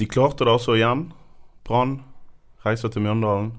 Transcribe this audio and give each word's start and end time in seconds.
De 0.00 0.06
klarte 0.08 0.46
det 0.46 0.52
altså 0.54 0.78
igjen. 0.78 1.10
Brann 1.68 1.98
reiser 2.64 2.88
til 2.92 3.04
Mjøndalen. 3.04 3.50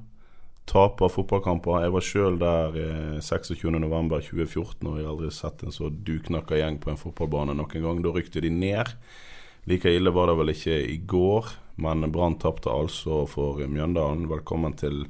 Taper 0.69 1.11
fotballkamper. 1.11 1.83
Jeg 1.83 1.93
var 1.93 2.05
sjøl 2.05 2.39
der 2.41 2.77
eh, 2.81 3.17
26.11.2014, 3.21 4.87
og 4.87 4.97
jeg 4.97 5.05
har 5.05 5.11
aldri 5.11 5.29
sett 5.35 5.61
en 5.65 5.75
så 5.75 5.91
duknakka 5.91 6.57
gjeng 6.57 6.79
på 6.81 6.89
en 6.93 6.97
fotballbane 7.01 7.53
noen 7.57 7.85
gang. 7.85 8.01
Da 8.01 8.13
rykte 8.15 8.41
de 8.41 8.49
ned. 8.53 8.89
Like 9.69 9.93
ille 9.93 10.13
var 10.15 10.31
det 10.31 10.37
vel 10.39 10.53
ikke 10.55 10.79
i 10.89 10.97
går, 11.05 11.51
men 11.75 12.11
Brann 12.11 12.35
tapte 12.39 12.71
altså 12.71 13.23
for 13.29 13.59
Mjøndalen. 13.67 14.27
Velkommen 14.29 14.73
til 14.77 15.05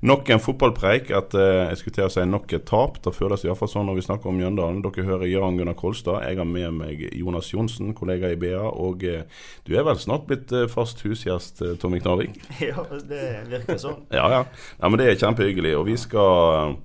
nok 0.00 0.30
en 0.30 0.40
fotballpreik. 0.40 1.10
At, 1.14 1.34
eh, 1.34 1.68
jeg 1.68 1.80
skulle 1.80 1.96
til 1.96 2.06
å 2.06 2.12
si 2.12 2.24
nok 2.24 2.52
et 2.56 2.66
tap. 2.68 3.00
Det 3.04 3.14
føles 3.14 3.44
iallfall 3.44 3.70
sånn 3.70 3.86
når 3.90 3.98
vi 3.98 4.06
snakker 4.06 4.30
om 4.30 4.38
Mjøndalen. 4.40 4.80
Dere 4.84 5.06
hører 5.06 5.30
Jan 5.30 5.58
Gunnar 5.58 5.76
Kolstad. 5.78 6.24
Jeg 6.26 6.40
har 6.40 6.48
med 6.48 6.72
meg 6.78 7.04
Jonas 7.12 7.52
Johnsen, 7.52 7.94
kollega 7.94 8.32
i 8.32 8.40
BA. 8.40 8.64
Og 8.70 9.04
eh, 9.04 9.28
du 9.66 9.76
er 9.76 9.86
vel 9.86 10.00
snart 10.00 10.26
blitt 10.30 10.52
eh, 10.52 10.68
fast 10.70 11.04
husgjest, 11.06 11.62
eh, 11.62 11.76
Tommy 11.80 12.00
Knarvik? 12.00 12.40
Ja, 12.68 12.82
det 13.08 13.22
virker 13.48 13.78
sånn. 13.80 14.02
Ja, 14.12 14.26
ja. 14.32 14.42
ja 14.80 14.88
men 14.90 15.00
det 15.00 15.08
er 15.10 15.20
kjempehyggelig. 15.20 15.76
Og 15.78 15.88
vi 15.88 15.98
skal 16.00 16.78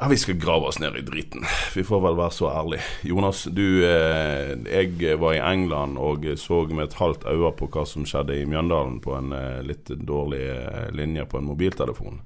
ja, 0.00 0.08
vi 0.08 0.16
skal 0.16 0.34
grave 0.34 0.66
oss 0.66 0.78
ned 0.78 0.96
i 0.96 1.00
driten. 1.00 1.44
Vi 1.74 1.84
får 1.84 2.00
vel 2.00 2.16
være 2.18 2.34
så 2.34 2.50
ærlige. 2.52 2.82
Jonas, 3.02 3.44
du 3.44 3.84
eh, 3.86 4.54
Jeg 4.70 5.18
var 5.18 5.34
i 5.34 5.42
England 5.42 5.98
og 5.98 6.26
så 6.38 6.62
med 6.70 6.84
et 6.84 6.98
halvt 7.00 7.26
øye 7.26 7.50
på 7.58 7.66
hva 7.74 7.84
som 7.86 8.06
skjedde 8.06 8.36
i 8.38 8.46
Mjøndalen 8.46 9.00
på 9.02 9.16
en 9.18 9.34
eh, 9.34 9.60
litt 9.66 9.90
dårlig 9.90 10.44
eh, 10.54 10.88
linje 10.94 11.26
på 11.26 11.40
en 11.40 11.50
mobiltelefon. 11.50 12.22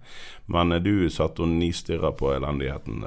Men 0.52 0.72
eh, 0.72 0.82
du 0.84 1.08
satt 1.10 1.40
og 1.40 1.48
nistirra 1.48 2.12
på 2.12 2.34
elendigheten. 2.36 3.06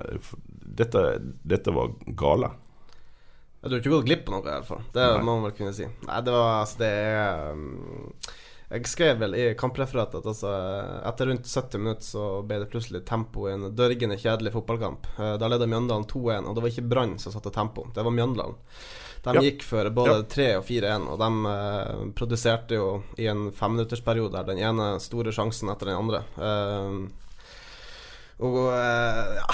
Dette, 0.65 1.05
dette 1.43 1.75
var 1.75 1.93
gale. 2.17 2.49
Ja, 3.61 3.69
Du 3.69 3.75
har 3.75 3.81
ikke 3.81 3.95
gått 3.95 4.05
glipp 4.05 4.27
av 4.29 4.33
noe, 4.35 4.43
i 4.45 4.51
hvert 4.51 4.67
fall. 4.67 4.81
Det 4.93 5.05
Nei. 5.09 5.21
må 5.25 5.37
man 5.39 5.47
vel 5.47 5.55
kunne 5.57 5.73
si. 5.73 5.85
Nei, 6.05 6.17
det 6.21 6.33
var 6.33 6.51
altså 6.59 6.81
Det 6.83 6.89
er 6.89 7.53
um, 7.53 8.11
Jeg 8.69 8.87
skrev 8.89 9.19
vel 9.21 9.35
i 9.37 9.43
kampreferatet 9.53 10.23
at 10.23 10.25
altså, 10.31 10.51
etter 11.05 11.27
rundt 11.29 11.45
70 11.45 11.77
minutter 11.83 12.07
så 12.07 12.23
ble 12.47 12.57
det 12.63 12.69
plutselig 12.71 13.03
tempo 13.05 13.45
i 13.47 13.53
en 13.53 13.67
dørgende 13.77 14.17
kjedelig 14.17 14.55
fotballkamp. 14.55 15.05
Eh, 15.19 15.35
Da 15.37 15.47
ledet 15.51 15.69
Mjøndalen 15.69 16.07
2-1, 16.09 16.47
og 16.49 16.55
det 16.57 16.63
var 16.65 16.71
ikke 16.73 16.89
Brann 16.89 17.17
som 17.21 17.31
satte 17.35 17.51
tempo, 17.53 17.85
det 17.93 18.03
var 18.07 18.11
Mjøndalen. 18.15 18.55
De 19.25 19.33
Ja. 19.33 19.41
gikk 19.41 19.63
for 19.63 19.89
både 19.89 20.17
Ja. 20.17 20.23
3 20.29 20.47
og 20.57 20.65
4-1, 20.65 21.07
og 21.09 21.19
de 21.19 21.29
eh, 21.51 22.11
produserte 22.17 22.75
jo 22.75 23.03
i 23.17 23.25
en 23.27 23.51
femminuttersperiode 23.51 24.45
den 24.45 24.57
ene 24.57 24.99
store 24.99 25.31
sjansen 25.31 25.69
etter 25.69 25.85
den 25.85 25.97
andre. 25.97 26.23
Eh, 26.37 27.07
og 28.45 28.57
eh, 28.73 29.35
ja, 29.39 29.47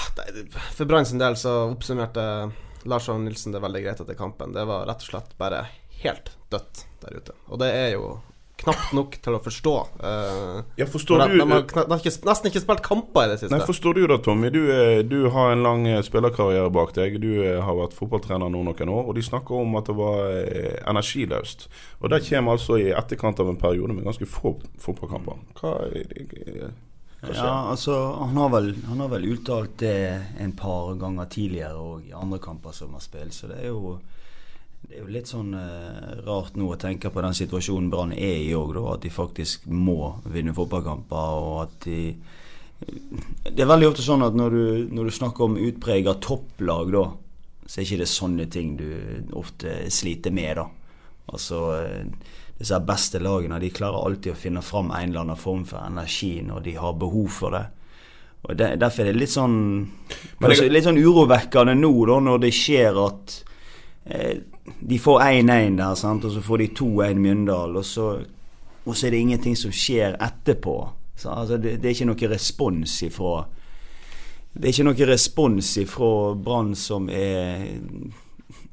for 0.72 0.84
Brann 0.90 1.06
sin 1.06 1.18
del 1.22 1.36
så 1.38 1.70
oppsummerte 1.70 2.50
Lars 2.84 3.08
Arne 3.08 3.28
Nilsen 3.28 3.52
det 3.54 3.60
veldig 3.62 3.82
greit 3.84 4.00
etter 4.02 4.14
kampen. 4.18 4.52
Det 4.52 4.64
var 4.66 4.86
rett 4.88 5.04
og 5.04 5.08
slett 5.12 5.36
bare 5.38 5.66
helt 6.02 6.32
dødt 6.50 6.86
der 7.04 7.16
ute. 7.20 7.32
Og 7.48 7.60
det 7.62 7.68
er 7.76 7.92
jo 7.94 8.20
knapt 8.62 8.92
nok 8.96 9.16
til 9.24 9.36
å 9.36 9.40
forstå. 9.42 9.72
Uh, 10.02 10.62
Ja, 10.78 10.86
forstår 10.86 11.22
de, 11.24 11.26
du 11.32 11.38
de 11.40 11.46
har 11.52 11.62
de 11.66 11.84
har 11.92 11.98
ikke, 12.02 12.12
nesten 12.28 12.50
ikke 12.50 12.62
spilt 12.64 12.82
kamper 12.86 13.26
i 13.26 13.32
det 13.32 13.38
siste. 13.40 13.52
Nei, 13.56 13.66
Forstår 13.66 13.94
du 13.98 14.02
da, 14.10 14.18
Tommy? 14.22 14.50
Du, 14.54 14.60
eh, 14.72 15.02
du 15.06 15.18
har 15.34 15.52
en 15.52 15.62
lang 15.66 15.86
eh, 15.90 16.00
spillerkarriere 16.06 16.70
bak 16.74 16.94
deg. 16.96 17.18
Du 17.22 17.28
eh, 17.42 17.58
har 17.62 17.76
vært 17.78 17.96
fotballtrener 17.98 18.48
nå 18.52 18.62
noen 18.68 18.92
år, 18.94 19.02
og 19.10 19.14
de 19.18 19.22
snakker 19.26 19.58
om 19.64 19.76
at 19.80 19.90
det 19.90 19.96
var 19.98 20.22
eh, 20.38 20.78
energiløst. 20.92 21.68
Og 22.00 22.10
det 22.14 22.22
kommer 22.28 22.56
altså 22.56 22.78
i 22.80 22.88
etterkant 22.94 23.42
av 23.42 23.50
en 23.52 23.60
periode 23.60 23.94
med 23.96 24.06
ganske 24.08 24.26
få 24.28 24.56
fotballkamper. 24.82 25.42
Hva, 25.60 25.74
er 25.88 26.08
det- 26.08 26.72
hva 27.22 27.30
skjer? 27.30 27.44
Ja, 27.46 27.70
altså 27.70 27.94
han 28.18 28.34
har, 28.36 28.48
vel, 28.50 28.72
han 28.88 28.98
har 29.04 29.08
vel 29.12 29.28
uttalt 29.30 29.76
det 29.78 29.94
en 30.42 30.52
par 30.58 30.94
ganger 30.98 31.28
tidligere 31.30 31.78
og 31.78 32.08
i 32.08 32.10
andre 32.18 32.40
kamper 32.42 32.74
som 32.74 32.96
har 32.96 33.04
spilt, 33.04 33.30
så 33.36 33.46
det 33.52 33.60
er 33.62 33.68
jo 33.70 33.98
det 34.82 34.98
er 34.98 35.04
jo 35.04 35.12
litt 35.14 35.30
sånn 35.30 35.54
eh, 35.56 36.12
rart 36.26 36.56
nå 36.58 36.66
å 36.72 36.78
tenke 36.80 37.10
på 37.12 37.22
den 37.24 37.36
situasjonen 37.36 37.88
Brann 37.92 38.12
er 38.12 38.42
i 38.42 38.52
òg. 38.58 38.76
At 38.90 39.04
de 39.04 39.12
faktisk 39.14 39.68
må 39.70 40.16
vinne 40.28 40.54
fotballkamper, 40.56 41.42
og 41.42 41.58
at 41.66 41.76
de 41.86 41.98
Det 42.82 43.62
er 43.62 43.68
veldig 43.70 43.92
ofte 43.92 44.02
sånn 44.02 44.24
at 44.26 44.34
når 44.34 44.50
du, 44.50 44.64
når 44.90 45.06
du 45.06 45.14
snakker 45.14 45.44
om 45.44 45.56
utprega 45.56 46.16
topplag, 46.18 46.90
da, 46.90 47.04
så 47.62 47.78
er 47.78 47.86
ikke 47.86 48.00
det 48.00 48.08
sånne 48.10 48.46
ting 48.50 48.72
du 48.76 48.88
ofte 49.38 49.84
sliter 49.94 50.34
med, 50.34 50.58
da. 50.58 50.66
Altså 51.30 51.60
eh, 51.78 52.32
disse 52.58 52.80
beste 52.82 53.22
lagene 53.22 53.60
de 53.62 53.70
klarer 53.74 54.02
alltid 54.02 54.34
å 54.34 54.38
finne 54.38 54.64
fram 54.66 54.90
en 54.90 55.12
eller 55.12 55.22
annen 55.22 55.38
form 55.38 55.62
for 55.68 55.86
energi 55.86 56.40
når 56.42 56.66
de 56.66 56.74
har 56.82 56.98
behov 56.98 57.30
for 57.30 57.54
det. 57.54 57.62
Og 58.42 58.58
det, 58.58 58.74
Derfor 58.82 59.06
er 59.06 59.14
det 59.14 59.22
litt 59.22 59.30
sånn 59.30 59.56
Litt 60.42 60.84
sånn 60.84 60.98
urovekkende 60.98 61.78
nå, 61.78 61.92
da, 62.10 62.18
når 62.26 62.42
det 62.42 62.52
skjer 62.58 62.98
at 63.06 63.38
eh, 63.38 63.51
de 64.90 64.98
får 64.98 65.20
1-1 65.20 65.76
der, 65.78 65.94
sant? 65.94 66.24
og 66.24 66.32
så 66.34 66.42
får 66.42 66.58
de 66.58 66.68
2-1 66.78 67.14
Mjøndalen. 67.14 67.76
og 67.76 67.84
så, 67.84 68.08
og 68.84 68.96
så 68.96 69.06
er 69.06 69.10
det 69.10 69.18
ingenting 69.18 69.56
som 69.58 69.72
skjer 69.72 70.16
etterpå. 70.22 70.88
Så, 71.16 71.30
altså, 71.30 71.56
det, 71.56 71.76
det 71.82 71.88
er 71.90 71.94
ikke 71.94 72.08
noe 72.10 72.30
respons 72.32 73.02
ifra 73.02 73.44
Det 74.52 74.64
er 74.64 74.72
ikke 74.72 74.86
noe 74.88 75.06
respons 75.08 75.76
ifra 75.80 76.34
Brann 76.34 76.74
som 76.76 77.08
er 77.08 77.68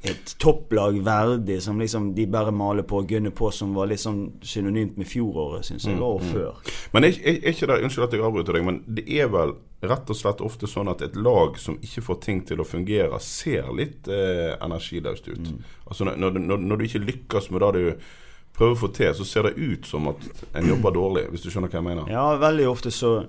et 0.01 0.35
topplag 0.39 1.01
verdig, 1.03 1.57
som 1.63 1.79
liksom 1.79 2.13
de 2.15 2.23
bare 2.31 2.53
maler 2.55 2.85
på 2.87 3.01
og 3.01 3.09
gunner 3.09 3.33
på, 3.35 3.49
som 3.51 3.73
var 3.75 3.89
litt 3.91 3.99
sånn 3.99 4.21
synonymt 4.45 4.95
med 4.99 5.09
fjoråret, 5.09 5.67
syns 5.67 5.89
jeg, 5.89 5.99
og 5.99 6.23
før. 6.23 6.61
Men 6.93 7.09
er, 7.09 7.17
er, 7.19 7.41
er 7.41 7.51
ikke 7.51 7.67
det, 7.67 7.81
Unnskyld 7.83 8.05
at 8.07 8.15
jeg 8.15 8.23
avbryter 8.23 8.55
deg, 8.55 8.67
men 8.69 8.79
det 8.87 9.03
er 9.11 9.27
vel 9.33 9.57
rett 9.91 10.11
og 10.11 10.17
slett 10.17 10.41
ofte 10.43 10.67
sånn 10.71 10.91
at 10.91 11.03
et 11.03 11.19
lag 11.19 11.59
som 11.59 11.77
ikke 11.83 12.03
får 12.07 12.21
ting 12.23 12.41
til 12.47 12.63
å 12.63 12.67
fungere, 12.67 13.19
ser 13.23 13.67
litt 13.75 14.07
eh, 14.11 14.55
energiløst 14.63 15.29
ut. 15.31 15.53
Altså 15.85 16.07
når, 16.07 16.19
når, 16.23 16.41
når, 16.47 16.65
når 16.71 16.79
du 16.79 16.87
ikke 16.87 17.05
lykkes 17.05 17.51
med 17.51 17.63
det 17.65 17.71
du 17.75 18.09
prøver 18.55 18.75
å 18.75 18.81
få 18.81 18.91
til, 18.95 19.13
så 19.15 19.27
ser 19.27 19.47
det 19.47 19.55
ut 19.59 19.87
som 19.87 20.09
at 20.11 20.27
en 20.59 20.67
jobber 20.67 20.95
dårlig, 20.95 21.27
hvis 21.31 21.43
du 21.43 21.51
skjønner 21.51 21.71
hva 21.71 21.79
jeg 21.79 21.87
mener? 21.91 22.11
Ja, 22.11 22.27
veldig 22.39 22.67
ofte 22.71 22.91
så 22.93 23.21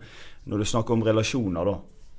Når 0.50 0.62
du 0.62 0.64
snakker 0.64 0.96
om 0.96 1.02
relasjoner, 1.04 1.68
da. 1.68 1.74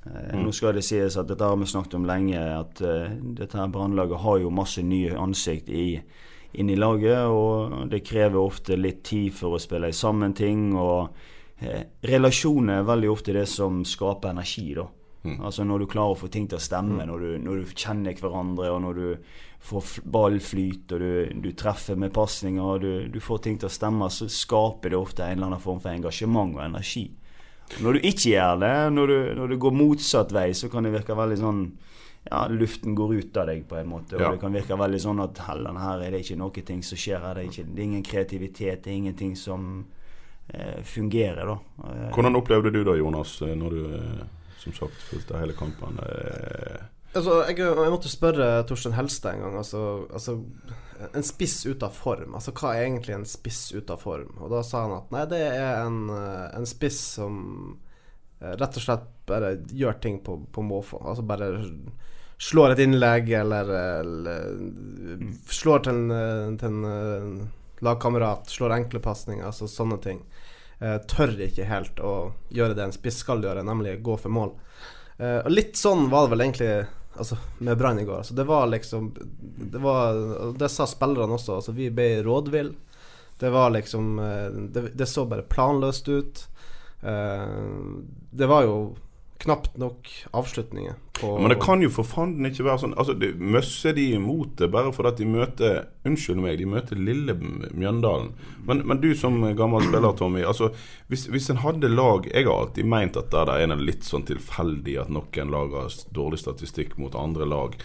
Eh, 0.06 0.38
Nå 0.38 0.52
skal 0.52 0.76
det 0.76 0.84
sies 0.86 1.16
at 1.18 1.28
dette 1.30 1.46
har 1.46 1.58
vi 1.60 1.68
snakket 1.68 1.98
om 1.98 2.06
lenge, 2.08 2.38
at 2.38 2.82
uh, 2.82 3.12
dette 3.38 3.58
her 3.58 3.70
brannlaget 3.72 4.22
har 4.24 4.40
jo 4.42 4.54
masse 4.54 4.82
nye 4.82 5.14
ansikt 5.18 5.70
i, 5.70 5.86
inn 6.58 6.72
i 6.72 6.78
laget, 6.78 7.28
og 7.30 7.86
det 7.92 8.02
krever 8.06 8.40
ofte 8.42 8.78
litt 8.78 9.04
tid 9.06 9.30
for 9.36 9.56
å 9.56 9.62
spille 9.62 9.92
sammen 9.94 10.34
ting. 10.34 10.72
og 10.74 11.12
uh, 11.62 11.84
Relasjoner 12.08 12.80
er 12.80 12.90
veldig 12.90 13.12
ofte 13.12 13.36
det 13.36 13.46
som 13.50 13.84
skaper 13.86 14.34
energi, 14.34 14.72
da. 14.78 14.88
Altså 15.22 15.62
Når 15.62 15.78
du 15.78 15.86
klarer 15.86 16.16
å 16.16 16.18
få 16.18 16.26
ting 16.34 16.48
til 16.50 16.58
å 16.58 16.62
stemme, 16.62 17.04
når, 17.06 17.20
du, 17.22 17.34
når 17.44 17.60
du 17.60 17.74
kjenner 17.78 18.16
hverandre, 18.18 18.72
og 18.74 18.80
når 18.82 18.96
du 18.98 19.34
får 19.62 19.90
ballflyt, 20.10 20.90
og 20.96 20.98
du, 20.98 21.42
du 21.44 21.52
treffer 21.54 21.94
med 21.94 22.10
pasninger, 22.14 22.62
og 22.62 22.82
du, 22.82 23.06
du 23.06 23.20
får 23.22 23.44
ting 23.44 23.60
til 23.62 23.70
å 23.70 23.72
stemme, 23.72 24.08
så 24.10 24.26
skaper 24.26 24.90
det 24.90 24.98
ofte 24.98 25.22
en 25.22 25.36
eller 25.36 25.52
annen 25.52 25.62
form 25.62 25.78
for 25.78 25.94
engasjement 25.94 26.56
og 26.58 26.64
energi. 26.66 27.04
Når 27.80 27.92
du 27.92 27.98
ikke 28.04 28.30
gjør 28.34 28.58
det, 28.60 28.74
når 28.92 29.06
du, 29.06 29.16
når 29.40 29.48
du 29.48 29.56
går 29.58 29.72
motsatt 29.72 30.32
vei, 30.32 30.50
så 30.52 30.68
kan 30.68 30.84
det 30.84 30.92
virke 30.92 31.16
veldig 31.16 31.38
sånn 31.40 31.62
ja, 32.30 32.44
luften 32.48 32.94
går 32.94 33.14
ut 33.18 33.36
av 33.40 33.48
deg 33.50 33.64
på 33.66 33.76
en 33.80 33.88
måte. 33.90 34.14
Og 34.14 34.20
Ja. 34.20 34.30
det 34.30 34.40
kan 34.40 34.52
virke 34.54 34.76
veldig 34.78 35.00
sånn 35.02 35.22
at 35.24 35.38
Helland, 35.48 35.78
her 35.78 36.04
er 36.06 36.10
det 36.14 36.20
ikke 36.22 36.36
noe 36.38 36.50
ting 36.62 36.82
som 36.82 36.98
skjer 36.98 37.18
her. 37.24 37.34
Det 37.34 37.42
er, 37.42 37.48
ikke, 37.50 37.64
det 37.74 37.80
er 37.80 37.88
ingen 37.88 38.02
kreativitet, 38.06 38.82
det 38.84 38.92
er 38.92 38.96
ingenting 39.00 39.34
som 39.36 39.84
eh, 40.54 40.82
fungerer, 40.84 41.46
da. 41.46 41.58
Eh, 41.88 42.12
Hvordan 42.14 42.36
opplevde 42.38 42.70
du 42.72 42.84
da, 42.84 42.94
Jonas, 42.94 43.40
eh, 43.42 43.54
når 43.58 43.70
du 43.70 43.94
eh, 43.96 44.22
som 44.62 44.72
sagt 44.76 44.94
fulgte 45.08 45.38
hele 45.40 45.52
kampen? 45.58 45.98
Eh, 45.98 46.78
Altså, 47.12 47.42
jeg, 47.50 47.58
jeg 47.60 47.92
måtte 47.92 48.10
spørre 48.10 48.46
Torstein 48.68 48.96
Helstad 48.96 49.36
en 49.36 49.44
gang. 49.44 49.56
Altså, 49.60 49.82
altså 50.12 50.38
En 51.12 51.26
spiss 51.26 51.58
ut 51.66 51.82
av 51.84 51.94
form. 51.96 52.36
Altså 52.38 52.54
Hva 52.56 52.74
er 52.76 52.86
egentlig 52.86 53.16
en 53.16 53.28
spiss 53.28 53.72
ut 53.74 53.90
av 53.92 54.00
form? 54.00 54.36
Og 54.40 54.52
da 54.52 54.62
sa 54.66 54.84
han 54.86 54.96
at 54.96 55.12
nei, 55.14 55.24
det 55.30 55.40
er 55.48 55.82
en, 55.82 56.04
eh, 56.14 56.46
en 56.56 56.68
spiss 56.68 57.00
som 57.18 57.40
eh, 58.40 58.54
rett 58.54 58.78
og 58.78 58.84
slett 58.86 59.08
bare 59.28 59.56
gjør 59.70 59.98
ting 60.02 60.20
på, 60.24 60.38
på 60.54 60.64
måfå. 60.64 61.02
Altså 61.02 61.26
bare 61.26 61.50
slår 62.42 62.74
et 62.74 62.84
innlegg 62.86 63.28
eller, 63.38 63.74
eller 64.00 64.54
slår 65.50 65.84
til 65.84 65.98
en, 65.98 66.14
eh, 66.16 66.46
til 66.62 66.70
en 66.70 67.50
lagkamerat, 67.82 68.48
slår 68.50 68.76
enkle 68.78 69.02
pasninger, 69.02 69.44
altså 69.46 69.68
sånne 69.70 69.98
ting. 70.02 70.22
Eh, 70.82 70.98
tør 71.10 71.34
ikke 71.46 71.66
helt 71.68 72.00
å 72.02 72.32
gjøre 72.50 72.74
det 72.78 72.86
en 72.86 72.94
spiss 72.94 73.20
skal 73.22 73.42
gjøre, 73.42 73.62
nemlig 73.66 74.00
gå 74.02 74.16
for 74.18 74.34
mål. 74.34 74.54
Eh, 75.18 75.38
og 75.42 75.50
litt 75.50 75.78
sånn 75.78 76.08
var 76.10 76.26
det 76.26 76.32
vel 76.32 76.44
egentlig 76.46 76.72
altså, 77.16 77.36
med 77.58 77.78
Brann 77.78 77.98
i 77.98 78.04
går. 78.04 78.22
Altså, 78.22 78.34
det 78.34 78.44
var 78.44 78.66
liksom 78.66 79.14
Det, 79.56 79.78
var, 79.78 80.14
det 80.58 80.68
sa 80.68 80.86
spillerne 80.86 81.38
også. 81.38 81.58
Altså, 81.60 81.72
vi 81.72 81.90
ble 81.90 82.22
rådville. 82.22 82.74
Det 83.38 83.50
var 83.50 83.70
liksom 83.74 84.18
eh, 84.18 84.48
det, 84.74 84.88
det, 84.94 85.06
så 85.06 85.24
bare 85.26 85.42
planløst 85.42 86.08
ut. 86.08 86.44
Eh, 87.02 87.46
det 88.30 88.46
var 88.46 88.62
jo 88.68 88.76
knapt 89.42 89.76
nok 89.78 90.08
avslutninger. 90.30 90.94
Ja, 91.22 91.38
men 91.38 91.48
det 91.48 91.58
kan 91.62 91.82
jo 91.82 91.90
for 91.92 92.06
fanden 92.08 92.48
ikke 92.48 92.64
være 92.66 92.80
sånn 92.82 92.94
Altså, 92.98 93.14
det, 93.14 93.34
Møsser 93.38 93.94
de 93.94 94.08
imot 94.16 94.56
det 94.58 94.70
bare 94.72 94.90
fordi 94.94 95.22
de 95.22 95.28
møter 95.30 95.76
Unnskyld 96.08 96.40
meg, 96.42 96.56
de 96.58 96.66
møter 96.66 96.98
lille 96.98 97.36
Mjøndalen. 97.36 98.32
Men, 98.66 98.82
men, 98.88 99.00
du 99.02 99.12
som 99.18 99.38
gammel 99.58 99.84
spiller, 99.86 100.16
Tommy. 100.18 100.42
Altså, 100.46 100.72
hvis, 101.12 101.28
hvis 101.30 101.50
en 101.52 101.62
hadde 101.62 101.90
lag 101.92 102.26
Jeg 102.32 102.48
har 102.48 102.54
alltid 102.64 102.88
meint 102.90 103.18
at 103.18 103.30
det 103.34 103.58
er 103.58 103.74
litt 103.78 104.06
sånn 104.08 104.26
tilfeldig 104.28 104.98
at 105.04 105.12
noen 105.12 105.52
lag 105.52 105.74
har 105.78 105.98
dårlig 106.14 106.42
statistikk 106.42 106.96
mot 106.98 107.14
andre 107.18 107.48
lag. 107.48 107.76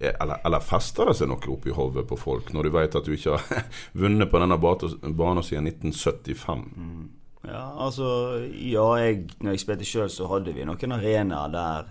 Eh, 0.00 0.14
eller, 0.20 0.40
eller 0.44 0.64
fester 0.64 1.10
det 1.10 1.18
seg 1.20 1.30
noe 1.30 1.52
oppi 1.54 1.74
hodet 1.74 2.06
på 2.08 2.18
folk 2.18 2.50
når 2.54 2.66
du 2.66 2.74
vet 2.74 2.96
at 2.98 3.06
du 3.06 3.14
ikke 3.14 3.36
har 3.36 3.68
vunnet 4.04 4.30
på 4.30 4.40
denne 4.42 4.58
banen 4.58 5.46
siden 5.46 5.70
1975? 5.70 6.64
Mm. 6.74 7.04
Ja, 7.48 7.64
altså 7.86 8.06
Ja, 8.52 8.86
jeg, 9.02 9.26
når 9.40 9.56
jeg 9.56 9.64
spilte 9.64 9.88
sjøl, 9.88 10.10
så 10.12 10.28
hadde 10.30 10.54
vi 10.56 10.66
noen 10.66 10.96
arenaer 10.96 11.52
der 11.52 11.90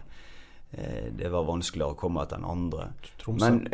eh, 0.73 1.09
det 1.13 1.31
var 1.33 1.45
vanskeligere 1.47 1.93
å 1.93 1.99
komme 1.99 2.23
etter 2.23 2.41
enn 2.41 2.47
andre. 2.49 2.89
Tromsø. 3.21 3.49
Men 3.51 3.67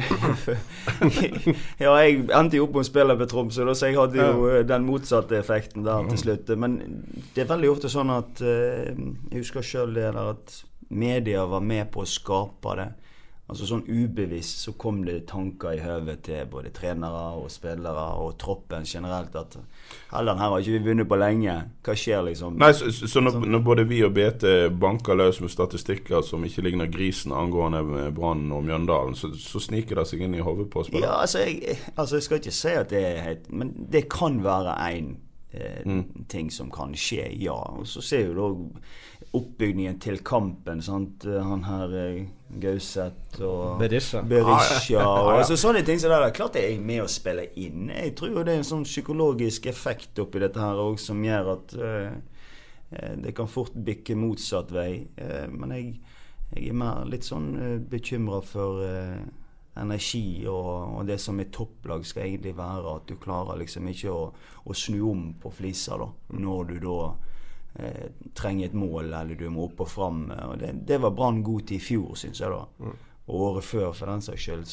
Ja, 1.83 1.93
jeg 2.03 2.25
endte 2.27 2.59
jo 2.59 2.67
opp 2.67 2.75
med 2.77 2.83
å 2.83 2.89
spille 2.89 3.17
på 3.19 3.29
Tromsø, 3.31 3.67
så 3.73 3.91
jeg 3.91 3.99
hadde 3.99 4.19
jo 4.19 4.49
ja. 4.51 4.63
den 4.67 4.87
motsatte 4.87 5.39
effekten 5.39 5.87
der 5.87 6.09
til 6.11 6.23
slutt. 6.25 6.55
Men 6.59 6.79
det 7.35 7.45
er 7.45 7.53
veldig 7.53 7.71
ofte 7.75 7.91
sånn 7.91 8.11
at 8.15 8.43
eh, 8.43 8.91
Jeg 8.91 9.43
husker 9.43 9.65
sjøl 9.65 9.95
det 9.95 10.09
der 10.09 10.33
at 10.35 10.63
media 10.89 11.45
var 11.45 11.61
med 11.61 11.91
på 11.93 12.03
å 12.03 12.09
skape 12.09 12.75
det. 12.79 12.91
Altså 13.49 13.65
sånn 13.65 13.81
ubevisst 13.89 14.59
så 14.67 14.75
kom 14.77 14.99
det 15.07 15.23
tanker 15.31 15.73
i 15.73 15.79
hodet 15.81 16.19
til 16.27 16.45
både 16.51 16.69
trenere 16.69 17.23
og 17.39 17.47
spillere 17.49 18.03
og 18.21 18.35
troppen 18.41 18.85
generelt 18.85 19.33
at 19.39 19.57
Helland, 20.11 20.37
her 20.37 20.51
har 20.53 20.61
ikke 20.61 20.75
vi 20.75 20.91
vunnet 20.91 21.09
på 21.09 21.17
lenge. 21.17 21.55
Hva 21.85 21.95
skjer, 21.97 22.21
liksom? 22.27 22.59
Nei, 22.61 22.69
Så, 22.77 22.91
så 23.09 23.23
når, 23.25 23.39
når, 23.49 23.63
både 23.65 23.85
vi 23.89 24.03
og 24.05 24.13
BT 24.13 24.45
banker 24.77 25.17
løs 25.17 25.41
med 25.41 25.49
statistikker 25.49 26.21
som 26.25 26.45
ikke 26.45 26.67
ligner 26.67 26.91
grisen 26.93 27.33
angående 27.33 28.11
Brann 28.13 28.51
og 28.53 28.67
Mjøndalen, 28.67 29.17
så, 29.17 29.31
så, 29.33 29.61
sniker 29.63 29.97
det 29.97 30.05
seg 30.11 30.21
inn 30.25 30.37
i 30.37 30.45
hodet 30.45 30.69
på 30.69 30.85
spillere? 30.85 31.09
Ja, 31.09 31.23
altså 31.25 31.41
jeg, 31.41 31.79
altså 31.95 32.19
jeg, 32.19 32.27
skal 32.27 32.43
ikke 32.43 32.55
si 32.59 32.75
at 32.77 32.93
det 32.93 33.01
er 33.05 33.25
helt 33.25 33.49
Men 33.49 33.73
det 33.89 34.05
kan 34.13 34.43
være 34.45 34.77
én 34.93 35.15
eh, 35.51 35.85
mm. 35.85 36.25
ting 36.27 36.51
som 36.51 36.71
kan 36.71 36.93
skje, 36.97 37.27
ja. 37.41 37.57
Og 37.79 37.87
så 37.87 38.01
ser 38.05 38.29
du 38.29 38.39
da 38.39 38.49
oppbygningen 39.37 39.99
til 40.01 40.21
kampen. 40.25 40.81
Sant? 40.81 41.25
Han 41.25 41.65
her 41.67 41.95
eh, 41.99 42.21
Gauseth 42.61 43.41
og 43.45 43.79
Berisha. 43.81 44.23
Berisha 44.25 45.03
og 45.05 45.33
altså, 45.37 45.57
sånne 45.59 45.83
ting 45.85 46.01
som 46.01 46.09
så 46.09 46.15
det 46.17 46.29
er 46.31 46.37
Klart 46.39 46.57
det 46.57 46.65
er 46.65 46.81
med 46.81 47.03
å 47.03 47.09
spille 47.11 47.49
inn. 47.61 47.89
Jeg 47.93 48.15
tror 48.17 48.33
jo 48.33 48.45
det 48.45 48.55
er 48.55 48.63
en 48.63 48.71
sånn 48.71 48.87
psykologisk 48.87 49.69
effekt 49.69 50.21
oppi 50.21 50.41
dette 50.41 50.61
her 50.61 50.81
òg 50.81 50.97
som 51.01 51.21
gjør 51.25 51.53
at 51.57 51.75
det 53.21 53.35
kan 53.37 53.45
fort 53.45 53.75
bikke 53.85 54.15
motsatt 54.17 54.71
vei. 54.73 55.03
Men 55.53 55.75
jeg, 55.75 55.91
jeg, 56.55 56.71
er 56.71 56.79
mer 56.81 57.03
litt 57.05 57.27
sånn 57.27 57.51
bekymra 57.91 58.41
for 58.41 58.81
energi 59.81 60.45
og, 60.47 60.97
og, 60.97 61.01
det 61.07 61.19
som 61.21 61.39
er 61.39 61.49
topplag 61.53 62.05
skal 62.07 62.27
egentlig 62.27 62.55
være 62.57 62.95
at 62.99 63.09
du 63.09 63.17
klarer 63.21 63.59
liksom 63.61 63.87
ikke 63.91 64.13
å, 64.13 64.29
å 64.65 64.75
snu 64.77 64.99
om 65.09 65.25
på 65.41 65.51
flisa 65.55 65.97
da, 65.99 66.09
når 66.37 66.71
du 66.71 66.75
da 66.83 66.97
eh, 67.79 68.09
trenger 68.37 68.69
et 68.69 68.77
mål, 68.77 69.13
eller 69.13 69.39
du 69.39 69.47
må 69.53 69.67
opp 69.69 69.85
og 69.85 69.91
fram. 69.91 70.25
Og 70.31 70.57
det, 70.61 70.73
det 70.89 70.99
var 71.03 71.15
Brann 71.15 71.43
god 71.45 71.69
til 71.69 71.79
i 71.79 71.83
fjor, 71.83 72.17
syns 72.19 72.43
jeg. 72.43 72.51
da. 72.51 72.65
Mm. 72.83 72.97
Og 73.29 73.41
året 73.45 73.65
før, 73.65 73.89
for 73.93 74.09
den 74.09 74.23
saks 74.25 74.41
skyld. 74.41 74.69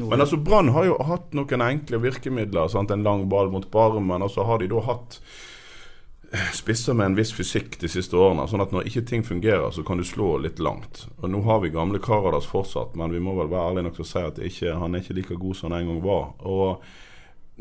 Men 0.00 0.18
altså, 0.18 0.40
Brann 0.42 0.72
har 0.74 0.88
jo 0.88 0.96
hatt 1.06 1.36
noen 1.38 1.62
enkle 1.62 2.00
virkemidler. 2.02 2.66
Sant? 2.72 2.90
En 2.90 3.06
lang 3.06 3.28
ball 3.30 3.52
mot 3.52 3.68
barmen. 3.70 4.24
Og 4.26 4.32
så 4.34 4.46
har 4.48 4.58
de 4.58 4.66
da 4.72 4.82
hatt 4.88 5.20
spisser 6.54 6.94
med 6.94 7.06
en 7.06 7.16
viss 7.16 7.32
fysikk 7.32 7.78
de 7.80 7.88
siste 7.90 8.16
årene. 8.18 8.46
Sånn 8.50 8.62
at 8.64 8.72
når 8.74 8.88
ikke 8.90 9.04
ting 9.08 9.24
fungerer, 9.26 9.68
så 9.72 9.84
kan 9.86 10.00
du 10.00 10.04
slå 10.06 10.36
litt 10.42 10.60
langt. 10.62 11.06
Og 11.20 11.30
Nå 11.30 11.42
har 11.46 11.60
vi 11.62 11.72
gamle 11.74 12.00
Karadas 12.02 12.48
fortsatt, 12.50 12.96
men 12.98 13.14
vi 13.14 13.22
må 13.22 13.36
vel 13.38 13.50
være 13.52 13.72
ærlige 13.72 13.88
nok 13.88 13.98
til 13.98 14.06
å 14.06 14.08
si 14.10 14.22
at 14.22 14.40
ikke, 14.50 14.78
han 14.80 14.94
er 14.94 15.04
ikke 15.04 15.18
like 15.20 15.40
god 15.40 15.58
som 15.58 15.70
han 15.70 15.82
en 15.82 15.92
gang 15.92 16.00
var. 16.04 16.24
Og 16.48 16.82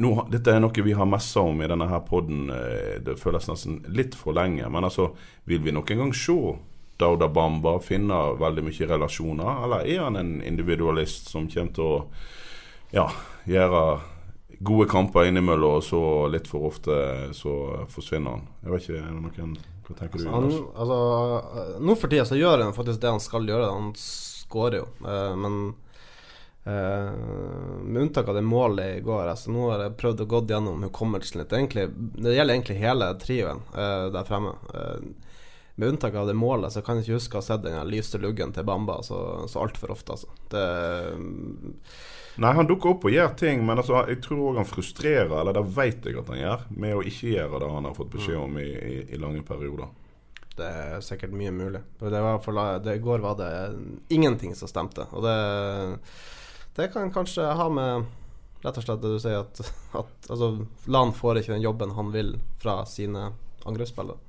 nå, 0.02 0.14
dette 0.32 0.52
er 0.52 0.64
noe 0.64 0.86
vi 0.86 0.96
har 0.98 1.08
messa 1.08 1.44
om 1.46 1.62
i 1.62 1.70
denne 1.72 1.88
her 1.92 2.02
podden. 2.08 2.50
Eh, 2.52 2.96
det 3.06 3.20
føles 3.22 3.48
nesten 3.52 3.84
litt 3.96 4.18
for 4.18 4.36
lenge. 4.36 4.68
Men 4.72 4.90
altså, 4.90 5.12
vil 5.48 5.62
vi 5.64 5.76
noen 5.76 6.02
gang 6.02 6.16
se 6.18 6.40
Dauda 7.00 7.30
Bamba 7.30 7.78
finne 7.84 8.18
veldig 8.40 8.66
mye 8.66 8.90
relasjoner? 8.92 9.64
Eller 9.68 9.94
er 9.94 10.04
han 10.08 10.20
en 10.20 10.36
individualist 10.44 11.30
som 11.32 11.48
kommer 11.52 11.78
til 11.78 11.86
å 11.86 12.04
ja, 12.96 13.08
gjøre 13.50 13.86
gode 14.66 14.90
kamper 14.92 15.30
innimellom, 15.30 15.80
og 15.80 15.86
så 15.86 16.02
litt 16.32 16.50
for 16.50 16.68
ofte 16.70 16.98
så 17.38 17.56
forsvinner 17.92 18.38
han? 18.38 18.46
Jeg 18.66 18.74
vet 18.74 18.90
ikke, 18.90 19.16
noen 19.16 19.56
Hva 19.86 19.98
tenker 20.00 20.20
altså, 20.20 20.28
du? 20.28 20.36
Han, 20.36 20.52
altså, 20.84 21.80
nå 21.86 21.98
for 22.02 22.14
tida 22.14 22.28
så 22.28 22.40
gjør 22.40 22.66
han 22.66 22.78
faktisk 22.78 23.02
det 23.04 23.16
han 23.16 23.24
skal 23.24 23.50
gjøre. 23.50 23.72
Han 23.74 23.92
skårer 24.00 24.82
jo. 24.82 24.92
Eh, 25.06 25.34
men 25.40 25.66
Uh, 26.66 27.14
med 27.86 28.02
unntak 28.02 28.28
av 28.28 28.36
det 28.36 28.42
målet 28.42 28.98
i 28.98 29.02
går. 29.06 29.28
Altså, 29.30 29.52
nå 29.54 29.68
har 29.70 29.84
jeg 29.84 29.98
prøvd 30.02 30.24
å 30.24 30.26
gå 30.32 30.40
gjennom 30.50 30.82
hukommelsen 30.88 31.44
litt. 31.44 31.52
Egentlig, 31.54 31.84
det 32.18 32.34
gjelder 32.34 32.56
egentlig 32.56 32.78
hele 32.80 33.10
trioen 33.22 33.62
uh, 33.76 34.08
der 34.10 34.26
fremme. 34.26 34.56
Uh, 34.74 35.36
med 35.76 35.92
unntak 35.92 36.16
av 36.18 36.26
det 36.26 36.34
målet 36.34 36.74
så 36.74 36.82
kan 36.82 36.98
jeg 36.98 37.06
ikke 37.06 37.20
huske 37.20 37.38
å 37.38 37.44
ha 37.44 37.46
sett 37.46 37.66
den 37.68 37.92
lyse 37.92 38.18
luggen 38.18 38.54
til 38.56 38.66
Bamba 38.66 39.02
så, 39.06 39.20
så 39.52 39.62
altfor 39.62 39.94
ofte. 39.94 40.16
Altså. 40.16 40.34
Det, 40.50 40.66
Nei, 42.42 42.52
han 42.58 42.68
dukker 42.68 42.92
opp 42.92 43.06
og 43.08 43.14
gjør 43.14 43.36
ting, 43.40 43.62
men 43.66 43.80
altså, 43.80 44.02
jeg 44.10 44.20
tror 44.26 44.42
òg 44.50 44.58
han 44.60 44.68
frustrerer, 44.68 45.32
eller 45.40 45.56
det 45.56 45.64
vet 45.78 46.08
jeg 46.10 46.18
at 46.20 46.32
han 46.34 46.42
gjør, 46.42 46.66
med 46.76 46.96
å 46.98 47.04
ikke 47.08 47.32
gjøre 47.32 47.62
det 47.64 47.70
han 47.72 47.88
har 47.88 47.96
fått 47.96 48.12
beskjed 48.18 48.40
om 48.42 48.58
i, 48.60 48.68
i, 48.76 48.96
i 49.16 49.20
lange 49.22 49.44
perioder. 49.48 49.94
Det 50.56 50.68
er 50.68 51.04
sikkert 51.04 51.36
mye 51.36 51.52
mulig. 51.52 51.82
Det 52.00 52.24
for, 52.44 52.60
det, 52.84 52.96
I 52.96 53.04
går 53.04 53.24
var 53.24 53.40
det 53.40 53.52
ingenting 54.16 54.56
som 54.56 54.72
stemte. 54.72 55.08
Og 55.16 55.24
det 55.24 55.36
det 56.76 56.88
kan 56.92 57.12
kanskje 57.12 57.44
ha 57.56 57.70
med 57.72 58.06
rett 58.66 58.78
og 58.78 58.84
slett 58.84 59.04
det 59.04 59.12
du 59.14 59.20
sier, 59.24 59.46
at, 59.46 59.60
at 59.96 60.30
altså, 60.34 60.50
Lan 60.92 61.14
får 61.16 61.40
ikke 61.40 61.54
den 61.54 61.64
jobben 61.64 61.94
han 61.96 62.10
vil 62.12 62.34
fra 62.60 62.82
sine 62.90 63.30
angrepsspillere. 63.64 64.20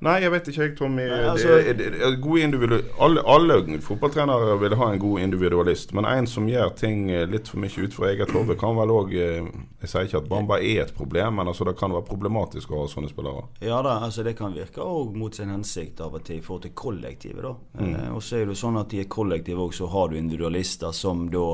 Nei, 0.00 0.14
jeg 0.24 0.32
vet 0.32 0.46
ikke, 0.48 0.62
jeg, 0.64 0.72
Tommy. 0.78 1.04
Nei, 1.10 1.18
altså, 1.28 1.58
det, 1.60 1.74
det, 1.92 2.78
alle, 3.04 3.20
alle, 3.28 3.58
fotballtrenere 3.84 4.54
vil 4.62 4.76
ha 4.80 4.86
en 4.94 5.02
god 5.02 5.20
individualist, 5.26 5.92
men 5.96 6.08
en 6.08 6.28
som 6.30 6.48
gjør 6.48 6.72
ting 6.78 7.02
litt 7.28 7.50
for 7.52 7.60
mye 7.60 7.84
ut 7.84 7.96
fra 7.96 8.08
eget 8.08 8.32
hode, 8.32 8.56
kan 8.60 8.78
vel 8.78 8.94
òg 8.94 9.12
eh, 9.12 9.50
Jeg 9.82 9.92
sier 9.92 10.08
ikke 10.08 10.22
at 10.22 10.30
Bamba 10.30 10.56
er 10.56 10.86
et 10.86 10.94
problem, 10.96 11.36
men 11.36 11.52
altså, 11.52 11.68
det 11.68 11.76
kan 11.80 11.92
være 11.92 12.08
problematisk 12.08 12.72
å 12.72 12.80
ha 12.80 12.88
sånne 12.88 13.12
spillere. 13.12 13.44
Ja 13.60 13.82
da, 13.84 13.98
altså 14.06 14.24
det 14.24 14.38
kan 14.40 14.56
virke 14.56 14.80
òg 14.80 15.12
mot 15.20 15.36
sin 15.36 15.52
hensikt 15.52 16.00
av 16.00 16.16
og 16.16 16.24
til 16.24 16.40
i 16.40 16.44
forhold 16.44 16.64
til 16.64 16.76
kollektivet, 16.80 17.44
da. 17.44 17.54
Mm. 17.84 17.92
Eh, 17.92 18.10
og 18.16 18.24
så 18.24 18.40
er 18.40 18.48
det 18.48 18.56
sånn 18.60 18.80
at 18.80 18.96
i 18.96 19.04
et 19.04 19.12
kollektiv 19.12 19.60
òg 19.60 19.76
så 19.76 19.92
har 19.92 20.08
du 20.08 20.16
individualister 20.20 20.96
som 20.96 21.28
da 21.28 21.48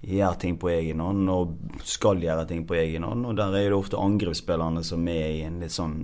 gjør 0.00 0.38
ting 0.42 0.58
på 0.58 0.70
egen 0.72 1.00
hånd 1.04 1.28
og 1.30 1.82
skal 1.86 2.18
gjøre 2.22 2.46
ting 2.50 2.66
på 2.66 2.74
egen 2.82 3.06
hånd. 3.06 3.26
Og 3.30 3.36
der 3.38 3.54
er 3.54 3.68
det 3.68 3.78
ofte 3.78 4.00
angrepsspillerne 4.00 4.82
som 4.86 5.06
er 5.12 5.26
i 5.36 5.42
en 5.46 5.60
litt 5.62 5.74
sånn 5.76 6.00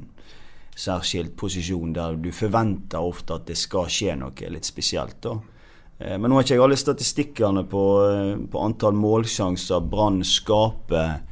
særskilt 0.76 1.36
posisjon 1.40 1.94
der 1.96 2.16
du 2.20 2.30
forventer 2.34 3.00
ofte 3.00 3.38
at 3.38 3.46
det 3.48 3.56
skal 3.58 3.88
skje 3.90 4.16
noe 4.20 4.50
litt 4.52 4.68
spesielt. 4.68 5.18
da. 5.24 5.38
Eh, 5.98 6.18
men 6.18 6.28
nå 6.28 6.36
har 6.36 6.44
ikke 6.44 6.58
jeg 6.58 6.64
alle 6.66 6.76
statistikkene 6.76 7.64
på, 7.70 7.84
eh, 8.10 8.34
på 8.52 8.60
antall 8.60 8.96
målsjanser 8.98 9.80
Brann 9.80 10.22
skaper. 10.24 11.22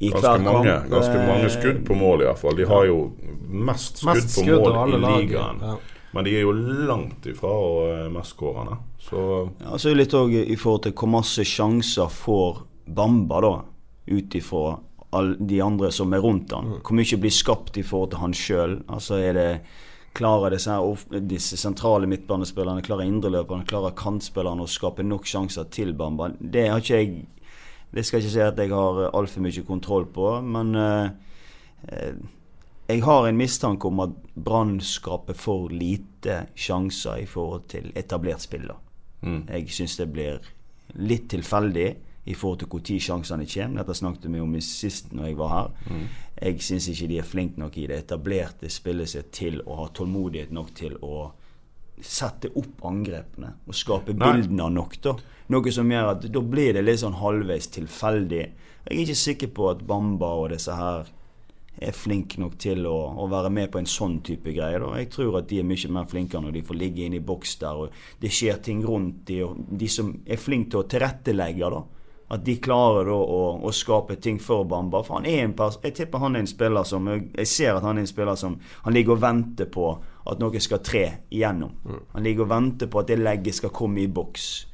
I 0.00 0.08
ganske, 0.08 0.38
mange, 0.40 0.74
ganske 0.88 1.16
mange 1.28 1.48
skudd 1.52 1.82
på 1.84 1.94
mål, 1.94 2.22
iallfall. 2.24 2.56
De 2.56 2.64
har 2.64 2.86
jo 2.88 3.10
mest 3.52 4.00
skudd 4.00 4.14
mest 4.14 4.38
på 4.38 4.46
mål 4.48 4.94
i 4.94 5.00
ligaen. 5.04 5.60
Ja. 5.60 5.74
Men 6.12 6.24
de 6.24 6.32
er 6.38 6.46
jo 6.46 6.54
langt 6.88 7.26
ifra 7.28 7.50
eh, 7.84 8.06
mestskårende. 8.10 8.78
Så 8.98 9.24
ja, 9.60 9.76
så 9.76 9.92
litt 9.94 10.16
òg 10.16 10.32
i 10.40 10.56
forhold 10.56 10.86
til 10.88 10.96
hvor 10.96 11.12
masse 11.20 11.44
sjanser 11.46 12.08
får 12.08 12.64
Bamba, 12.90 13.38
da, 13.44 13.52
ut 14.10 14.34
ifra 14.34 14.78
de 15.38 15.60
andre 15.62 15.90
som 15.92 16.12
er 16.14 16.22
rundt 16.22 16.52
han. 16.54 16.74
Mm. 16.74 16.82
Hvor 16.86 16.98
mye 16.98 17.20
blir 17.22 17.34
skapt 17.34 17.78
i 17.80 17.86
forhold 17.86 18.12
til 18.12 18.22
han 18.22 18.36
sjøl? 18.36 18.76
Altså 18.88 19.20
er 19.20 19.38
det 19.38 19.52
Klarer 20.10 20.50
disse, 20.50 20.74
disse 21.30 21.54
sentrale 21.54 22.08
midtbanespillerne, 22.10 22.82
klarer 22.82 23.06
indreløperne, 23.06 23.62
klarer 23.62 23.94
kantspillerne 23.94 24.64
å 24.64 24.70
skape 24.70 25.04
nok 25.06 25.28
sjanser 25.30 25.68
til 25.70 25.92
Bamba? 25.94 26.32
Det 26.34 26.64
har 26.66 26.82
ikke 26.82 26.98
jeg 26.98 27.12
Det 27.94 28.02
skal 28.06 28.18
jeg 28.18 28.24
ikke 28.24 28.32
si 28.32 28.42
at 28.42 28.58
jeg 28.58 28.70
har 28.70 28.98
altfor 29.18 29.42
mye 29.42 29.62
kontroll 29.66 30.04
på, 30.14 30.26
men 30.46 30.74
eh, 30.78 32.12
jeg 32.86 33.02
har 33.02 33.26
en 33.26 33.38
mistanke 33.38 33.88
om 33.88 34.02
at 34.04 34.12
Brann 34.34 34.76
skaper 34.78 35.34
for 35.34 35.70
lite 35.74 36.44
sjanser 36.54 37.22
i 37.22 37.26
forhold 37.26 37.66
til 37.70 37.90
etablert 37.98 38.42
spill. 38.42 38.70
Mm. 39.22 39.42
Jeg 39.48 39.74
syns 39.74 39.96
det 39.98 40.06
blir 40.14 40.38
litt 41.02 41.26
tilfeldig 41.30 41.88
i 42.30 42.36
forhold 42.38 42.62
til 42.62 42.70
når 42.70 43.02
sjansene 43.06 43.46
kommer. 43.50 43.82
Dette 43.82 43.98
snakket 43.98 44.30
vi 44.30 44.40
om 44.42 44.56
sist 44.64 45.12
når 45.16 45.30
jeg 45.30 45.38
var 45.40 45.52
her. 45.54 45.70
Mm. 45.90 46.06
Jeg 46.40 46.64
syns 46.64 46.88
ikke 46.92 47.10
de 47.10 47.20
er 47.20 47.28
flinke 47.28 47.60
nok 47.60 47.76
i 47.76 47.86
det 47.90 47.98
etablerte 48.04 48.70
spillet 48.72 49.12
sitt 49.12 49.30
til 49.36 49.60
å 49.66 49.82
ha 49.82 49.90
tålmodighet 49.94 50.54
nok 50.56 50.74
til 50.78 50.96
å 51.04 51.30
sette 52.00 52.48
opp 52.56 52.84
angrepene 52.88 53.52
og 53.66 53.76
skape 53.76 54.14
Nei. 54.16 54.24
bildene 54.24 54.70
nok. 54.72 54.96
da. 55.04 55.16
Noe 55.52 55.72
som 55.74 55.90
gjør 55.90 56.12
at 56.14 56.26
da 56.32 56.42
blir 56.42 56.74
det 56.76 56.84
litt 56.86 57.02
sånn 57.02 57.18
halvveis 57.20 57.68
tilfeldig. 57.74 58.44
Jeg 58.86 58.94
er 58.94 59.02
ikke 59.02 59.22
sikker 59.24 59.50
på 59.56 59.70
at 59.72 59.82
Bamba 59.86 60.30
og 60.40 60.50
disse 60.54 60.74
her 60.74 61.10
er 61.80 61.96
flinke 61.96 62.40
nok 62.40 62.56
til 62.60 62.84
å, 62.88 62.96
å 63.22 63.26
være 63.30 63.50
med 63.52 63.70
på 63.72 63.80
en 63.80 63.88
sånn 63.88 64.18
type 64.26 64.52
greie. 64.52 64.78
da. 64.80 64.90
Jeg 65.00 65.10
tror 65.14 65.38
at 65.40 65.48
de 65.48 65.60
er 65.60 65.68
mye 65.68 65.92
mer 65.92 66.08
flinkere 66.10 66.44
når 66.44 66.58
de 66.58 66.64
får 66.66 66.76
ligge 66.80 67.06
inne 67.06 67.20
i 67.20 67.24
boks 67.24 67.56
der 67.62 67.84
og 67.84 68.02
det 68.20 68.32
skjer 68.36 68.60
ting 68.64 68.82
rundt 68.84 69.24
de, 69.30 69.42
og 69.46 69.60
de 69.80 69.88
som 69.88 70.12
er 70.26 70.40
flinke 70.40 70.74
til 70.74 70.82
å 70.82 70.88
tilrettelegge. 70.90 71.70
da. 71.76 71.82
At 72.30 72.44
de 72.46 72.54
klarer 72.62 73.08
da 73.10 73.16
å, 73.18 73.40
å 73.66 73.72
skape 73.74 74.14
ting 74.22 74.38
for 74.38 74.64
Bamba. 74.70 75.02
For 75.02 75.18
han 75.18 75.26
er 75.26 75.42
en 75.44 75.54
pers 75.58 75.80
Jeg 75.82 75.96
tipper 75.98 76.22
han 76.22 76.38
er 76.38 76.44
en 76.44 76.50
spiller 76.50 76.86
som 76.86 77.08
Jeg 77.10 77.48
ser 77.50 77.74
at 77.74 77.82
han 77.82 77.98
er 77.98 78.06
en 78.06 78.10
spiller 78.10 78.38
som 78.38 78.54
Han 78.84 78.94
ligger 78.94 79.16
og 79.16 79.24
venter 79.24 79.66
på 79.66 79.90
at 80.30 80.38
noe 80.38 80.60
skal 80.62 80.82
tre 80.84 81.04
igjennom. 81.32 81.72
Han 82.12 82.22
ligger 82.22 82.44
og 82.44 82.52
venter 82.52 82.86
på 82.86 83.00
at 83.00 83.08
det 83.10 83.18
legget 83.18 83.56
skal 83.56 83.72
komme 83.74 84.04
i 84.04 84.06
boks. 84.06 84.69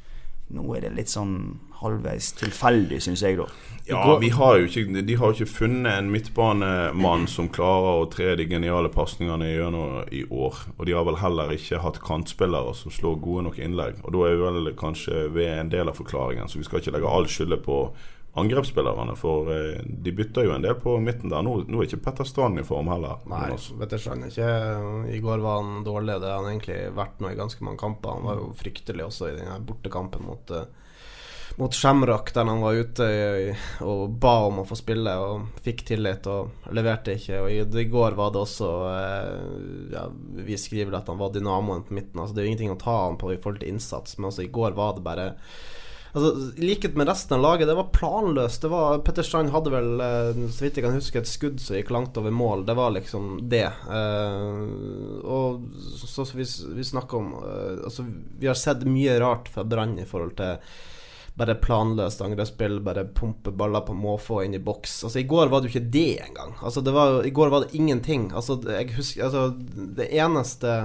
Nå 0.54 0.66
er 0.76 0.84
det 0.84 0.92
litt 0.94 1.10
sånn 1.10 1.56
halvveis 1.80 2.30
tilfeldig, 2.38 3.00
syns 3.02 3.22
jeg, 3.24 3.38
da. 3.40 3.46
Ja, 3.86 4.02
vi 4.18 4.32
har 4.34 4.56
jo 4.58 4.66
ikke, 4.66 5.02
De 5.06 5.16
har 5.18 5.30
jo 5.30 5.36
ikke 5.36 5.58
funnet 5.60 5.92
en 5.92 6.08
midtbanemann 6.10 7.26
som 7.30 7.50
klarer 7.52 8.00
å 8.00 8.08
tre 8.10 8.32
de 8.38 8.46
geniale 8.50 8.90
pasningene 8.90 9.52
gjennom 9.52 10.00
i 10.10 10.24
år. 10.26 10.58
Og 10.74 10.86
de 10.88 10.96
har 10.96 11.06
vel 11.06 11.20
heller 11.20 11.54
ikke 11.54 11.82
hatt 11.84 12.00
kantspillere 12.02 12.74
som 12.74 12.94
slår 12.94 13.20
gode 13.22 13.46
nok 13.46 13.60
innlegg. 13.62 14.00
Og 14.02 14.14
da 14.16 14.24
er 14.26 14.34
vi 14.34 14.44
vel 14.46 14.72
kanskje 14.78 15.26
ved 15.34 15.52
en 15.54 15.70
del 15.74 15.92
av 15.92 15.98
forklaringen, 15.98 16.50
så 16.50 16.58
vi 16.58 16.66
skal 16.66 16.82
ikke 16.82 16.96
legge 16.96 17.14
all 17.14 17.30
skylda 17.30 17.60
på 17.62 17.80
angrepsspillerne. 18.40 19.16
For 19.18 19.50
eh, 19.54 19.82
de 19.84 20.14
bytter 20.16 20.46
jo 20.46 20.54
en 20.56 20.64
del 20.64 20.78
på 20.80 20.96
midten 21.02 21.32
der. 21.32 21.44
Nå, 21.46 21.58
nå 21.68 21.82
er 21.82 21.90
ikke 21.90 22.02
Petter 22.08 22.28
Strand 22.28 22.62
i 22.62 22.66
form 22.66 22.90
heller. 22.92 23.22
Nei, 23.30 23.50
Petter 23.50 23.80
vet 23.82 23.94
du 23.94 24.02
skjønner 24.04 24.32
ikke 24.32 25.12
I 25.16 25.20
går 25.24 25.44
var 25.44 25.62
han 25.62 25.86
dårlig. 25.86 26.18
Det 26.22 26.32
har 26.32 26.42
han 26.42 26.50
egentlig 26.54 26.80
vært 26.96 27.22
nå 27.22 27.32
i 27.32 27.38
ganske 27.38 27.66
mange 27.66 27.82
kamper. 27.82 28.18
Han 28.18 28.28
var 28.30 28.42
jo 28.42 28.50
fryktelig 28.58 29.06
også 29.08 29.30
i 29.30 29.38
den 29.38 29.68
bortekampen 29.68 30.26
mot 30.26 30.54
uh, 30.54 30.66
mot 31.56 31.74
Shamrock, 31.74 32.34
der 32.34 32.44
han 32.44 32.60
var 32.60 32.74
ute 32.76 33.06
og 33.80 34.10
ba 34.20 34.34
om 34.44 34.60
å 34.60 34.66
få 34.68 34.76
spille 34.76 35.12
og 35.16 35.62
fikk 35.64 35.86
tillit 35.88 36.26
og 36.28 36.68
leverte 36.76 37.14
ikke. 37.16 37.38
Og 37.46 37.78
i, 37.80 37.86
går 37.88 38.16
var 38.18 38.34
det 38.34 38.42
også 38.42 38.68
eh, 38.90 39.94
ja, 39.94 40.04
Vi 40.44 40.58
skriver 40.60 40.98
at 40.98 41.08
han 41.08 41.20
var 41.20 41.32
dynamoen 41.32 41.86
på 41.86 41.96
midten. 41.96 42.20
Altså 42.20 42.36
Det 42.36 42.42
er 42.42 42.48
jo 42.48 42.52
ingenting 42.52 42.74
å 42.74 42.80
ta 42.82 42.98
han 43.06 43.16
på 43.20 43.32
i 43.32 43.38
forhold 43.40 43.62
til 43.62 43.72
innsats, 43.72 44.18
men 44.18 44.28
altså 44.28 44.44
i 44.44 44.52
går 44.52 44.76
var 44.76 44.98
det 44.98 45.06
bare 45.06 45.26
Altså, 46.16 46.52
I 46.56 46.64
likhet 46.64 46.94
med 46.96 47.08
resten 47.10 47.36
av 47.36 47.42
laget, 47.42 47.68
det 47.68 47.74
var 47.76 47.90
planløst. 47.92 48.62
Det 48.62 48.68
var, 48.72 48.98
Petter 49.04 49.22
Strand 49.26 49.50
hadde 49.52 49.72
vel, 49.74 50.00
eh, 50.00 50.38
så 50.48 50.64
vidt 50.64 50.78
jeg 50.80 50.86
kan 50.86 50.96
huske, 50.96 51.20
et 51.20 51.28
skudd 51.28 51.60
som 51.60 51.76
gikk 51.76 51.92
langt 51.92 52.16
over 52.16 52.32
mål. 52.32 52.64
Det 52.64 52.76
var 52.78 52.94
liksom 52.94 53.34
det. 53.52 53.68
Uh, 53.84 55.20
og 55.20 55.66
så, 55.92 56.24
så 56.24 56.30
vi, 56.32 56.46
vi 56.78 56.86
snakker 56.88 57.20
om 57.20 57.34
uh, 57.36 57.84
Altså, 57.84 58.06
vi 58.40 58.48
har 58.48 58.56
sett 58.56 58.86
mye 58.88 59.18
rart 59.20 59.50
fra 59.52 59.66
Brann 59.68 59.98
i 60.00 60.08
forhold 60.08 60.38
til 60.40 60.56
bare 61.36 61.58
planløst 61.60 62.22
angrepsspill, 62.24 62.78
bare 62.80 63.04
pumpe 63.12 63.52
baller 63.52 63.84
på 63.84 63.92
måfå 63.92 64.40
inn 64.46 64.56
i 64.56 64.62
boks. 64.64 65.02
Altså 65.04 65.20
I 65.20 65.26
går 65.28 65.52
var 65.52 65.60
det 65.60 65.68
jo 65.68 65.74
ikke 65.74 65.90
det 65.98 66.22
engang. 66.30 66.54
Altså 66.64 66.80
det 66.80 66.96
var, 66.96 67.18
I 67.28 67.34
går 67.36 67.52
var 67.52 67.66
det 67.66 67.76
ingenting. 67.76 68.30
Altså 68.32 68.56
jeg 68.64 68.94
husker 68.96 69.28
Altså 69.28 69.50
Det 70.00 70.08
eneste 70.16 70.78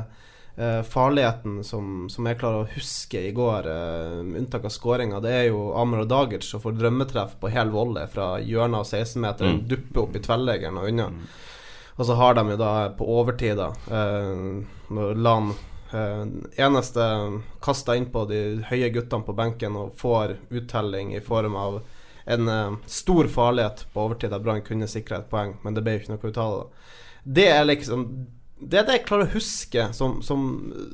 eh, 0.58 0.82
farligheten 0.84 1.64
som, 1.64 2.10
som 2.10 2.26
jeg 2.28 2.40
klarer 2.40 2.64
å 2.66 2.70
huske 2.76 3.22
i 3.28 3.32
går, 3.36 3.68
eh, 3.72 4.18
med 4.24 4.42
unntak 4.44 4.66
av 4.66 4.74
skåringa, 4.74 5.22
det 5.22 5.32
er 5.32 5.46
jo 5.50 5.72
Amr 5.80 6.04
og 6.04 6.10
Dagic 6.12 6.44
som 6.44 6.62
får 6.64 6.78
drømmetreff 6.80 7.38
på 7.42 7.52
hel 7.54 7.70
volley 7.74 8.08
fra 8.12 8.34
hjørnet 8.40 8.80
av 8.84 8.86
16-meteren, 8.86 9.62
Mm. 9.62 9.68
duppe 9.68 10.00
opp 10.04 10.16
i 10.16 10.20
tverrleggeren 10.20 10.78
og 10.78 10.88
unna. 10.90 11.10
Og 11.98 12.06
så 12.08 12.16
har 12.16 12.34
de 12.36 12.46
jo 12.50 12.58
da 12.58 12.90
på 12.98 13.06
overtid, 13.20 13.58
da 13.58 13.72
eh, 13.92 14.64
når 14.90 15.16
Lan 15.22 15.52
eh, 15.94 16.24
eneste 16.66 17.08
kasta 17.62 17.96
innpå 18.00 18.28
de 18.30 18.64
høye 18.70 18.90
guttene 18.96 19.26
på 19.28 19.36
benken 19.36 19.76
og 19.76 19.96
får 20.00 20.38
uttelling 20.52 21.14
i 21.16 21.20
form 21.20 21.56
av 21.56 21.82
en 22.32 22.78
stor 22.86 23.28
farlighet 23.28 23.86
på 23.94 24.04
overtid 24.06 24.30
der 24.32 24.40
Brann 24.40 24.62
kunne 24.62 24.88
sikre 24.88 25.18
et 25.18 25.30
poeng, 25.30 25.56
men 25.64 25.74
det 25.74 25.82
ble 25.84 25.96
jo 25.98 26.00
ikke 26.04 26.12
noe 26.14 26.30
ut 26.30 26.38
av 26.38 26.52
det. 26.54 26.68
Det 27.24 27.48
er 27.50 27.66
liksom 27.66 28.04
Det 28.62 28.78
er 28.78 28.86
det 28.86 28.94
jeg 29.00 29.06
klarer 29.08 29.26
å 29.26 29.34
huske 29.34 29.84
som, 29.98 30.20
som, 30.22 30.42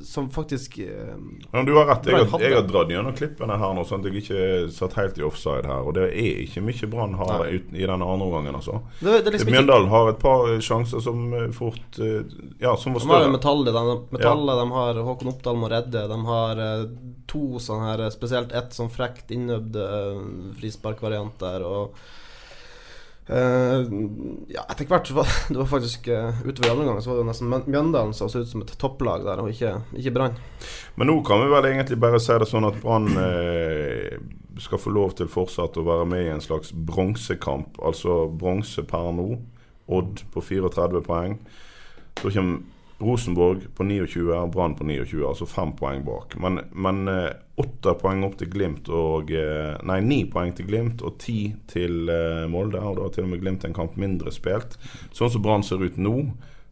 som 0.06 0.28
faktisk 0.32 0.78
eh, 0.80 1.16
du 1.52 1.72
har 1.76 1.84
rett. 1.90 2.06
Jeg 2.08 2.24
har, 2.30 2.40
jeg 2.40 2.54
har 2.56 2.64
dratt 2.64 2.92
gjennom 2.92 3.16
klippene 3.16 3.58
her 3.60 3.74
nå, 3.76 3.84
sånn 3.84 4.00
at 4.00 4.08
jeg 4.08 4.22
ikke 4.22 4.46
satt 4.72 4.96
helt 4.96 5.20
i 5.20 5.24
offside 5.26 5.68
her. 5.68 5.84
Og 5.84 5.92
det 5.98 6.06
er 6.08 6.40
ikke 6.46 6.62
mye 6.64 6.88
Brann 6.88 7.16
har 7.20 7.44
i 7.52 7.60
denne 7.74 8.08
andre 8.08 8.28
omgangen, 8.28 8.56
altså. 8.56 8.78
det, 9.02 9.18
det 9.26 9.34
liksom 9.34 9.52
Mjøndalen 9.52 9.90
har 9.92 10.12
et 10.14 10.22
par 10.22 10.48
sjanser 10.64 11.04
som 11.04 11.26
eh, 11.36 11.48
fort 11.56 12.00
eh, 12.00 12.24
Ja, 12.62 12.72
som 12.80 12.96
var 12.96 13.04
De 13.04 13.12
har 13.12 13.24
større. 13.26 13.34
metallet, 13.36 13.76
de, 13.76 13.98
metallet 14.16 14.62
de 14.62 14.68
har 14.78 15.02
Håkon 15.10 15.32
Oppdal 15.34 15.60
må 15.60 15.68
redde. 15.72 16.06
De 16.08 16.18
har 16.30 16.62
eh, 16.64 16.86
to 17.28 17.60
sånne 17.60 17.90
her 17.92 18.06
Spesielt 18.14 18.54
ett 18.56 18.72
sånn 18.72 18.88
frekt 18.92 19.30
innøvd 19.36 19.76
frisparkvariant 20.58 21.36
der. 21.42 21.66
Og 21.68 21.92
eh, 21.92 22.16
ja, 23.28 24.62
etter 24.64 24.86
hvert 24.88 25.10
var 25.12 25.28
det 25.50 25.58
var 25.58 25.68
faktisk 25.68 26.08
uh, 26.08 26.40
utover 26.46 26.68
i 26.68 26.72
andre 26.72 26.86
gang 26.86 27.00
så 27.04 27.10
var 27.10 27.18
det 27.20 27.26
nesten 27.28 27.50
Mjøndalen 27.68 28.14
som 28.16 28.30
så 28.32 28.40
ut 28.40 28.48
som 28.48 28.64
et 28.64 28.72
topplag 28.80 29.26
der, 29.26 29.42
og 29.42 29.52
ikke, 29.52 29.74
ikke 30.00 30.14
Brann. 30.16 30.38
Men 30.96 31.10
nå 31.10 31.18
kan 31.26 31.42
vi 31.42 31.50
vel 31.52 31.68
egentlig 31.68 32.00
bare 32.00 32.20
si 32.22 32.38
det 32.40 32.48
sånn 32.48 32.68
at 32.68 32.78
Brann 32.80 33.10
eh, 33.20 34.16
skal 34.58 34.80
få 34.80 34.94
lov 34.94 35.12
til 35.18 35.28
fortsatt 35.30 35.76
å 35.78 35.86
være 35.86 36.08
med 36.08 36.24
i 36.24 36.32
en 36.32 36.42
slags 36.42 36.72
bronsekamp. 36.72 37.76
Altså 37.84 38.24
bronse 38.32 38.82
per 38.88 39.12
nå. 39.14 39.28
Odd 39.92 40.24
på 40.32 40.42
34 40.44 41.04
poeng. 41.04 41.38
Så 42.18 42.32
kommer 42.34 42.64
Rosenborg 42.98 43.68
på 43.78 43.84
29 43.86 44.24
og 44.34 44.50
Brann 44.54 44.74
på 44.74 44.86
29, 44.86 45.20
altså 45.28 45.46
fem 45.46 45.70
poeng 45.78 46.02
bak. 46.06 46.34
Men, 46.42 46.64
men 46.74 47.04
eh, 47.12 47.30
åtte 47.62 47.94
poeng 48.00 48.24
opp 48.26 48.34
til 48.40 48.50
Glimt 48.50 48.90
og 48.90 49.30
eh, 49.30 49.76
Nei, 49.86 50.00
ni 50.02 50.18
poeng 50.30 50.50
til 50.56 50.66
Glimt 50.66 51.04
og 51.06 51.14
ti 51.22 51.52
til 51.70 52.10
eh, 52.10 52.48
Molde. 52.50 52.82
Og 52.82 52.98
da 52.98 53.06
har 53.06 53.14
til 53.14 53.28
og 53.28 53.32
med 53.36 53.44
Glimt 53.44 53.68
en 53.68 53.76
kamp 53.76 53.94
mindre 54.00 54.34
spilt. 54.34 54.74
Sånn 55.14 55.30
som 55.30 55.44
Brann 55.44 55.66
ser 55.66 55.84
ut 55.84 56.00
nå, 56.00 56.16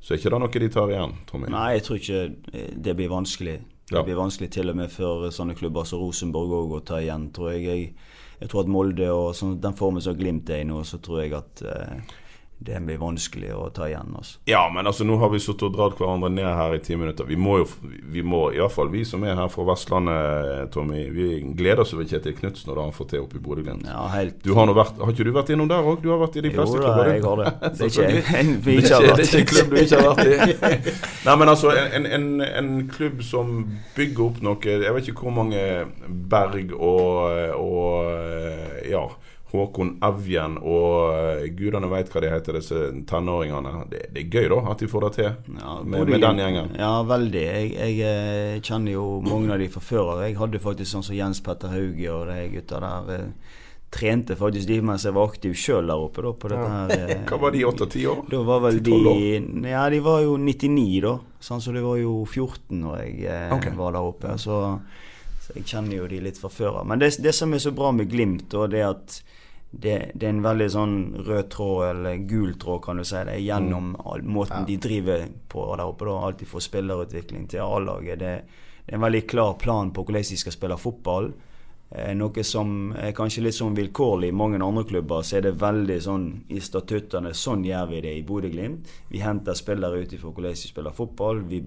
så 0.03 0.15
er 0.15 0.21
ikke 0.21 0.35
det 0.35 0.43
noe 0.43 0.65
de 0.67 0.73
tar 0.75 0.93
igjen, 0.97 1.17
Tommy. 1.31 1.51
Nei, 1.55 1.71
jeg 1.77 1.87
tror 1.87 2.03
ikke 2.03 2.75
det 2.75 2.99
blir 2.99 3.15
vanskelig. 3.15 3.57
Det 3.87 4.03
blir 4.03 4.19
vanskelig 4.19 4.51
til 4.51 4.73
og 4.73 4.79
med 4.81 4.91
for 4.91 5.31
sånne 5.31 5.55
klubber 5.55 5.87
som 5.87 6.03
Rosenborg 6.03 6.55
òg 6.59 6.79
å 6.81 6.85
ta 6.91 6.99
igjen, 6.99 7.31
tror 7.35 7.55
jeg. 7.55 7.67
jeg. 7.71 8.15
Jeg 8.41 8.51
tror 8.51 8.67
at 8.67 8.71
Molde 8.71 9.07
og 9.15 9.29
sånn, 9.39 9.61
den 9.63 9.77
formen 9.79 10.03
som 10.03 10.17
Glimt 10.19 10.51
er 10.51 10.65
i 10.65 10.67
nå, 10.67 10.83
så 10.85 10.99
tror 11.03 11.23
jeg 11.23 11.37
at 11.39 11.63
eh, 11.63 12.17
det 12.59 12.79
blir 12.87 12.97
vanskelig 12.97 13.51
å 13.53 13.67
ta 13.75 13.85
igjen. 13.85 14.15
Altså. 14.17 14.39
Ja, 14.49 14.63
men 14.73 14.89
altså 14.89 15.05
nå 15.05 15.19
har 15.21 15.29
vi 15.29 15.39
sittet 15.45 15.67
og 15.69 15.75
dratt 15.77 15.99
hverandre 16.01 16.31
ned 16.33 16.47
her 16.49 16.73
i 16.73 16.79
ti 16.81 16.97
minutter. 16.97 17.27
Vi 17.29 17.37
må 17.37 17.59
jo, 17.61 17.67
vi 17.85 18.23
må, 18.25 18.47
iallfall 18.57 18.89
vi 18.91 19.03
som 19.05 19.27
er 19.29 19.37
her 19.37 19.51
fra 19.53 19.67
Vestlandet, 19.69 20.71
Tommy, 20.73 21.03
vi 21.13 21.27
gleder 21.59 21.85
oss 21.85 21.93
over 21.93 22.09
Kjetil 22.09 22.33
Knutsen 22.39 22.73
og 22.73 22.79
det 22.79 22.87
han 22.87 22.95
får 22.97 23.11
til 23.13 23.27
oppe 23.27 23.37
i 23.37 23.43
Bodø-Glimt. 23.45 23.85
Ja, 23.85 24.07
helt 24.15 24.49
har, 24.57 24.73
vært, 24.79 24.97
har 25.05 25.13
ikke 25.13 25.27
du 25.29 25.33
vært 25.37 25.53
innom 25.53 25.69
der 25.71 25.85
òg? 25.93 26.01
Du 26.01 26.09
har 26.15 26.23
vært 26.25 26.41
i 26.41 26.47
de 26.47 26.55
Jo 26.55 26.65
da, 26.65 26.67
klubber? 26.81 27.13
jeg 27.13 27.27
har 27.27 27.43
det. 27.43 27.53
Det 27.77 27.85
er 27.85 27.93
ikke 27.93 28.41
en 28.41 28.55
vi 28.65 28.79
ikke 28.81 28.95
har 28.95 29.05
ikke- 29.05 29.17
det 29.17 29.27
er 29.27 29.29
ikke 29.29 29.43
en 29.43 29.51
klubb 29.53 29.71
du 29.71 29.79
ikke 29.83 30.01
har 30.01 30.09
vært 30.17 30.27
i. 30.33 30.97
Nei, 31.29 31.37
men 31.43 31.53
altså, 31.53 31.77
en, 31.77 32.07
en, 32.19 32.27
en 32.47 32.73
klubb 32.89 33.21
som 33.27 33.53
bygger 33.97 34.25
opp 34.31 34.41
noe 34.47 34.77
Jeg 34.81 34.97
vet 34.97 35.09
ikke 35.13 35.27
hvor 35.29 35.37
mange 35.43 35.61
Berg 36.33 36.73
og, 36.73 37.61
og 37.61 38.89
ja, 38.89 39.05
Håkon 39.53 39.93
Evjen 40.05 40.57
og 40.59 41.13
eh, 41.15 41.45
gudene 41.55 41.87
veit 41.93 42.09
hva 42.11 42.23
de 42.25 42.31
heter, 42.33 42.57
disse 42.59 42.81
tenåringene. 43.07 43.85
Det, 43.93 44.01
det 44.15 44.25
er 44.25 44.33
gøy, 44.41 44.49
da, 44.53 44.59
at 44.73 44.83
de 44.83 44.89
får 44.91 45.05
det 45.07 45.11
til 45.19 45.29
Ja, 45.61 45.77
med, 45.87 46.09
med 46.11 46.25
den 46.25 46.41
gjengen. 46.43 46.73
Ja, 46.81 46.91
veldig. 47.07 47.45
Jeg, 47.45 47.69
jeg 47.77 48.01
eh, 48.09 48.57
kjenner 48.67 48.97
jo 48.97 49.05
mange 49.25 49.55
av 49.55 49.63
de 49.63 49.69
fra 49.71 49.85
før 49.87 50.11
av. 50.17 50.25
Jeg 50.27 50.37
hadde 50.41 50.63
faktisk 50.65 50.91
sånn 50.97 51.07
som 51.07 51.17
Jens 51.19 51.41
Petter 51.47 51.71
Hauge 51.73 52.11
og 52.11 52.27
de 52.33 52.41
gutta 52.57 52.83
der. 52.83 53.15
eh, 53.21 53.55
Trente 53.97 54.35
faktisk 54.37 54.67
de 54.67 54.81
mens 54.83 55.05
jeg 55.07 55.15
var 55.15 55.29
aktiv 55.31 55.53
sjøl 55.57 55.87
der 55.87 56.01
oppe. 56.03 56.25
da 56.27 56.33
på 56.35 56.49
dette 56.51 56.71
her 56.73 56.91
eh, 56.97 57.21
Hva 57.31 57.39
var 57.45 57.55
de, 57.55 57.63
åtte-ti 57.69 58.03
år? 58.11 58.25
Da 58.33 58.41
var 58.45 58.65
vel 58.67 58.81
de 58.83 58.97
10-12 58.99 59.69
Ja, 59.71 59.85
de 59.95 60.01
var 60.05 60.25
jo 60.25 60.35
99 60.43 60.99
da. 61.07 61.13
Sånn, 61.47 61.63
så 61.63 61.73
de 61.73 61.85
var 61.87 62.01
jo 62.03 62.17
14 62.27 62.83
når 62.83 62.99
jeg 63.05 63.31
okay. 63.55 63.77
Var 63.79 63.95
der 63.95 64.11
oppe. 64.11 64.35
Så, 64.43 64.59
så 65.47 65.55
jeg 65.55 65.69
kjenner 65.71 66.01
jo 66.01 66.11
de 66.11 66.19
litt 66.27 66.43
fra 66.43 66.51
før 66.51 66.81
av. 66.83 66.91
Men 66.91 66.99
det, 67.01 67.15
det 67.23 67.33
som 67.39 67.55
er 67.55 67.63
så 67.63 67.71
bra 67.79 67.95
med 67.95 68.11
Glimt, 68.11 68.49
da, 68.51 68.67
det 68.67 68.83
er 68.83 68.91
at 68.91 69.21
det, 69.71 70.11
det 70.15 70.27
er 70.27 70.33
en 70.33 70.45
veldig 70.45 70.69
sånn 70.73 70.97
rød 71.27 71.49
tråd, 71.53 71.81
eller 71.91 72.23
gul 72.29 72.55
tråd, 72.61 72.83
kan 72.85 73.01
du 73.01 73.05
si, 73.05 73.19
det 73.29 73.41
gjennom 73.43 73.95
all, 74.05 74.23
måten 74.23 74.65
de 74.69 74.79
driver 74.81 75.27
på 75.49 75.67
der 75.75 75.85
oppe. 75.85 76.07
da, 76.09 76.21
Alltid 76.29 76.49
fra 76.49 76.63
spillerutvikling 76.65 77.49
til 77.51 77.65
A-laget. 77.67 78.23
Det, 78.23 78.33
det 78.87 78.95
er 78.95 79.01
en 79.01 79.05
veldig 79.05 79.27
klar 79.29 79.59
plan 79.61 79.93
på 79.93 80.07
hvordan 80.07 80.25
de 80.31 80.41
skal 80.41 80.55
spille 80.55 80.79
fotball. 80.81 81.33
Eh, 81.91 82.15
noe 82.19 82.43
som 82.43 82.91
er 82.99 83.13
kanskje 83.15 83.45
litt 83.45 83.55
sånn 83.55 83.77
vilkårlig 83.77 84.33
i 84.33 84.35
mange 84.35 84.59
andre 84.59 84.83
klubber, 84.89 85.23
så 85.23 85.39
er 85.39 85.47
det 85.47 85.59
veldig 85.61 85.99
sånn 86.03 86.25
i 86.51 86.59
statuttene 86.63 87.31
Sånn 87.35 87.63
gjør 87.67 87.91
vi 87.93 88.01
det 88.03 88.15
i 88.17 88.25
Bodø-Glimt. 88.27 88.91
Vi 89.13 89.23
henter 89.23 89.55
spillere 89.55 90.03
ut 90.03 90.15
ifra 90.17 90.33
hvordan 90.33 90.57
de 90.57 90.71
spiller 90.73 90.97
fotball. 90.97 91.45
Vi, 91.47 91.63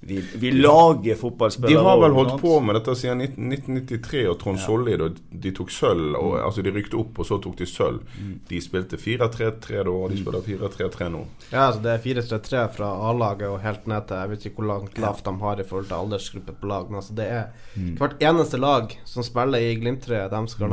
vi, 0.00 0.24
vi 0.34 0.50
lager 0.50 1.14
fotballspillere. 1.14 1.80
De 1.80 1.84
har 1.84 1.98
vel 2.00 2.12
holdt 2.14 2.36
på 2.40 2.52
med 2.62 2.76
dette 2.78 2.94
siden 2.96 3.20
1993 3.24 4.20
og 4.30 4.36
Trond 4.38 4.60
ja. 4.60 4.64
Sollid. 4.64 5.02
Og 5.02 5.16
de 5.44 5.52
tok 5.56 5.72
sølv. 5.74 6.14
Og, 6.14 6.36
altså 6.38 6.62
De 6.62 6.72
rykte 6.74 6.98
opp, 7.00 7.18
og 7.18 7.26
så 7.26 7.40
tok 7.42 7.56
de 7.58 7.66
sølv. 7.66 8.04
De 8.48 8.60
spilte 8.62 8.98
4-3-3 9.00 9.82
da, 9.82 9.94
og 9.94 10.12
de 10.12 10.20
spiller 10.20 10.44
4-3-3 10.46 11.10
nå. 11.14 11.24
Ja, 11.50 11.66
altså 11.66 11.82
det 11.84 11.96
er 11.96 12.04
4-3-3 12.06 12.64
fra 12.76 12.92
A-laget 13.10 13.48
og 13.50 13.58
helt 13.64 13.88
ned 13.90 14.06
til 14.08 14.22
Jeg 14.22 14.32
vet 14.32 14.46
ikke 14.46 14.62
hvor 14.62 14.70
langt 14.70 15.00
lavt 15.02 15.24
de 15.26 15.34
har 15.42 15.62
i 15.62 15.66
forhold 15.66 15.90
til 15.90 15.98
aldersgruppe 15.98 16.54
på 16.60 16.70
lag. 16.70 16.86
Men 16.90 17.02
altså 17.02 17.16
det 17.18 17.30
er 17.40 17.88
hvert 17.98 18.22
eneste 18.30 18.62
lag 18.62 18.94
som 19.08 19.26
spiller 19.26 19.66
i 19.66 19.74
Glimt-treet, 19.80 20.30
de, 20.30 20.68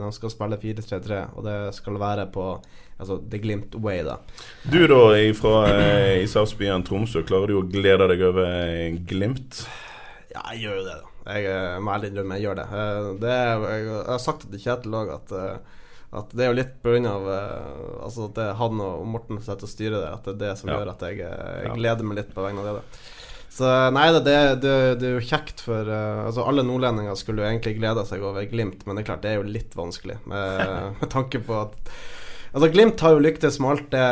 de 0.00 0.14
skal 0.16 0.32
spille 0.32 0.62
4-3-3. 0.64 1.20
Og 1.36 1.44
det 1.44 1.58
skal 1.76 2.00
være 2.00 2.26
på 2.32 2.48
Altså 3.02 3.18
The 3.30 3.40
Glimt 3.42 3.76
Way, 3.82 4.02
da. 4.06 4.18
Du 4.70 4.80
da, 4.90 5.00
fra 5.38 5.54
eh, 5.72 6.22
Ishavsbyen 6.24 6.84
Tromsø, 6.86 7.24
klarer 7.26 7.52
du 7.52 7.58
å 7.60 7.66
glede 7.66 8.08
deg 8.12 8.24
over 8.28 8.48
eh, 8.48 8.98
Glimt? 9.08 9.64
Ja, 10.32 10.44
jeg 10.52 10.64
gjør 10.64 10.80
jo 10.80 10.86
det, 10.88 10.96
da. 11.02 11.12
Jeg 11.34 11.46
eh, 11.52 11.78
må 11.82 11.94
ærlig 11.94 12.12
innrømme 12.12 12.38
jeg 12.38 12.48
gjør 12.48 12.60
det. 12.62 12.66
Eh, 12.80 13.08
det 13.22 13.32
er, 13.36 13.68
jeg, 13.76 13.94
har 14.10 14.22
sagt 14.22 14.46
det 14.46 14.56
til 14.56 14.64
Kjetil 14.66 14.98
òg, 14.98 15.14
at, 15.18 15.34
at 16.22 16.36
det 16.36 16.46
er 16.46 16.52
jo 16.52 16.58
litt 16.60 16.76
pga. 16.84 17.16
Altså 18.02 18.28
at 18.30 18.38
det 18.38 18.46
er 18.48 18.60
han 18.62 18.84
og 18.86 19.08
Morten 19.16 19.40
som 19.40 19.52
sitter 19.52 19.68
og 19.68 19.74
styrer 19.74 19.98
det, 19.98 20.12
at 20.14 20.30
det 20.30 20.36
er 20.36 20.44
det 20.46 20.54
som 20.62 20.72
Ja. 20.72 20.78
gjør 20.80 20.94
at 20.94 21.04
jeg, 21.08 21.26
jeg 21.26 21.76
gleder 21.80 22.08
meg 22.08 22.22
litt 22.22 22.32
på 22.36 22.46
vegne 22.46 22.64
av 22.64 22.70
det. 22.70 22.78
da 22.80 23.18
så 23.52 23.68
nei 23.92 24.06
det, 24.14 24.22
det, 24.62 24.76
det 25.00 25.08
er 25.08 25.18
jo 25.18 25.24
kjekt 25.28 25.60
for 25.60 25.84
uh, 25.84 26.24
Altså 26.24 26.44
Alle 26.48 26.64
nordlendinger 26.64 27.16
skulle 27.20 27.44
jo 27.44 27.50
egentlig 27.50 27.76
glede 27.76 28.04
seg 28.08 28.24
over 28.24 28.46
Glimt, 28.48 28.86
men 28.86 28.96
det 28.96 29.04
er 29.04 29.08
klart 29.10 29.24
det 29.26 29.34
er 29.34 29.42
jo 29.42 29.48
litt 29.58 29.76
vanskelig 29.76 30.16
med, 30.30 30.62
med 31.02 31.10
tanke 31.12 31.42
på 31.44 31.58
at 31.66 31.92
Altså 32.52 32.68
Glimt 32.68 33.00
har 33.00 33.14
jo 33.14 33.22
lyktes 33.24 33.56
med 33.62 33.70
alt 33.72 33.86
det 33.94 34.06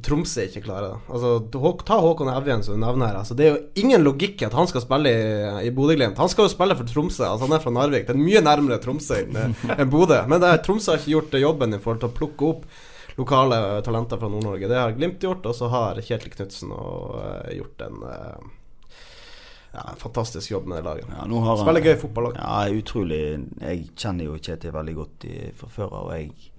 Tromsø 0.00 0.46
ikke 0.46 0.62
klarer. 0.64 0.94
da. 0.94 1.12
Altså 1.12 1.74
Ta 1.84 1.98
Håkon 2.00 2.30
Evjen 2.32 2.62
som 2.64 2.78
du 2.78 2.80
nevner 2.80 3.10
her. 3.10 3.18
Altså, 3.20 3.34
det 3.36 3.44
er 3.44 3.50
jo 3.50 3.82
ingen 3.82 4.00
logikk 4.06 4.40
i 4.40 4.46
at 4.46 4.56
han 4.56 4.70
skal 4.70 4.84
spille 4.86 5.10
i, 5.12 5.66
i 5.68 5.72
Bodø-Glimt. 5.76 6.16
Han 6.16 6.30
skal 6.32 6.48
jo 6.48 6.54
spille 6.54 6.76
for 6.78 6.88
Tromsø. 6.88 7.26
Altså 7.28 7.44
Han 7.44 7.52
er 7.58 7.60
fra 7.60 7.74
Narvik. 7.76 8.06
Det 8.08 8.14
er 8.16 8.22
mye 8.22 8.40
nærmere 8.40 8.80
Tromsø 8.80 9.20
enn 9.20 9.36
enn 9.76 9.92
Bodø. 9.92 10.22
Men 10.30 10.46
er, 10.48 10.62
Tromsø 10.64 10.94
har 10.94 11.02
ikke 11.02 11.12
gjort 11.12 11.36
jobben 11.42 11.76
i 11.76 11.82
forhold 11.82 12.00
til 12.00 12.08
å 12.08 12.16
plukke 12.16 12.48
opp 12.48 12.64
lokale 13.18 13.58
talenter 13.84 14.16
fra 14.16 14.30
Nord-Norge. 14.32 14.70
Det 14.72 14.80
har 14.80 14.96
Glimt 14.96 15.20
gjort, 15.20 15.44
og 15.44 15.56
så 15.58 15.68
har 15.68 16.00
Kjetil 16.00 16.32
Knutsen 16.32 16.72
eh, 16.72 17.50
gjort 17.58 17.84
en 17.84 17.98
uh, 18.08 18.46
ja, 19.74 19.84
fantastisk 20.00 20.54
jobb 20.54 20.72
med 20.72 20.80
det 20.80 20.86
laget. 20.88 21.12
Ja, 21.12 21.26
Spiller 21.60 21.84
gøy 21.84 21.98
fotball 22.00 22.30
òg. 22.30 22.40
Ja, 22.40 22.64
utrolig. 22.72 23.20
Jeg 23.60 23.84
kjenner 23.92 24.30
jo 24.30 24.40
Kjetil 24.40 24.72
veldig 24.72 24.96
godt 24.96 25.28
i, 25.28 25.36
fra 25.60 25.68
før 25.76 25.98
av. 26.00 26.14
jeg 26.16 26.51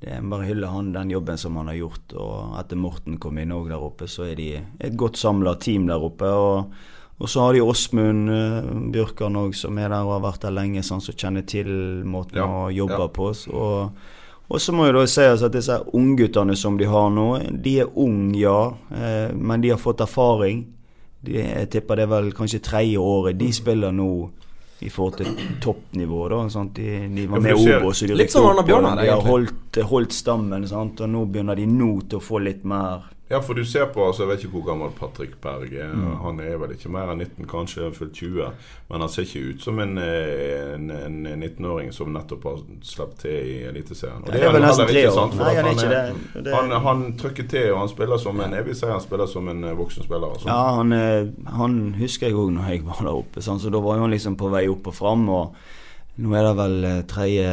det 0.00 0.12
er 0.12 0.26
bare 0.28 0.44
hylle 0.44 0.68
han 0.68 0.90
den 0.92 1.10
jobben 1.10 1.38
som 1.40 1.56
han 1.56 1.70
har 1.70 1.78
gjort. 1.78 2.12
Og 2.20 2.58
etter 2.60 2.76
Morten 2.80 3.16
kom 3.20 3.38
inn 3.40 3.54
òg 3.56 3.70
der 3.72 3.80
oppe, 3.80 4.08
så 4.10 4.26
er 4.28 4.36
de 4.36 4.50
et 4.60 4.98
godt 4.98 5.16
samla 5.16 5.56
team 5.62 5.86
der 5.88 6.04
oppe. 6.04 6.28
Og, 6.28 6.76
og 7.16 7.32
så 7.32 7.46
har 7.46 7.56
de 7.56 7.64
Åsmund 7.64 8.28
uh, 8.28 8.68
Bjørkan 8.92 9.40
òg, 9.40 9.56
som 9.56 9.80
er 9.80 9.88
der 9.88 10.04
og 10.04 10.18
har 10.18 10.26
vært 10.28 10.44
der 10.44 10.54
lenge, 10.58 10.84
sånn 10.84 11.00
som 11.00 11.16
kjenner 11.16 11.48
til 11.48 11.72
måten 12.04 12.42
Ja, 12.42 12.46
å 12.66 12.70
jobbe 12.74 13.00
ja. 13.06 13.10
på. 13.16 13.32
Og, 13.56 14.06
og 14.46 14.62
så 14.62 14.76
må 14.76 14.90
jo 14.90 14.98
da 14.98 15.06
sies 15.08 15.44
at 15.48 15.56
disse 15.56 15.80
ungguttene 15.96 16.58
som 16.60 16.76
de 16.76 16.92
har 16.92 17.08
nå, 17.10 17.30
de 17.64 17.78
er 17.86 17.96
unge, 17.96 18.36
ja, 18.44 18.60
eh, 18.92 19.32
men 19.32 19.64
de 19.64 19.72
har 19.72 19.80
fått 19.80 20.04
erfaring. 20.04 20.66
De, 21.24 21.40
jeg 21.40 21.70
tipper 21.72 21.96
det 21.96 22.04
er 22.04 22.12
vel 22.12 22.34
kanskje 22.36 22.60
tredje 22.62 23.00
året 23.00 23.40
de 23.40 23.48
spiller 23.54 23.96
nå 23.96 24.10
i 24.80 24.90
forhold 24.92 25.16
til 25.16 25.26
toppnivå. 25.64 26.28
da, 26.28 26.48
sant? 26.52 26.74
De, 26.74 27.08
de 27.08 27.26
var 27.26 27.38
Ja, 27.38 27.42
med 27.42 27.58
ser- 27.64 27.80
Obo, 27.80 27.92
så 27.92 28.06
de 28.06 28.14
Litt 28.14 28.34
Arne 28.36 28.50
opp, 28.50 28.58
og 28.58 28.66
Bjørnar, 28.66 29.00
De 29.02 29.08
har 29.10 29.20
holdt, 29.24 29.76
holdt 29.88 30.12
stammen, 30.12 30.66
sant? 30.68 31.00
og 31.00 31.08
nå 31.08 31.24
begynner 31.32 31.56
de 31.56 31.66
nå 31.66 31.90
til 32.08 32.18
å 32.18 32.22
få 32.22 32.42
litt 32.44 32.64
mer 32.64 33.06
Ja, 33.28 33.40
for 33.42 33.54
du 33.54 33.64
ser 33.64 33.86
på 33.90 34.04
altså, 34.06 34.22
Jeg 34.22 34.28
vet 34.28 34.44
ikke 34.44 34.52
hvor 34.60 34.66
gammel 34.68 34.92
Patrick 34.94 35.32
Berg 35.42 35.72
er. 35.74 35.90
Mm. 35.90 36.10
Han 36.22 36.40
er 36.40 36.58
vel 36.62 36.76
ikke 36.76 36.90
mer 36.94 37.10
enn 37.10 37.18
19, 37.24 37.46
kanskje 37.50 37.88
fullt 37.94 38.12
20. 38.14 38.50
Men 38.86 39.02
han 39.02 39.10
ser 39.10 39.26
ikke 39.26 39.42
ut 39.50 39.64
som 39.64 39.80
en, 39.82 39.96
eh, 39.98 40.74
en, 40.76 40.92
en 40.94 41.42
19-åring 41.42 41.90
som 41.94 42.12
nettopp 42.14 42.46
har 42.46 42.60
sluppet 42.86 43.24
til 43.24 43.50
i 43.50 43.56
Eliteserien. 43.66 44.22
Og 44.22 44.30
det, 44.30 44.38
det 44.38 44.44
er 44.46 44.54
han 44.54 44.62
nesten 44.62 44.86
heller 44.86 45.00
ikke, 45.00 45.10
år. 45.10 45.16
sant, 45.18 45.34
Nei, 45.40 45.48
han 45.48 45.58
er 45.58 45.66
han, 45.66 46.20
ikke 46.20 46.44
det. 46.46 46.54
Han, 46.54 46.76
han 46.86 47.02
trykker 47.18 47.48
til, 47.50 47.72
og 47.72 47.80
han 47.82 47.90
spiller 47.90 48.22
som 48.22 48.44
en 48.46 48.54
Jeg 48.60 48.68
vil 48.68 48.78
si 48.78 48.92
han 48.92 49.02
spiller 49.02 49.32
som 49.32 49.50
en 49.50 49.64
eh, 49.64 49.78
voksen 49.80 50.06
spiller. 50.06 50.36
Altså. 50.36 50.46
Ja, 50.52 50.60
han, 50.78 50.94
eh, 50.94 51.50
han 51.58 51.80
husker 51.98 52.30
jeg 52.30 52.38
òg 52.38 52.54
når 52.54 52.70
jeg 52.70 52.86
var 52.86 53.02
der 53.02 53.18
oppe. 53.24 53.42
Sant? 53.42 53.64
Så 53.64 53.74
da 53.74 53.82
var 53.82 53.98
han 54.04 54.14
liksom 54.14 54.38
på 54.38 54.52
vei 54.54 54.68
opp 54.70 54.86
og 54.86 54.94
fram. 54.94 55.26
Og 55.34 56.22
nå 56.22 56.38
er 56.38 56.46
det 56.46 56.54
vel 56.62 56.78
tredje 57.10 57.50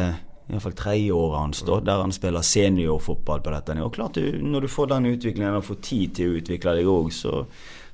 Iallfall 0.50 0.72
tredje 0.76 1.12
året 1.12 1.38
hans 1.40 1.62
da, 1.64 1.78
der 1.80 2.02
han 2.02 2.12
spiller 2.12 2.44
seniorfotball 2.44 3.40
på 3.40 3.52
dette. 3.54 3.76
Og 3.80 3.94
klart 3.94 4.18
du, 4.20 4.42
Når 4.42 4.60
du 4.60 4.68
får 4.68 4.90
den 4.92 5.06
utviklingen 5.14 5.56
og 5.56 5.64
får 5.64 5.80
tid 5.80 6.14
til 6.18 6.28
å 6.28 6.36
utvikle 6.40 6.74
deg 6.76 6.90
òg, 6.90 7.08
så, 7.16 7.46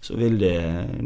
så 0.03 0.19
vil 0.19 0.39
det 0.41 0.57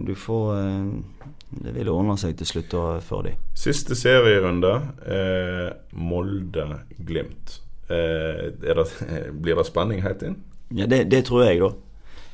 Du 0.06 0.14
får 0.16 0.56
eh, 0.56 1.28
Det 1.66 1.74
vil 1.76 1.92
ordne 1.92 2.16
seg 2.18 2.38
til 2.40 2.48
slutt 2.48 2.78
for 3.04 3.28
dem. 3.28 3.36
Siste 3.54 3.94
serierunde. 3.94 4.72
Eh, 5.04 5.68
Molde-Glimt. 5.92 7.60
Eh, 7.92 8.50
blir 9.44 9.60
det 9.60 9.68
spenning 9.68 10.02
helt 10.02 10.24
inn? 10.24 10.40
Ja, 10.74 10.88
det, 10.88 11.04
det 11.12 11.26
tror 11.28 11.44
jeg, 11.44 11.60
da. 11.60 11.74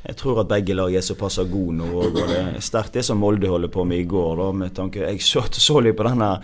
Jeg 0.00 0.16
tror 0.16 0.38
at 0.40 0.48
begge 0.48 0.74
lag 0.78 0.94
er 0.94 1.04
såpass 1.04 1.42
gode 1.50 1.76
nå. 1.82 1.90
Og 1.98 2.14
det 2.14 2.28
er 2.38 2.60
sterkt 2.64 2.94
det 2.96 3.04
som 3.04 3.18
Molde 3.20 3.50
holder 3.50 3.68
på 3.68 3.84
med 3.84 4.00
i 4.00 4.08
går. 4.08 4.36
da, 4.38 4.50
med 4.52 4.74
tanke, 4.74 5.02
Jeg 5.02 5.20
så, 5.26 5.42
så 5.50 5.80
litt 5.82 5.98
på 5.98 6.06
denne 6.06 6.36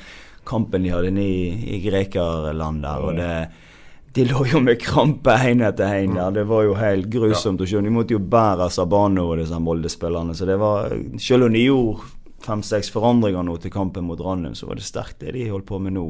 kampen 0.47 0.83
de 0.87 0.93
hadde 0.95 1.11
inne 1.13 1.25
i, 1.27 1.47
i 1.77 1.81
Grekerland 1.85 2.83
der. 2.87 3.07
og 3.07 3.17
det 3.19 3.31
de 4.17 4.25
lå 4.25 4.47
jo 4.49 4.63
med 4.65 4.79
krampe 4.81 5.35
én 5.45 5.61
etter 5.61 5.93
én 5.99 6.15
der. 6.17 6.31
Det 6.33 6.47
var 6.49 6.63
jo 6.65 6.77
helt 6.79 7.09
grusomt 7.13 7.61
å. 7.61 7.67
De 7.69 7.91
måtte 7.93 8.15
jo 8.17 8.21
bære 8.33 8.71
Sabano 8.73 9.27
og 9.29 9.43
disse 9.43 9.59
Molde-spillerne. 9.61 10.33
Så 10.33 10.49
det 10.49 10.57
var 10.57 10.89
Selv 11.21 11.45
om 11.45 11.53
de 11.53 11.67
gjorde 11.67 12.07
fem-seks 12.47 12.89
forandringer 12.95 13.45
nå 13.45 13.59
til 13.61 13.75
kampen 13.75 14.07
mot 14.09 14.21
Ranum, 14.21 14.55
så 14.57 14.71
var 14.71 14.81
det 14.81 14.87
sterkt 14.89 15.21
det 15.21 15.35
de 15.37 15.49
holdt 15.51 15.69
på 15.69 15.79
med 15.83 15.93
nå. 15.99 16.07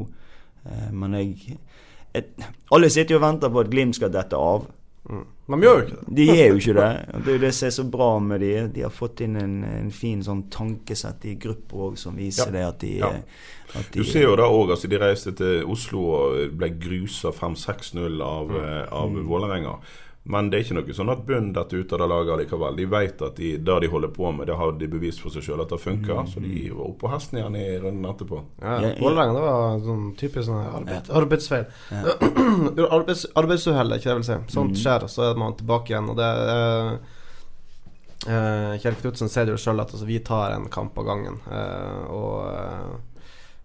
Eh, 0.63 0.87
Men 0.93 1.17
jeg, 1.19 1.57
jeg 2.15 2.47
Alle 2.71 2.89
sitter 2.89 3.17
jo 3.17 3.19
og 3.19 3.25
venter 3.27 3.51
på 3.51 3.59
at 3.65 3.71
Glimt 3.75 3.99
skal 3.99 4.13
dette 4.15 4.39
av. 4.39 4.69
De 5.07 5.57
gjør 5.63 5.77
jo 5.77 5.83
ikke 5.85 5.95
det. 5.95 6.15
De 6.17 6.25
er 6.33 6.47
jo 6.49 6.55
ikke 6.59 6.73
det. 6.75 6.87
Det 7.23 7.31
er 7.31 7.37
jo 7.37 7.43
det 7.45 7.51
som 7.55 7.67
er 7.67 7.75
så 7.77 7.83
bra 7.91 8.07
med 8.19 8.41
de. 8.43 8.49
De 8.75 8.81
har 8.83 8.91
fått 8.91 9.21
inn 9.23 9.37
en, 9.39 9.53
en 9.63 9.91
fin 9.95 10.23
sånn 10.23 10.41
tankesett 10.51 11.23
i 11.29 11.35
gruppa 11.39 11.85
òg 11.87 12.01
som 12.01 12.17
viser 12.19 12.49
Ja. 12.49 12.51
det 12.51 12.65
at 12.67 12.79
de, 12.79 12.91
Ja. 12.97 13.11
at 13.73 13.91
de 13.93 13.99
Du 13.99 14.03
ser 14.03 14.23
jo 14.23 14.35
da 14.35 14.43
òg 14.43 14.71
altså, 14.75 14.89
De 14.91 14.99
reiste 14.99 15.31
til 15.31 15.63
Oslo 15.65 15.99
og 15.99 16.57
ble 16.57 16.69
grusa 16.75 17.31
5-6-0 17.31 18.21
av, 18.21 18.51
mm. 18.51 18.91
av 18.91 19.15
Vålerenga. 19.31 19.77
Men 20.27 20.49
det 20.51 20.57
er 20.57 20.65
ikke 20.65 20.75
noe 20.75 20.95
sånn 20.95 21.11
at 21.13 21.21
bunnen 21.27 21.53
detter 21.55 21.79
ut 21.79 21.93
av 21.95 22.01
det 22.01 22.07
laget 22.11 22.39
likevel. 22.41 22.75
De 22.75 22.85
vet 22.91 23.21
at 23.23 23.37
de, 23.39 23.51
det 23.63 23.75
de 23.83 23.89
holder 23.93 24.11
på 24.11 24.31
med, 24.35 24.49
det 24.49 24.57
har 24.59 24.73
de 24.75 24.89
bevist 24.91 25.21
for 25.23 25.31
seg 25.31 25.45
sjøl 25.45 25.63
at 25.63 25.71
det 25.71 25.79
funker. 25.79 26.23
Så 26.27 26.43
de 26.43 26.65
var 26.73 26.83
oppå 26.89 27.05
på 27.05 27.11
hesten 27.13 27.39
igjen 27.39 27.55
i 27.55 27.67
runden 27.79 28.09
etterpå. 28.11 28.41
Ja, 28.59 28.73
Ja, 28.83 28.93
Vålerenga, 28.99 29.37
det 29.37 29.43
var 29.45 29.77
sånn 29.85 30.07
typisk 30.19 30.49
sånn 30.49 30.65
arbeid, 30.81 31.11
arbeidsfeil. 31.21 31.69
Arbeids, 32.97 33.27
arbeidsuhell, 33.39 33.95
ikke 33.95 34.09
det 34.09 34.17
vil 34.19 34.27
si. 34.27 34.39
Sånt 34.51 34.79
skjer, 34.81 35.07
og 35.07 35.13
så 35.13 35.29
er 35.29 35.39
man 35.39 35.55
tilbake 35.59 35.93
igjen. 35.93 36.11
Og 36.11 36.19
det 36.19 36.27
er 36.27 36.97
Uh, 38.27 38.73
Kjell 38.81 38.97
Knutsen 38.97 39.29
sier 39.31 39.45
det 39.45 39.53
jo 39.53 39.59
sjøl 39.61 39.79
at 39.79 39.91
altså, 39.93 40.07
vi 40.07 40.17
tar 40.25 40.51
en 40.51 40.65
kamp 40.73 40.97
av 40.99 41.05
gangen. 41.07 41.37
Uh, 41.47 42.01
og 42.11 42.39
eh, 42.49 42.95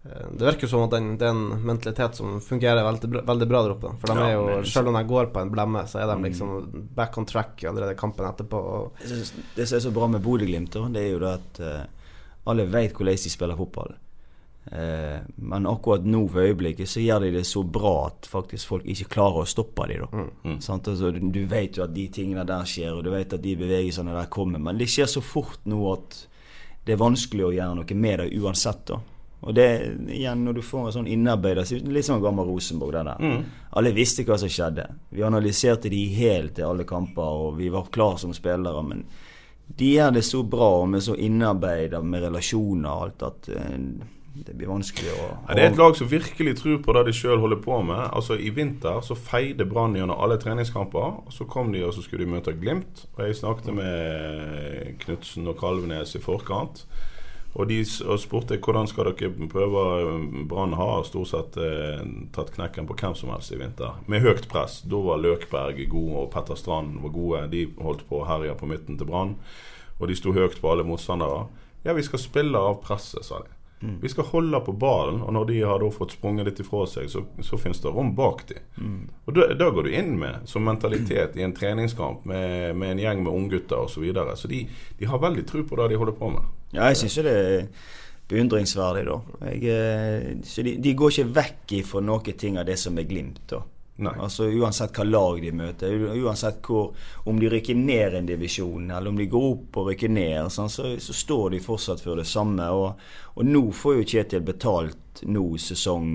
det 0.03 0.45
virker 0.45 0.67
som 0.67 0.83
at 0.83 0.91
den, 0.97 1.13
det 1.19 1.29
er 1.29 1.31
en 1.31 1.61
mentalitet 1.63 2.17
som 2.19 2.41
fungerer 2.43 2.83
veldig, 2.83 3.23
veldig 3.23 3.47
bra 3.47 3.61
der 3.63 3.75
oppe. 3.77 3.93
For 4.03 4.11
de 4.11 4.17
Ja, 4.19 4.25
er 4.27 4.33
jo, 4.35 4.63
selv 4.67 4.91
om 4.91 4.97
de 4.99 5.03
går 5.07 5.29
på 5.31 5.43
en 5.45 5.53
blemme, 5.53 5.85
så 5.87 6.01
er 6.03 6.11
de 6.11 6.25
liksom 6.27 6.89
back 6.97 7.19
on 7.19 7.27
track 7.27 7.63
allerede 7.71 7.95
kampen 7.99 8.27
etterpå. 8.27 8.59
Og 8.59 9.03
Jeg 9.05 9.09
synes 9.13 9.33
Det 9.55 9.69
som 9.69 9.77
er 9.77 9.85
så 9.87 9.93
bra 9.95 10.09
med 10.09 10.23
Bodø-Glimt, 10.23 10.75
det 10.93 11.03
er 11.05 11.13
jo 11.13 11.21
det 11.23 11.35
at 11.39 11.61
uh, 11.61 11.85
alle 12.51 12.67
vet 12.67 12.97
hvordan 12.97 13.15
de 13.15 13.31
spiller 13.31 13.57
fotball. 13.57 13.95
Uh, 14.73 15.23
men 15.37 15.67
akkurat 15.67 16.05
nå 16.05 16.25
for 16.29 16.41
øyeblikket 16.41 16.89
så 16.89 17.01
gjør 17.01 17.21
de 17.21 17.31
det 17.39 17.47
så 17.47 17.63
bra 17.63 17.95
at 18.09 18.27
faktisk 18.27 18.67
folk 18.67 18.85
ikke 18.85 19.09
klarer 19.15 19.45
å 19.45 19.47
stoppe 19.47 19.87
dem. 19.87 20.03
Da. 20.11 20.59
Sant? 20.59 20.89
Altså, 20.89 21.13
du, 21.15 21.21
du 21.31 21.47
vet 21.47 21.79
jo 21.79 21.87
at 21.87 21.95
de 21.95 22.09
tingene 22.09 22.43
der 22.43 22.67
skjer, 22.67 22.91
og 22.91 23.05
du 23.07 23.15
vet 23.15 23.39
at 23.39 23.43
de 23.43 23.55
bevegelsene 23.55 24.19
der 24.19 24.27
kommer. 24.27 24.59
Men 24.59 24.83
det 24.83 24.91
skjer 24.91 25.07
så 25.07 25.23
fort 25.23 25.63
nå 25.63 25.79
at 25.95 26.27
det 26.83 26.97
er 26.97 27.05
vanskelig 27.07 27.47
å 27.47 27.55
gjøre 27.55 27.79
noe 27.79 27.95
med 27.95 28.19
det 28.19 28.31
uansett. 28.43 28.87
da 28.91 28.99
og 29.43 29.55
det 29.59 29.67
igjen 30.15 30.45
når 30.47 30.55
du 30.55 30.63
får 30.63 30.85
en 30.87 30.95
sånn 31.01 31.09
innarbeida 31.11 31.65
Litt 31.91 32.07
sånn 32.07 32.23
gammel 32.23 32.47
Rosenborg, 32.47 32.95
det 32.95 33.03
der. 33.09 33.43
Alle 33.75 33.91
visste 33.97 34.23
hva 34.29 34.37
som 34.39 34.51
skjedde. 34.53 34.85
Vi 35.11 35.25
analyserte 35.27 35.91
de 35.91 36.03
helt 36.15 36.55
til 36.55 36.69
alle 36.69 36.87
kamper, 36.87 37.39
og 37.47 37.57
vi 37.59 37.69
var 37.75 37.91
klar 37.91 38.17
som 38.23 38.35
spillere. 38.37 38.85
Men 38.87 39.03
de 39.67 39.93
gjør 39.97 40.15
det 40.15 40.23
så 40.29 40.43
bra 40.47 40.71
og 40.83 40.89
med 40.95 41.03
så 41.03 41.17
innarbeida 41.19 42.03
med 42.07 42.23
relasjoner 42.29 42.91
og 42.91 43.07
alt 43.09 43.23
at 43.27 43.49
eh, 43.57 43.77
det 44.33 44.55
blir 44.57 44.71
vanskelig 44.71 45.11
å 45.13 45.25
Ja, 45.27 45.55
det 45.57 45.63
er 45.63 45.71
et 45.73 45.81
lag 45.81 45.97
som 45.99 46.09
virkelig 46.09 46.55
tror 46.63 46.79
på 46.85 46.95
det 46.97 47.03
de 47.09 47.13
sjøl 47.17 47.41
holder 47.43 47.61
på 47.65 47.83
med. 47.85 48.01
Altså 48.17 48.39
I 48.41 48.53
vinter 48.55 49.03
så 49.05 49.17
feide 49.19 49.67
Brann 49.69 49.97
gjennom 49.99 50.23
alle 50.23 50.39
treningskamper. 50.41 51.19
Og 51.27 51.33
Så 51.35 51.45
kom 51.51 51.73
de 51.75 51.83
og 51.85 51.93
så 51.97 52.05
skulle 52.05 52.25
de 52.25 52.33
møte 52.33 52.55
Glimt. 52.57 53.07
Og 53.17 53.27
Jeg 53.27 53.37
snakket 53.43 53.75
med 53.77 55.01
Knutsen 55.05 55.49
og 55.51 55.59
Kalvenes 55.61 56.15
i 56.17 56.23
forkant. 56.23 56.87
Og 57.53 57.69
de 57.69 57.83
og 58.09 58.21
spurte 58.21 58.57
hvordan 58.57 58.89
skal 58.89 59.11
dere 59.11 59.49
prøve 59.53 59.83
Brann 60.49 60.73
har 60.79 61.05
stort 61.05 61.33
sett 61.35 61.59
eh, 61.61 62.01
tatt 62.33 62.55
knekken 62.55 62.89
på 62.89 62.97
hvem 62.97 63.17
som 63.19 63.33
helst 63.35 63.53
i 63.53 63.61
vinter. 63.61 63.99
Med 64.09 64.25
høyt 64.25 64.49
press. 64.49 64.81
Da 64.89 65.01
var 65.05 65.21
Løkberg 65.21 65.83
god, 65.93 66.13
og 66.23 66.31
Petter 66.33 66.57
Strand 66.57 67.03
var 67.05 67.13
gode. 67.13 67.47
De 67.53 67.67
holdt 67.77 68.07
på 68.09 68.23
å 68.23 68.29
herje 68.29 68.57
på 68.57 68.71
midten 68.71 68.97
til 68.97 69.11
Brann. 69.11 69.37
Og 70.01 70.09
de 70.09 70.17
sto 70.17 70.33
høyt 70.33 70.57
på 70.63 70.73
alle 70.73 70.87
motstandere. 70.89 71.45
Ja, 71.85 71.93
vi 71.93 72.05
skal 72.07 72.23
spille 72.23 72.59
av 72.59 72.81
presset, 72.85 73.27
sa 73.27 73.43
de. 73.45 73.59
Mm. 73.83 74.01
Vi 74.01 74.09
skal 74.09 74.25
holde 74.25 74.61
på 74.61 74.73
ballen, 74.73 75.21
og 75.27 75.33
når 75.35 75.45
de 75.45 75.61
har 75.67 75.85
fått 75.91 76.15
sprunget 76.15 76.47
litt 76.47 76.61
ifra 76.63 76.85
seg, 76.87 77.09
så, 77.11 77.25
så 77.43 77.59
finnes 77.59 77.83
det 77.83 77.91
rom 77.91 78.13
bak 78.15 78.45
dem. 78.49 78.63
Mm. 78.79 79.01
Og 79.27 79.35
da, 79.35 79.49
da 79.59 79.71
går 79.75 79.89
du 79.89 79.97
inn 79.99 80.15
med 80.21 80.47
som 80.49 80.63
mentalitet 80.65 81.37
i 81.37 81.43
en 81.43 81.55
treningskamp 81.57 82.25
med, 82.31 82.77
med 82.79 82.95
en 82.95 83.03
gjeng 83.03 83.25
med 83.27 83.35
unggutter 83.35 83.83
osv. 83.83 83.97
Så, 83.97 84.05
videre. 84.07 84.37
så 84.39 84.49
de, 84.49 84.65
de 84.99 85.11
har 85.11 85.23
veldig 85.23 85.45
tro 85.51 85.65
på 85.67 85.79
det 85.81 85.91
de 85.93 85.99
holder 85.99 86.19
på 86.19 86.31
med. 86.31 86.62
Ja, 86.73 86.89
jeg 86.89 87.03
syns 87.03 87.19
jo 87.19 87.27
det 87.27 87.35
er 87.37 87.67
beundringsverdig, 88.33 89.05
da. 89.09 89.19
Jeg, 89.51 89.63
eh, 89.69 90.31
så 90.49 90.65
de, 90.65 90.79
de 90.81 90.95
går 90.97 91.13
ikke 91.13 91.35
vekk 91.37 91.77
ifra 91.83 92.03
noen 92.05 92.39
ting 92.39 92.59
av 92.61 92.67
det 92.69 92.79
som 92.81 92.99
er 92.99 93.09
Glimt, 93.09 93.45
da. 93.53 93.61
Nei. 94.03 94.15
Altså 94.25 94.47
Uansett 94.49 94.97
hva 94.97 95.05
lag 95.05 95.37
de 95.43 95.51
møter, 95.55 95.93
uansett 96.17 96.63
hvor, 96.65 96.95
om 97.29 97.37
de 97.39 97.51
rykker 97.53 97.77
ned 97.77 98.17
en 98.19 98.31
divisjon, 98.31 98.89
eller 98.89 99.13
om 99.13 99.21
de 99.21 99.29
går 99.31 99.45
opp 99.51 99.79
og 99.83 99.91
rykker 99.91 100.11
ned, 100.11 100.49
sånn, 100.51 100.73
så, 100.73 100.95
så 101.03 101.17
står 101.17 101.53
de 101.55 101.61
fortsatt 101.63 102.03
for 102.03 102.19
det 102.19 102.27
samme. 102.29 102.71
Og, 102.73 103.05
og 103.37 103.47
nå 103.47 103.67
får 103.77 103.99
jo 103.99 104.09
Kjetil 104.15 104.49
betalt 104.49 105.23
nå 105.29 105.45
sesong 105.61 106.09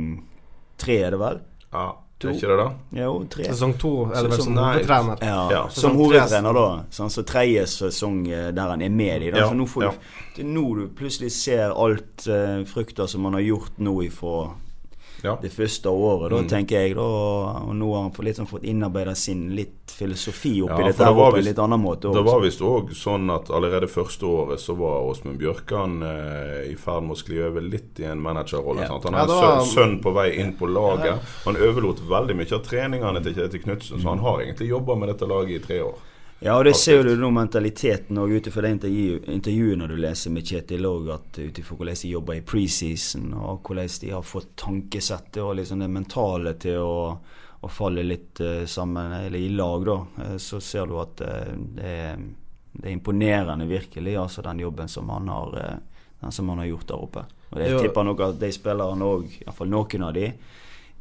tre, 0.82 1.00
er 1.06 1.14
det 1.16 1.22
vel? 1.22 1.40
Ja, 1.70 1.88
er 2.26 2.34
ikke 2.34 2.48
det 2.50 2.58
da? 2.58 2.68
Jo, 2.98 3.26
tre. 3.30 3.44
Sesong 3.46 3.74
to 3.78 3.92
eller 4.12 4.30
Sesong- 4.32 4.44
som 4.44 4.54
nei. 4.54 4.74
hovedtrener. 4.74 5.18
Ja, 5.22 5.50
Ja. 5.52 5.68
som 5.70 5.92
tre. 5.92 5.98
hovedtrener, 6.00 6.54
da. 6.54 6.84
Sånn, 6.90 7.10
så 7.14 7.24
tredje 7.24 7.66
sesong 7.68 8.28
eh, 8.28 8.52
der 8.52 8.70
han 8.70 8.82
er 8.82 8.90
med 8.90 9.22
i. 9.22 9.32
Da. 9.32 9.38
Ja, 9.38 9.50
Så 9.50 9.54
nå 9.56 9.68
får 9.68 9.84
ja. 9.84 9.92
du, 9.92 9.98
det 10.36 10.46
er 10.46 10.50
nå 10.50 10.76
du 10.76 10.88
plutselig 10.88 11.32
ser 11.32 11.70
alt 11.78 12.28
uh, 12.28 12.64
frukter 12.66 13.06
som 13.08 13.22
man 13.22 13.34
har 13.34 13.42
gjort 13.42 13.78
nå 13.78 14.02
ifra 14.04 14.50
Ja. 15.24 15.36
det 15.42 15.52
første 15.52 15.90
året, 15.90 16.30
da, 16.32 16.38
Mm. 16.38 16.48
tenker 16.50 16.80
jeg. 16.82 16.96
da 16.96 17.02
Og 17.02 17.74
nå 17.76 17.94
har 17.94 18.02
han 18.04 18.12
fått, 18.12 18.36
sånn, 18.36 18.48
fått 18.48 18.64
innarbeida 18.64 19.16
sin 19.16 19.56
litt 19.56 19.74
filosofi 19.98 20.62
oppi 20.62 20.78
Ja, 20.82 20.88
dette 20.88 20.98
det 20.98 21.06
her 21.08 21.14
var 21.14 21.32
på 21.32 21.38
en 21.38 21.44
litt 21.44 21.58
annen 21.60 21.80
måte. 21.82 22.14
Det 22.14 22.24
var 22.24 22.40
visst 22.42 22.62
òg 22.62 22.92
sånn 22.94 23.34
at 23.34 23.50
allerede 23.50 23.88
første 23.90 24.22
året 24.24 24.60
så 24.60 24.76
var 24.78 25.02
Åsmund 25.10 25.40
Bjørkan 25.40 26.04
eh, 26.04 26.72
i 26.72 26.76
ferd 26.76 27.02
med 27.04 27.16
å 27.16 27.20
skli 27.20 27.40
over 27.48 27.62
litt 27.62 28.00
i 28.00 28.04
en 28.06 28.22
managerrolle. 28.22 28.82
Ja. 28.82 29.00
Han 29.04 29.14
Ja, 29.14 29.26
har 29.26 29.60
en 29.60 29.66
sønn, 29.66 29.74
sønn 29.74 30.02
på 30.04 30.14
vei 30.14 30.38
inn 30.40 30.54
på 30.54 30.68
laget. 30.72 31.20
Han 31.46 31.56
overlot 31.56 32.00
veldig 32.08 32.36
mye 32.36 32.54
av 32.54 32.64
treningene 32.64 33.24
til 33.24 33.34
Kjetil 33.34 33.64
Knutsen, 33.64 34.00
så 34.02 34.10
han 34.10 34.20
har 34.20 34.40
egentlig 34.40 34.70
jobba 34.70 34.96
med 34.96 35.10
dette 35.10 35.28
laget 35.28 35.56
i 35.64 35.66
tre 35.66 35.80
år. 35.82 35.96
Ja, 36.40 36.58
og 36.58 36.66
det 36.66 36.76
ser 36.78 37.04
du 37.04 37.16
nå 37.18 37.32
mentaliteten 37.34 38.18
òg 38.22 38.36
ut 38.38 38.48
ifra 38.48 38.62
det 38.62 38.90
intervju, 39.34 39.72
når 39.76 39.90
du 39.90 39.96
leser 39.98 40.34
med 40.34 40.46
Kjetil 40.46 40.86
òg, 40.86 41.10
at 41.16 41.40
ut 41.42 41.60
ifra 41.60 41.78
hvordan 41.80 41.98
de 42.02 42.12
jobber 42.12 42.38
i 42.38 42.44
preseason, 42.46 43.32
og 43.34 43.66
hvordan 43.66 43.90
de 44.04 44.12
har 44.14 44.26
fått 44.26 44.52
tankesettet 44.62 45.42
og 45.42 45.56
liksom 45.58 45.82
det 45.82 45.90
mentale 45.90 46.54
til 46.62 46.78
å, 46.84 47.00
å 47.58 47.72
falle 47.74 48.06
litt 48.06 48.42
eh, 48.46 48.68
sammen, 48.70 49.18
eller 49.18 49.42
i 49.42 49.50
lag, 49.50 49.88
da, 49.90 49.98
eh, 50.28 50.38
så 50.38 50.62
ser 50.62 50.86
du 50.86 51.00
at 51.02 51.26
eh, 51.26 51.52
det, 51.58 51.98
er, 52.06 52.22
det 52.72 52.86
er 52.86 52.94
imponerende 52.94 53.66
virkelig, 53.66 54.14
altså 54.22 54.46
den 54.46 54.62
jobben 54.62 54.94
som 54.94 55.10
han 55.10 55.34
har, 55.34 55.58
den 56.22 56.38
som 56.38 56.54
han 56.54 56.62
har 56.62 56.70
gjort 56.70 56.92
der 56.92 57.08
oppe. 57.10 57.28
Og 57.50 57.64
jeg 57.64 57.82
tipper 57.82 58.06
nok 58.06 58.28
at 58.28 58.42
de 58.44 58.54
spillerne 58.54 59.10
òg, 59.10 59.40
iallfall 59.42 59.74
noen 59.74 60.06
av 60.06 60.14
de, 60.14 60.30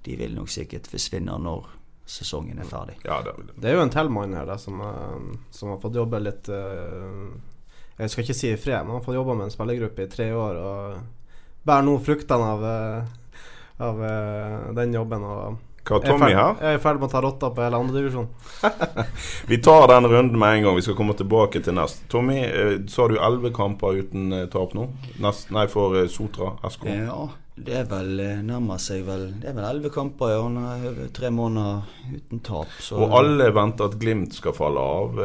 de 0.06 0.16
vil 0.16 0.32
nok 0.32 0.48
sikkert 0.48 0.88
forsvinne 0.88 1.36
når 1.44 1.74
sesongen 2.06 2.58
er 2.62 2.68
ferdig. 2.68 2.96
Ja, 3.04 3.18
det 3.24 3.34
jeg. 3.34 3.58
Det 3.58 3.68
er 3.70 3.76
jo 3.76 3.82
en 3.82 3.92
til 3.92 4.10
mann 4.14 4.34
her 4.38 4.46
da, 4.46 4.56
som, 4.62 4.80
eh, 4.80 5.28
som 5.50 5.72
har 5.72 5.82
fått 5.82 5.98
jobbe 5.98 6.22
litt 6.22 6.48
eh, 6.48 7.34
Jeg 7.98 8.12
skal 8.12 8.24
ikke 8.24 8.36
si 8.36 8.50
i 8.52 8.60
fred, 8.60 8.84
men 8.84 8.94
han 8.94 9.00
har 9.00 9.06
fått 9.06 9.18
jobbe 9.18 9.34
med 9.34 9.48
en 9.48 9.54
spillergruppe 9.54 10.04
i 10.04 10.10
tre 10.12 10.30
år 10.36 10.58
og 10.60 10.98
bærer 11.66 11.86
nå 11.86 11.96
fruktene 12.04 12.50
av, 12.54 12.66
eh, 12.70 13.14
av 13.82 14.02
den 14.76 14.94
jobben. 14.94 15.24
Og 15.24 15.56
Hva 15.86 16.00
Tommy 16.02 16.32
ferd- 16.32 16.36
her? 16.40 16.56
er 16.72 16.76
i 16.76 16.82
ferd 16.82 16.98
med 17.00 17.08
å 17.08 17.12
ta 17.12 17.20
rotta 17.22 17.50
på 17.54 17.62
hele 17.62 17.78
andredivisjon. 17.78 18.26
Vi 19.50 19.58
tar 19.62 19.86
den 19.92 20.06
runden 20.10 20.38
med 20.38 20.56
en 20.58 20.62
gang. 20.68 20.76
Vi 20.76 20.82
skal 20.82 20.98
komme 20.98 21.14
tilbake 21.18 21.62
til 21.62 21.76
nest. 21.78 22.02
Tommy, 22.10 22.40
eh, 22.44 22.76
så 22.90 23.04
har 23.04 23.14
du 23.14 23.18
elleve 23.22 23.52
kamper 23.54 24.00
uten 24.02 24.32
eh, 24.32 24.46
tap 24.52 24.74
nå? 24.74 24.88
Nest, 25.22 25.50
nei, 25.54 25.66
for 25.70 25.94
eh, 26.00 26.08
Sotra 26.10 26.56
SK. 26.70 26.88
Ja, 26.90 27.28
det 27.56 27.72
er 27.72 27.86
vel 27.88 28.18
nærmer 28.44 28.76
seg 28.82 29.06
vel 29.06 29.22
Det 29.40 29.48
er 29.48 29.54
vel 29.56 29.64
elleve 29.64 29.88
kamper, 29.94 30.34
ja. 30.34 30.42
år, 30.44 30.82
over 30.90 31.06
tre 31.16 31.30
måneder 31.32 31.86
uten 32.18 32.42
tap. 32.44 32.74
Så 32.84 32.98
Og 33.06 33.14
alle 33.16 33.46
venter 33.56 33.86
at 33.88 33.94
Glimt 34.02 34.34
skal 34.36 34.52
falle 34.58 34.82
av. 34.82 35.22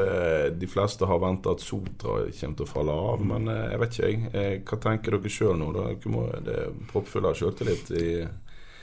De 0.61 0.69
fleste 0.71 1.09
har 1.09 1.19
venta 1.25 1.51
at 1.57 1.65
Sotra 1.65 2.21
kommer 2.29 2.55
til 2.61 2.67
å 2.67 2.69
falle 2.69 2.95
av. 3.09 3.25
Men 3.33 3.49
eh, 3.51 3.65
jeg 3.73 3.81
vet 3.83 3.97
ikke, 3.97 4.13
jeg. 4.37 4.61
Hva 4.69 4.79
tenker 4.85 5.17
dere 5.17 5.33
sjøl 5.39 5.57
nå? 5.59 5.73
Dere 5.81 6.13
må, 6.13 6.27
det 6.45 6.55
er 6.67 6.71
proppfulle 6.93 7.33
av 7.33 7.41
sjøltillit 7.41 7.91
i 7.97 8.07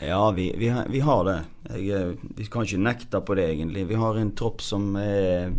Ja, 0.01 0.31
vi, 0.31 0.55
vi, 0.59 0.69
har- 0.69 0.87
vi 0.89 1.01
har 1.01 1.25
det. 1.25 1.39
Jeg, 1.75 1.89
eh, 1.91 2.13
vi 2.37 2.45
kan 2.47 2.63
ikke 2.65 2.79
nekte 2.79 3.21
på 3.21 3.35
det, 3.35 3.49
egentlig. 3.51 3.87
Vi 3.89 3.95
har 3.99 4.15
en 4.21 4.31
tropp 4.39 4.61
som 4.63 4.93
er 4.97 5.53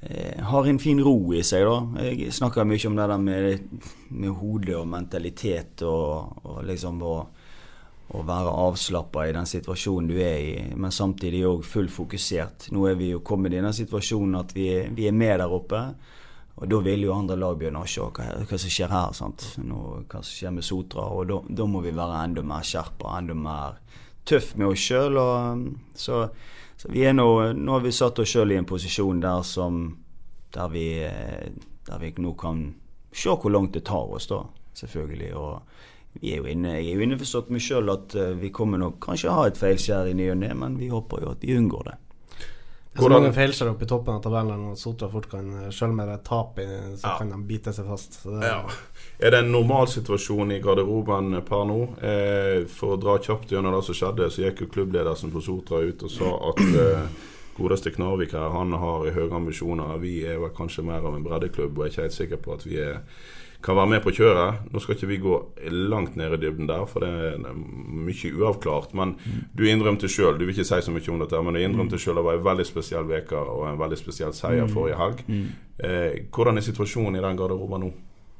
eh, 0.00 0.42
har 0.42 0.66
en 0.66 0.78
fin 0.78 1.00
ro 1.04 1.32
i 1.34 1.42
seg, 1.46 1.64
da. 1.66 2.02
Jeg 2.08 2.32
snakker 2.34 2.66
mye 2.66 2.86
om 2.90 2.96
det 2.98 3.06
der 3.12 3.18
med, 3.18 3.80
med 4.10 4.30
hodet 4.40 4.74
og 4.78 4.88
mentalitet 4.90 5.82
og, 5.86 6.40
og 6.44 6.64
liksom 6.66 7.02
å, 7.02 7.16
være 8.24 8.48
avslappa 8.56 9.26
i 9.28 9.32
den 9.36 9.44
situasjonen 9.46 10.06
du 10.08 10.14
er 10.16 10.38
i, 10.40 10.52
men 10.80 10.90
samtidig 10.94 11.42
òg 11.44 11.64
fullt 11.68 11.92
fokusert. 11.92 12.70
Nå 12.72 12.86
er 12.88 12.94
vi 12.96 13.10
jo 13.12 13.20
kommet 13.20 13.52
i 13.52 13.60
den 13.60 13.74
situasjonen 13.76 14.38
at 14.40 14.54
vi, 14.56 14.70
vi 14.96 15.06
er 15.10 15.12
med 15.12 15.38
der 15.42 15.52
oppe. 15.52 15.82
Og 16.58 16.66
da 16.70 16.80
vil 16.82 17.04
jo 17.06 17.14
andre 17.14 17.36
lag 17.38 17.58
begynne 17.58 17.84
å 17.84 17.88
se 17.88 18.02
hva, 18.02 18.28
hva 18.42 18.58
som 18.58 18.72
skjer 18.74 18.90
her. 18.90 19.18
Nå, 19.62 19.82
hva 20.10 20.22
som 20.22 20.32
skjer 20.32 20.54
med 20.56 20.66
Sotra. 20.66 21.06
Og 21.14 21.30
da, 21.30 21.66
må 21.70 21.82
vi 21.84 21.94
være 21.94 22.24
enda 22.24 22.42
mer 22.42 22.66
skjerpa, 22.66 23.14
enda 23.20 23.36
mer 23.38 23.78
tøff 24.26 24.54
med 24.58 24.72
oss 24.72 24.88
sjøl. 24.88 25.20
Så, 25.94 26.24
så 26.78 26.90
vi 26.92 27.06
er 27.06 27.14
nå 27.14 27.28
Nå 27.54 27.76
har 27.76 27.86
vi 27.86 27.94
satt 27.94 28.18
oss 28.18 28.34
sjøl 28.34 28.56
i 28.56 28.58
en 28.58 28.68
posisjon 28.68 29.22
der 29.22 29.46
som 29.46 29.86
der 30.54 30.68
vi, 30.72 30.86
der 31.86 31.98
vi 32.00 32.12
nå 32.18 32.32
kan 32.40 32.62
se 33.12 33.30
hvor 33.30 33.52
langt 33.52 33.74
det 33.76 33.84
tar 33.86 34.10
oss, 34.14 34.26
da. 34.26 34.42
Selvfølgelig. 34.78 35.30
Og 35.36 36.20
vi 36.20 36.32
er 36.32 36.42
jo 36.42 36.50
inne, 36.50 36.76
jeg 36.78 36.92
er 36.92 36.98
jo 36.98 37.06
innforstått 37.06 37.50
med 37.54 37.62
sjøl 37.62 37.92
at 37.92 38.14
eh, 38.18 38.34
vi 38.38 38.50
kommer 38.54 38.80
nok 38.80 39.00
kanskje 39.04 39.34
ha 39.34 39.46
et 39.48 39.58
feilskjær 39.58 40.10
i 40.10 40.16
ny 40.16 40.30
og 40.32 40.38
ne, 40.40 40.52
men 40.56 40.78
vi 40.80 40.90
håper 40.92 41.24
jo 41.24 41.32
at 41.34 41.44
vi 41.44 41.56
unngår 41.58 41.90
det. 41.90 41.96
Det 42.98 43.04
er 43.04 43.06
så 43.06 43.10
Hvordan- 43.12 43.22
mange 43.22 43.34
feilskjær 43.36 43.68
oppe 43.70 43.82
i 43.84 43.86
toppen 43.86 44.14
av 44.14 44.22
tabellen 44.24 44.70
og 44.72 44.76
Sotra 44.76 45.08
fort 45.08 45.28
kan 45.30 45.70
Selv 45.70 45.94
med 45.94 46.08
det 46.08 46.24
tap 46.24 46.56
så 46.58 47.02
Ja. 47.04 47.18
kan 47.18 47.30
de 47.30 47.36
bite 47.46 47.70
seg 47.72 47.86
fast. 47.86 48.24
Det, 48.24 48.42
Ja. 48.42 48.64
Er 49.20 49.30
det 49.30 49.38
en 49.44 49.52
normalsituasjon 49.52 50.50
i 50.52 50.60
garderoben 50.60 51.40
per 51.46 51.64
nå? 51.64 51.94
Eh, 52.02 52.64
for 52.66 52.96
å 52.96 53.00
dra 53.00 53.18
kjapt 53.18 53.48
gjennom 53.50 53.72
det 53.72 53.84
som 53.84 53.94
skjedde, 53.94 54.26
så 54.30 54.42
gikk 54.50 54.60
jo 54.60 54.66
klubbledelsen 54.66 55.30
på 55.30 55.40
Sotra 55.40 55.78
ut 55.86 56.02
og 56.02 56.10
sa 56.10 56.50
at 56.50 56.58
eh, 56.58 57.06
godeste 57.56 57.90
Knarvik 57.94 58.32
her, 58.32 58.50
han 58.50 58.72
har 58.72 59.10
høye 59.12 59.30
ambisjoner. 59.32 59.98
Vi 60.00 60.24
er 60.24 60.38
vel 60.38 60.50
kanskje 60.50 60.84
mer 60.84 60.98
av 61.06 61.14
en 61.14 61.22
breddeklubb 61.24 61.78
og 61.78 61.84
er 61.86 61.90
ikke 61.90 62.02
helt 62.02 62.12
sikker 62.12 62.36
på 62.38 62.52
at 62.54 62.64
vi 62.64 62.76
er, 62.78 63.00
kan 63.62 63.74
være 63.74 63.90
med 63.90 64.02
på 64.04 64.12
kjøret. 64.14 64.66
Nå 64.70 64.80
skal 64.82 64.94
ikke 64.94 65.10
vi 65.10 65.20
gå 65.22 65.36
langt 65.90 66.16
ned 66.18 66.36
i 66.36 66.40
dybden 66.44 66.68
der, 66.70 66.84
for 66.86 67.02
det 67.02 67.10
er 67.10 67.56
mye 67.58 68.32
uavklart. 68.38 68.92
Men 68.98 69.16
du 69.56 69.64
innrømte 69.66 70.10
sjøl, 70.10 70.38
du 70.38 70.44
vil 70.46 70.54
ikke 70.54 70.68
si 70.68 70.82
så 70.84 70.94
mye 70.94 71.10
om 71.10 71.22
dette, 71.24 71.40
men 71.42 71.58
du 71.58 71.62
innrømte 71.62 71.98
sjøl 71.98 72.20
det 72.20 72.26
var 72.28 72.38
en 72.38 72.46
veldig 72.46 72.68
spesiell 72.68 73.10
uke 73.10 73.40
og 73.42 73.64
en 73.70 73.80
veldig 73.80 73.98
spesiell 73.98 74.34
seier 74.36 74.70
forrige 74.70 75.00
helg. 75.00 75.24
Eh, 75.78 76.20
hvordan 76.34 76.58
er 76.58 76.66
situasjonen 76.66 77.18
i 77.18 77.24
den 77.24 77.38
garderoben 77.38 77.86
nå? 77.86 77.90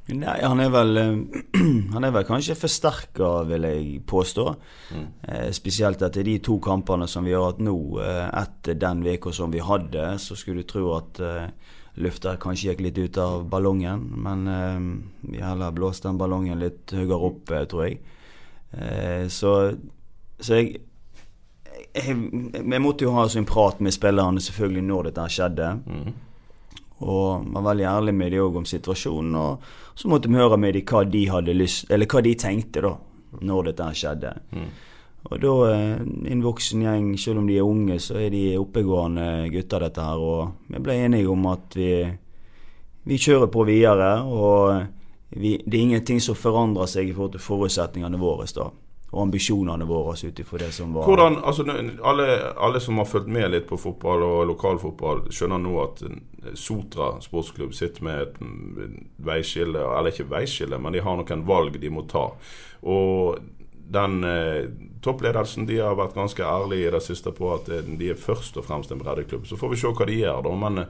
Nei, 0.09 0.39
han 0.41 0.61
er 0.63 0.71
vel 0.73 0.97
eh, 0.97 1.17
Han 1.95 2.07
er 2.07 2.13
vel 2.15 2.25
kanskje 2.25 2.57
forsterka, 2.57 3.43
vil 3.51 3.67
jeg 3.69 3.99
påstå. 4.09 4.47
Eh, 4.95 5.51
spesielt 5.57 6.03
etter 6.07 6.25
de 6.25 6.39
to 6.45 6.57
kampene 6.65 7.09
som 7.11 7.27
vi 7.29 7.35
har 7.37 7.45
hatt 7.45 7.61
nå. 7.61 7.77
Eh, 8.01 8.29
etter 8.41 8.79
den 8.81 9.03
uka 9.05 9.35
som 9.37 9.53
vi 9.53 9.61
hadde, 9.61 10.15
så 10.23 10.39
skulle 10.39 10.65
du 10.65 10.71
tro 10.71 10.95
at 10.97 11.21
eh, 11.21 11.75
lufta 12.03 12.37
kanskje 12.41 12.73
gikk 12.73 12.85
litt 12.87 12.99
ut 12.99 13.19
av 13.23 13.47
ballongen. 13.51 14.05
Men 14.25 14.47
eh, 14.49 15.33
vi 15.33 15.43
heller 15.43 15.75
blåste 15.75 16.09
den 16.09 16.21
ballongen 16.21 16.61
litt 16.63 16.95
høyere 16.95 17.19
opp, 17.31 17.51
eh, 17.51 17.67
tror 17.71 17.87
jeg. 17.87 17.99
Eh, 18.73 19.25
så, 19.33 19.55
så 20.41 20.61
jeg 20.61 20.79
jeg, 21.95 22.15
jeg 22.59 22.81
måtte 22.83 23.07
jo 23.07 23.13
ha 23.15 23.25
en 23.27 23.47
prat 23.49 23.79
med 23.83 23.95
spillerne 23.95 24.43
selvfølgelig 24.43 24.83
når 24.87 25.09
dette 25.09 25.27
skjedde. 25.35 25.69
Og 27.07 27.47
var 27.55 27.67
veldig 27.69 27.87
ærlig 27.87 28.15
med 28.19 28.33
dem 28.35 28.45
òg 28.45 28.59
om 28.61 28.67
situasjonen. 28.67 29.37
Og 29.39 29.99
så 29.99 30.11
måtte 30.11 30.31
vi 30.31 30.41
høre 30.41 30.59
med 30.59 30.75
dem 30.75 30.87
hva 30.91 31.05
de 31.07 31.23
hadde 31.31 31.55
lyst 31.55 31.91
Eller 31.95 32.11
hva 32.11 32.23
de 32.25 32.35
tenkte 32.39 32.83
da 32.85 32.93
når 33.45 33.71
dette 33.71 33.89
skjedde. 34.01 34.35
Og 35.29 35.41
da 35.43 35.55
eh, 35.73 36.01
en 36.33 36.45
voksen 36.45 36.85
gjeng, 36.87 37.13
selv 37.21 37.43
om 37.43 37.49
de 37.49 37.59
er 37.59 37.67
unge, 37.67 37.99
så 38.01 38.19
er 38.23 38.33
de 38.33 38.45
oppegående 38.61 39.49
gutter, 39.53 39.85
dette 39.85 40.05
her. 40.05 40.25
Og 40.25 40.73
vi 40.73 40.83
ble 40.85 40.99
enige 41.05 41.29
om 41.29 41.47
at 41.53 41.77
vi, 41.77 41.93
vi 43.09 43.21
kjører 43.21 43.53
på 43.53 43.67
videre. 43.69 44.13
Og 44.25 45.37
vi, 45.37 45.59
det 45.65 45.77
er 45.77 45.87
ingenting 45.87 46.23
som 46.25 46.39
forandrer 46.39 46.89
seg 46.89 47.11
i 47.11 47.17
forhold 47.17 47.37
til 47.37 47.45
forutsetningene 47.45 48.21
våre. 48.21 48.49
da 48.57 48.71
og 49.09 49.23
ambisjonene 49.23 49.87
våre 49.89 50.13
ut 50.21 50.41
ifra 50.43 50.59
det 50.61 50.73
som 50.77 50.93
var 50.93 51.07
Hvordan, 51.09 51.39
altså 51.41 51.65
alle, 52.05 52.27
alle 52.61 52.81
som 52.81 52.99
har 53.01 53.07
fulgt 53.09 53.31
med 53.33 53.51
litt 53.55 53.69
på 53.69 53.79
fotball 53.81 54.25
og 54.27 54.41
lokalfotball, 54.51 55.23
skjønner 55.33 55.63
nå 55.65 55.77
at 55.81 56.03
eh, 56.05 56.19
Sotra 56.55 57.15
sportsklubb 57.25 57.73
sitter 57.77 58.05
med 58.05 58.21
et 58.23 58.37
mm, 58.41 58.99
veiskille, 59.25 59.81
eller 59.81 60.13
ikke 60.13 60.29
veiskille, 60.29 60.79
men 60.81 60.93
de 60.93 61.03
har 61.05 61.17
noen 61.17 61.47
valg 61.49 61.81
de 61.81 61.91
må 61.93 62.05
ta. 62.09 62.27
Og 62.89 63.41
den 63.97 64.21
eh, 64.29 64.69
toppledelsen 65.03 65.67
de 65.67 65.79
har 65.79 65.95
vært 65.99 66.15
ganske 66.15 66.43
ærlige 66.43 66.89
i 66.89 66.91
det 66.97 67.03
siste 67.03 67.33
på 67.33 67.55
at 67.55 67.69
eh, 67.69 67.83
de 67.99 68.11
er 68.11 68.15
først 68.21 68.57
og 68.57 68.65
fremst 68.69 68.91
en 68.93 68.99
breddeklubb. 69.01 69.47
Så 69.47 69.57
får 69.57 69.71
vi 69.71 69.77
se 69.77 69.89
hva 69.93 70.07
de 70.07 70.21
gjør, 70.21 70.43
da. 70.45 70.55
Men, 70.67 70.79
eh, 70.79 70.87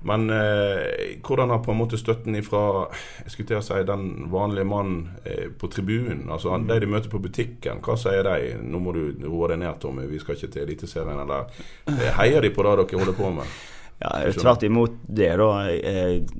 Men 0.00 0.30
eh, 0.30 1.16
hvordan 1.26 1.50
har 1.50 1.58
på 1.58 1.72
en 1.72 1.78
måte 1.80 1.98
støtten 1.98 2.36
ifra 2.38 2.86
jeg 3.24 3.30
skulle 3.32 3.48
til 3.48 3.56
å 3.58 3.62
si, 3.66 3.80
den 3.82 4.28
vanlige 4.30 4.64
mannen 4.64 5.08
eh, 5.26 5.48
på 5.58 5.66
tribunen, 5.74 6.28
altså 6.30 6.52
Mm. 6.54 6.68
de 6.68 6.76
de 6.80 6.86
møter 6.86 7.10
på 7.10 7.18
butikken, 7.18 7.80
hva 7.82 7.96
sier 7.98 8.22
de? 8.22 8.54
'Nå 8.62 8.78
må 8.78 8.92
du 8.94 9.26
roe 9.26 9.48
deg 9.48 9.58
ned, 9.58 9.80
Tommy, 9.80 10.06
vi 10.06 10.18
skal 10.20 10.36
ikke 10.36 10.52
til 10.52 10.62
Eliteserien', 10.68 11.18
eller 11.20 11.46
eh, 11.88 12.12
heier 12.14 12.40
de 12.42 12.50
på 12.50 12.62
det 12.62 12.76
dere 12.86 12.98
holder 13.00 13.12
på 13.18 13.34
med? 13.34 13.44
Ja, 14.00 14.30
Tvert 14.30 14.62
imot 14.62 14.92
det, 15.08 15.36
da. 15.36 15.66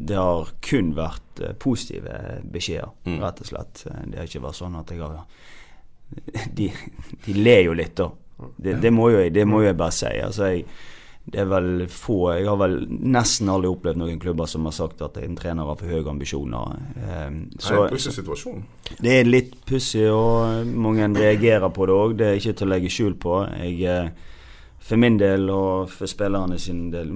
Det 0.06 0.14
har 0.16 0.48
kun 0.62 0.94
vært 0.94 1.58
positive 1.58 2.38
beskjeder, 2.44 2.90
Mm. 3.06 3.18
rett 3.24 3.40
og 3.40 3.46
slett. 3.46 3.84
Det 4.06 4.18
har 4.18 4.26
ikke 4.26 4.46
vært 4.46 4.54
sånn 4.62 4.78
at 4.78 4.88
jeg 4.90 5.00
har 5.00 5.24
De, 6.54 6.70
de 7.26 7.32
ler 7.36 7.64
jo 7.68 7.74
litt, 7.78 7.94
da. 7.98 8.10
Det, 8.56 8.76
det, 8.82 8.90
må 8.94 9.10
jo, 9.12 9.18
jeg- 9.24 9.32
det 9.34 9.44
må 9.46 9.62
jeg 9.64 9.76
bare 9.76 9.92
si. 9.92 10.06
Altså, 10.22 10.46
jeg, 10.52 10.64
det 11.28 11.40
er 11.42 11.48
vel 11.50 11.82
få 11.92 12.14
Jeg 12.38 12.46
har 12.48 12.56
vel 12.56 12.76
nesten 12.88 13.50
aldri 13.52 13.68
opplevd 13.68 13.98
noen 14.00 14.20
klubber 14.22 14.46
som 14.48 14.64
har 14.64 14.72
sagt 14.72 15.02
at 15.04 15.18
en 15.20 15.34
trener 15.36 15.66
har 15.68 15.76
for 15.76 15.90
høye 15.90 16.06
ambisjoner. 16.08 16.78
Så, 17.58 17.74
det 17.74 17.76
er 17.76 17.82
en 17.84 17.92
pussig 17.92 18.14
situasjon. 18.16 18.62
det 19.04 19.12
er 19.18 19.28
litt 19.28 19.52
pussig, 19.68 20.06
og 20.08 20.64
mange 20.72 21.10
reagerer 21.18 21.68
på 21.74 21.86
det 21.90 21.98
òg. 21.98 22.16
Det 22.22 22.26
er 22.30 22.40
ikke 22.40 22.56
til 22.62 22.66
å 22.66 22.72
legge 22.72 22.94
skjul 22.94 23.18
på. 23.20 23.36
Jeg, 23.60 23.82
eh, 23.84 24.08
for 24.88 24.96
min 24.96 25.18
del 25.20 25.50
og 25.52 25.90
for 25.92 26.08
spillerne 26.08 26.56
sin 26.58 26.86
del 26.92 27.10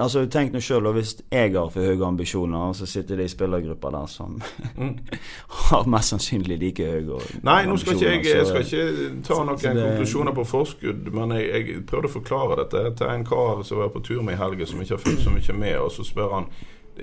Altså 0.00 0.22
Tenk 0.32 0.54
nå 0.54 0.62
sjøl 0.64 0.86
hvis 0.96 1.10
jeg 1.30 1.52
har 1.52 1.68
for 1.74 1.84
høye 1.84 2.06
ambisjoner, 2.06 2.72
så 2.72 2.86
sitter 2.88 3.16
det 3.20 3.26
i 3.28 3.32
spillergrupper 3.34 3.92
der 3.92 4.06
som 4.08 4.38
har 5.68 5.88
mest 5.92 6.14
sannsynlig 6.14 6.58
like 6.62 6.86
høye 6.88 7.04
Mm. 7.08 7.42
Nei, 7.44 7.64
nå 7.66 7.76
skal 7.80 7.94
ikke 7.94 8.08
jeg, 8.10 8.24
jeg 8.36 8.46
skal 8.46 8.64
ikke 8.64 9.22
ta 9.26 9.36
noen 9.44 9.58
det- 9.60 9.74
konklusjoner 9.84 10.34
på 10.36 10.44
forskudd, 10.46 11.12
men 11.14 11.30
jeg, 11.36 11.46
jeg 11.68 11.86
prøvde 11.86 12.08
å 12.10 12.12
forklare 12.16 12.56
dette 12.62 12.82
til 12.98 13.06
en 13.12 13.24
kar 13.24 13.62
som 13.64 13.78
var 13.78 13.88
på 13.94 14.02
tur 14.04 14.22
med 14.22 14.34
i 14.34 14.40
helga, 14.40 14.66
som 14.66 14.80
ikke 14.82 14.96
har 14.96 15.02
fulgt 15.04 15.22
så 15.24 15.30
mye 15.30 15.56
med, 15.58 15.76
og 15.78 15.92
så 15.94 16.04
spør 16.04 16.34
han 16.34 16.46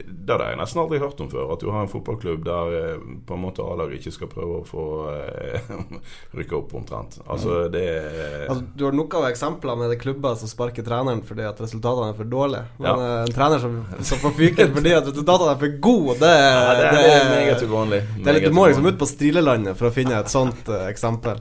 det 0.06 0.34
har 0.36 0.42
jeg 0.52 0.58
nesten 0.60 0.82
aldri 0.82 1.00
hørt 1.00 1.20
om 1.24 1.30
før. 1.32 1.54
At 1.56 1.62
du 1.64 1.70
har 1.72 1.82
en 1.86 1.92
fotballklubb 1.92 2.44
der 2.46 2.74
eh, 2.80 3.06
på 3.28 3.38
en 3.38 3.42
måte 3.46 3.64
A-laget 3.64 4.02
ikke 4.02 4.14
skal 4.16 4.30
prøve 4.32 4.60
å 4.60 4.66
få 4.68 4.86
eh, 5.14 5.70
rykke 6.40 6.58
opp, 6.60 6.74
omtrent. 6.82 7.20
Altså, 7.28 7.66
det 7.74 7.84
er 7.86 8.46
Altså, 8.50 8.64
du 8.76 8.84
har 8.88 8.98
nok 8.98 9.16
av 9.20 9.28
eksempler 9.30 9.78
med 9.80 9.90
det 9.94 10.00
klubber 10.04 10.36
som 10.40 10.52
sparker 10.52 10.86
treneren 10.86 11.24
fordi 11.26 11.46
at 11.48 11.62
resultatene 11.64 12.12
er 12.14 12.20
for 12.20 12.32
dårlige. 12.36 12.66
Men 12.80 12.90
Ja. 12.92 12.96
eh, 12.96 13.24
en 13.30 13.36
trener 13.40 13.64
som, 13.64 13.80
som 14.12 14.22
får 14.26 14.36
fyken 14.42 14.74
fordi 14.76 14.94
at 14.98 15.08
resultatene 15.12 15.56
er 15.56 15.62
for 15.66 15.78
gode, 15.90 16.18
det, 16.22 16.34
ja, 16.36 16.76
det, 16.76 16.86
er- 16.86 16.96
det 16.96 17.16
er 17.16 17.30
meget 17.34 17.66
uvanlig. 17.70 18.02
det 18.20 18.28
er 18.28 18.40
litt, 18.40 18.50
Du 18.52 18.56
må 18.60 18.68
liksom 18.70 18.86
ut 18.92 19.00
på 19.02 19.08
Strilelandet 19.10 19.78
for 19.80 19.90
å 19.90 19.94
finne 19.96 20.20
et 20.20 20.32
sånt 20.34 20.70
eksempel. 20.90 21.40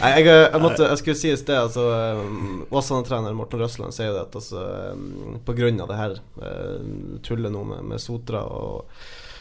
Nei, 0.00 0.10
jeg, 0.20 0.26
eh, 0.26 0.44
jeg, 0.52 0.60
måtte, 0.62 0.88
jeg 0.88 0.98
skulle 1.02 1.18
si 1.20 1.30
i 1.32 1.36
sted 1.40 1.58
altså, 1.58 1.86
eh, 1.92 2.74
Åsane-trener 2.78 3.34
Morten 3.34 3.60
Røsland 3.62 3.92
sier 3.96 4.12
det 4.14 4.26
at 4.28 4.36
altså, 4.38 4.64
eh, 4.92 5.38
på 5.44 5.56
grunn 5.58 5.80
av 5.84 5.88
det 5.90 5.96
her 5.98 6.18
eh, 6.42 7.18
tullet 7.26 7.52
nå 7.52 7.64
med, 7.72 7.82
med 7.94 8.00
Sotra 8.02 8.44
og 8.46 8.86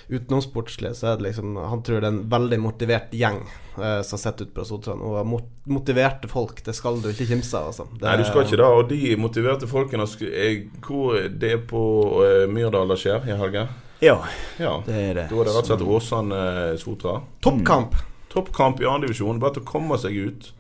utenomsportslig, 0.08 0.94
så 0.96 1.08
er 1.12 1.18
det 1.20 1.26
liksom 1.26 1.58
Han 1.60 1.82
tror 1.84 2.00
det 2.00 2.08
er 2.08 2.14
en 2.14 2.30
veldig 2.32 2.58
motivert 2.64 3.12
gjeng 3.12 3.42
eh, 3.76 4.02
som 4.08 4.20
sitter 4.22 4.48
ute 4.48 4.56
på 4.56 4.64
Sotra 4.66 4.96
nå. 4.96 5.10
Mot, 5.28 5.50
motiverte 5.68 6.30
folk, 6.32 6.62
det 6.64 6.76
skal 6.78 7.02
du 7.04 7.10
ikke 7.12 7.28
kimse 7.28 7.58
av, 7.60 7.74
altså. 7.74 7.88
Det- 7.92 8.06
Nei, 8.08 8.16
du 8.18 8.24
skal 8.30 8.46
ikke 8.46 8.60
det. 8.62 8.70
Og 8.72 8.88
de 8.90 9.16
motiverte 9.20 9.68
folkene 9.68 10.08
Hvor 10.08 11.28
det 11.28 11.52
er 11.52 11.66
på 11.68 11.82
uh, 12.24 12.48
Myrdal 12.48 12.88
det 12.94 12.98
skjer 13.04 13.28
i 13.28 13.36
helga? 13.36 13.68
Ja, 14.00 14.20
Ja. 14.62 14.78
det 14.86 14.96
er 14.96 15.14
det. 15.18 15.28
Da 15.30 15.36
er 15.42 15.44
det 15.44 15.56
rett 15.56 15.64
og 15.66 15.72
slett 15.74 15.88
Åsane-Sotra. 15.98 17.18
Toppkamp! 17.44 17.96
Toppkamp 18.38 18.80
i 18.84 18.88
andredivisjon. 18.90 19.42
Bare 19.44 19.58
til 19.58 19.66
å 19.66 19.72
komme 19.74 20.00
seg 20.02 20.16
ut. 20.30 20.54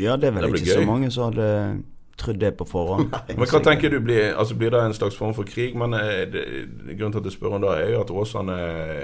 Ja, 0.00 0.16
det 0.16 0.30
er 0.30 0.36
vel 0.36 0.48
Det 0.48 0.60
ikke 0.60 0.66
ikke 0.70 0.80
så 0.82 0.88
mange 0.88 1.12
som 1.12 1.30
hadde 1.30 1.50
trodd 2.16 2.38
det 2.40 2.52
på 2.56 2.64
forhånd. 2.68 3.12
Men 3.36 3.48
hva 3.48 3.60
tenker 3.64 3.92
du 3.92 3.98
blir 4.00 4.30
Altså 4.36 4.56
Blir 4.56 4.72
det 4.72 4.80
en 4.80 4.94
slags 4.96 5.16
form 5.18 5.34
for 5.36 5.48
krig? 5.48 5.76
Men 5.76 5.92
eh, 5.98 6.22
det, 6.32 6.44
grunnen 6.96 7.12
til 7.12 7.20
at 7.20 7.28
jeg 7.28 7.36
spør 7.36 7.56
om 7.58 7.64
det, 7.64 7.72
er 7.76 7.92
jo 7.92 8.00
at 8.00 8.12
Åsane 8.12 8.56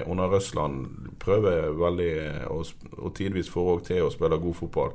under 0.07 0.33
Røsland 0.33 0.87
prøver 1.23 1.71
veldig, 1.77 2.11
eh, 2.23 2.47
og, 2.51 2.65
sp- 2.69 2.97
og 2.97 3.13
tidvis 3.19 3.51
får 3.53 3.71
òg 3.75 3.85
til 3.91 4.07
å 4.07 4.11
spille 4.13 4.41
god 4.43 4.59
fotball. 4.59 4.95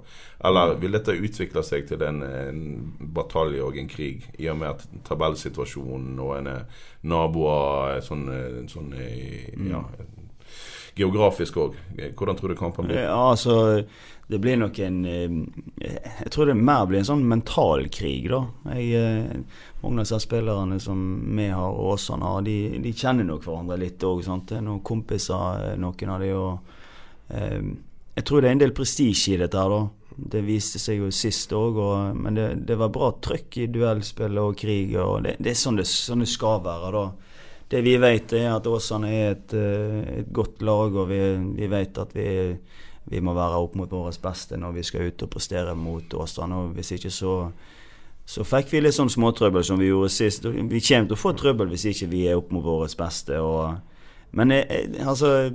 Eller 0.49 0.75
vil 0.81 0.97
dette 0.97 1.17
utvikle 1.17 1.63
seg 1.65 1.87
til 1.89 2.03
en, 2.07 2.23
en 2.25 2.63
batalje 3.15 3.63
og 3.63 3.77
en 3.77 3.89
krig, 3.91 4.25
i 4.37 4.49
og 4.51 4.59
med 4.61 4.73
at 4.75 5.01
tabellsituasjonen 5.07 6.17
og 6.21 6.35
en 6.39 6.51
er 6.55 6.83
naboer 7.07 8.01
sånn, 8.05 8.27
eh, 8.33 8.61
sånn 8.71 8.93
eh, 8.97 9.53
ja, 9.69 9.83
Geografisk 10.97 11.57
òg. 11.61 11.75
Hvordan 12.17 12.37
tror 12.37 12.51
du 12.53 12.55
kampen 12.59 12.87
blir? 12.89 13.03
Ja, 13.05 13.17
altså 13.31 13.83
Det 14.27 14.39
blir 14.43 14.57
nok 14.59 14.79
en 14.83 15.05
eh, 15.05 15.35
Jeg 15.79 16.31
tror 16.33 16.49
det 16.49 16.55
mer 16.59 16.85
blir 16.89 16.99
en 16.99 17.07
sånn 17.07 17.23
mental 17.29 17.87
krig, 17.93 18.27
da. 18.31 18.41
Jeg, 18.75 18.89
eh, 18.99 19.61
mange 19.83 20.01
av 20.01 20.07
disse 20.07 20.19
spillerne 20.25 20.79
som 20.83 21.03
vi 21.37 21.47
har, 21.47 21.69
og 21.69 21.93
Åsane 21.93 22.25
har, 22.27 22.41
de, 22.43 22.57
de 22.83 22.91
kjenner 22.93 23.27
nok 23.27 23.45
hverandre 23.45 23.77
litt 23.79 24.03
òg. 24.03 24.25
Det 24.49 24.57
er 24.57 24.65
noen 24.65 24.83
kompiser, 24.83 25.69
eh, 25.71 25.77
noen 25.79 26.11
av 26.11 26.25
de, 26.25 26.33
og 26.35 26.59
eh, 27.29 27.61
Jeg 28.17 28.25
tror 28.25 28.41
det 28.41 28.49
er 28.49 28.57
en 28.57 28.65
del 28.65 28.75
prestisje 28.75 29.35
i 29.35 29.39
dette 29.43 29.61
her, 29.61 29.69
da. 29.69 29.85
Det 30.17 30.41
viste 30.41 30.79
seg 30.81 30.97
jo 31.03 31.11
sist 31.13 31.51
òg, 31.53 31.77
men 32.17 32.33
det, 32.33 32.47
det 32.65 32.75
var 32.81 32.89
bra 32.89 33.11
trøkk 33.21 33.59
i 33.61 33.67
duellspill 33.69 34.39
og 34.41 34.55
krig. 34.57 34.95
og 34.97 35.21
Det, 35.27 35.35
det 35.37 35.53
er 35.53 35.59
sånn 35.61 35.77
det, 35.77 35.85
sånn 35.85 36.25
det 36.25 36.31
skal 36.31 36.63
være, 36.65 36.89
da. 36.95 37.05
Det 37.67 37.81
vi 37.83 37.97
vet, 37.99 38.33
er 38.33 38.53
at 38.53 38.67
Åsane 38.67 39.09
er 39.11 39.31
et, 39.35 39.53
eh, 39.53 40.19
et 40.21 40.29
godt 40.33 40.61
lag, 40.63 40.93
og 40.95 41.09
vi, 41.09 41.19
vi 41.57 41.67
vet 41.71 41.97
at 41.99 42.13
vi, 42.15 42.29
vi 43.11 43.23
må 43.23 43.33
være 43.35 43.59
opp 43.59 43.75
mot 43.75 43.91
vårt 43.91 44.21
beste 44.23 44.59
når 44.59 44.77
vi 44.77 44.85
skal 44.87 45.09
ut 45.09 45.25
og 45.25 45.33
prestere 45.33 45.75
mot 45.75 46.15
Åsane. 46.15 46.61
og 46.63 46.77
Hvis 46.77 46.95
ikke 46.95 47.11
så 47.11 47.33
så 48.27 48.43
fikk 48.43 48.73
vi 48.73 48.81
litt 48.83 48.95
sånn 48.97 49.07
småtrøbbel 49.07 49.63
som 49.63 49.79
vi 49.79 49.87
gjorde 49.87 50.11
sist. 50.11 50.43
Vi 50.43 50.81
kommer 50.83 51.07
til 51.07 51.15
å 51.15 51.19
få 51.19 51.31
trøbbel 51.39 51.69
hvis 51.71 51.85
ikke 51.93 52.09
vi 52.11 52.25
er 52.27 52.35
opp 52.35 52.49
mot 52.51 52.65
vårt 52.65 52.97
beste. 52.99 53.39
Og, 53.39 53.77
men 54.35 54.51
eh, 54.51 54.65
eh, 54.67 55.07
altså 55.07 55.53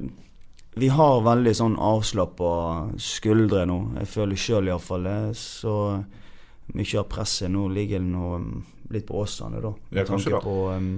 Vi 0.72 0.88
har 0.88 1.20
veldig 1.20 1.52
sånn 1.52 1.74
avslappa 1.76 2.52
skuldre 2.96 3.66
nå. 3.68 3.76
Jeg 4.00 4.08
føler 4.08 4.40
sjøl 4.40 4.70
iallfall 4.70 5.04
det. 5.04 5.18
Så 5.36 5.74
mye 6.72 7.02
av 7.02 7.10
presset 7.12 7.52
nå 7.52 7.66
ligger 7.68 8.00
nå 8.00 8.30
um, 8.40 8.46
litt 8.88 9.04
på 9.04 9.20
Åsane, 9.20 9.60
da. 9.60 9.74
Ja, 9.92 10.06
kanskje 10.08 10.32
tanke 10.32 10.46
på 10.46 10.56
um, 10.72 10.94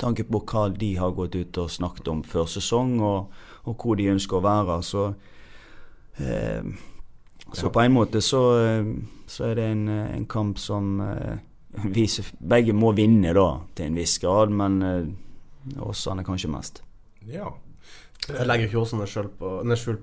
tanke 0.00 0.26
på 0.26 0.40
hva 0.50 0.68
de 0.74 0.94
har 0.98 1.14
gått 1.16 1.36
ut 1.38 1.58
og 1.62 1.70
snakket 1.70 2.10
om 2.10 2.22
før 2.26 2.48
sesong, 2.50 2.98
og, 3.04 3.32
og 3.64 3.76
hvor 3.80 3.98
de 3.98 4.10
ønsker 4.12 4.38
å 4.38 4.44
være. 4.44 4.78
Så, 4.82 5.06
eh, 6.18 6.70
så 7.52 7.70
på 7.70 7.84
en 7.84 7.96
måte 7.96 8.22
så, 8.24 8.44
eh, 8.60 8.94
så 9.30 9.50
er 9.50 9.58
det 9.60 9.68
en, 9.72 9.84
eh, 9.88 10.14
en 10.16 10.26
kamp 10.26 10.58
som 10.58 11.00
eh, 11.04 11.36
viser 11.98 12.30
begge 12.40 12.74
må 12.76 12.92
vinne, 12.96 13.34
da, 13.36 13.48
til 13.74 13.90
en 13.90 14.00
viss 14.00 14.18
grad. 14.22 14.54
Men 14.54 14.80
eh, 14.82 15.78
Åsane 15.80 16.24
kanskje 16.26 16.52
mest. 16.52 16.82
Ja. 17.24 17.54
Jeg 18.24 18.46
legger 18.48 18.70
ikke 18.70 18.80
Åsane 18.80 19.04
skjul 19.06 19.26
på, 19.36 19.48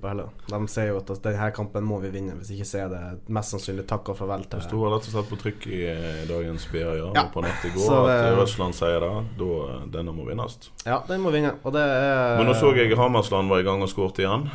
heller. 0.05 0.27
De 0.45 0.57
sier 0.69 0.91
jo 0.91 0.99
at 0.99 1.10
denne 1.23 1.47
kampen 1.55 1.86
må 1.88 1.97
vi 2.03 2.12
vinne. 2.13 2.36
Hvis 2.38 2.51
ikke 2.53 2.67
så 2.69 2.84
er 2.84 2.91
det 2.91 3.31
mest 3.34 3.55
sannsynlig 3.55 3.88
takk 3.89 4.12
og 4.13 4.19
farvel 4.19 4.43
Det 4.45 4.51
til 4.53 4.65
sto 4.67 4.81
rett 4.86 5.07
og 5.10 5.15
slett 5.15 5.31
på 5.31 5.39
trykk 5.41 5.65
i 5.71 5.79
eh, 5.89 6.19
dagens 6.29 6.67
BA 6.69 6.84
ja, 6.99 7.07
Ja. 7.17 7.23
på 7.34 7.41
nett 7.41 7.65
i 7.65 7.71
går 7.73 7.88
Så, 7.88 8.03
at 8.05 8.38
Russland 8.38 8.77
sier 8.77 9.01
det. 9.01 9.10
Da, 9.39 9.49
eh, 9.71 9.88
denne 9.95 10.13
må 10.13 10.27
vinnes. 10.29 10.60
Ja, 10.86 10.99
den 11.07 11.25
må 11.25 11.34
vinne. 11.34 11.55
Og 11.63 11.73
det 11.73 11.81
er 11.81 12.38
Men 12.38 12.51
nå 12.51 12.53
så 12.60 12.75
jeg 12.77 12.93
Hammersland 12.97 13.49
var 13.49 13.63
i 13.63 13.65
gang 13.65 13.81
og 13.81 13.89
skåret 13.89 14.21
igjen. 14.21 14.45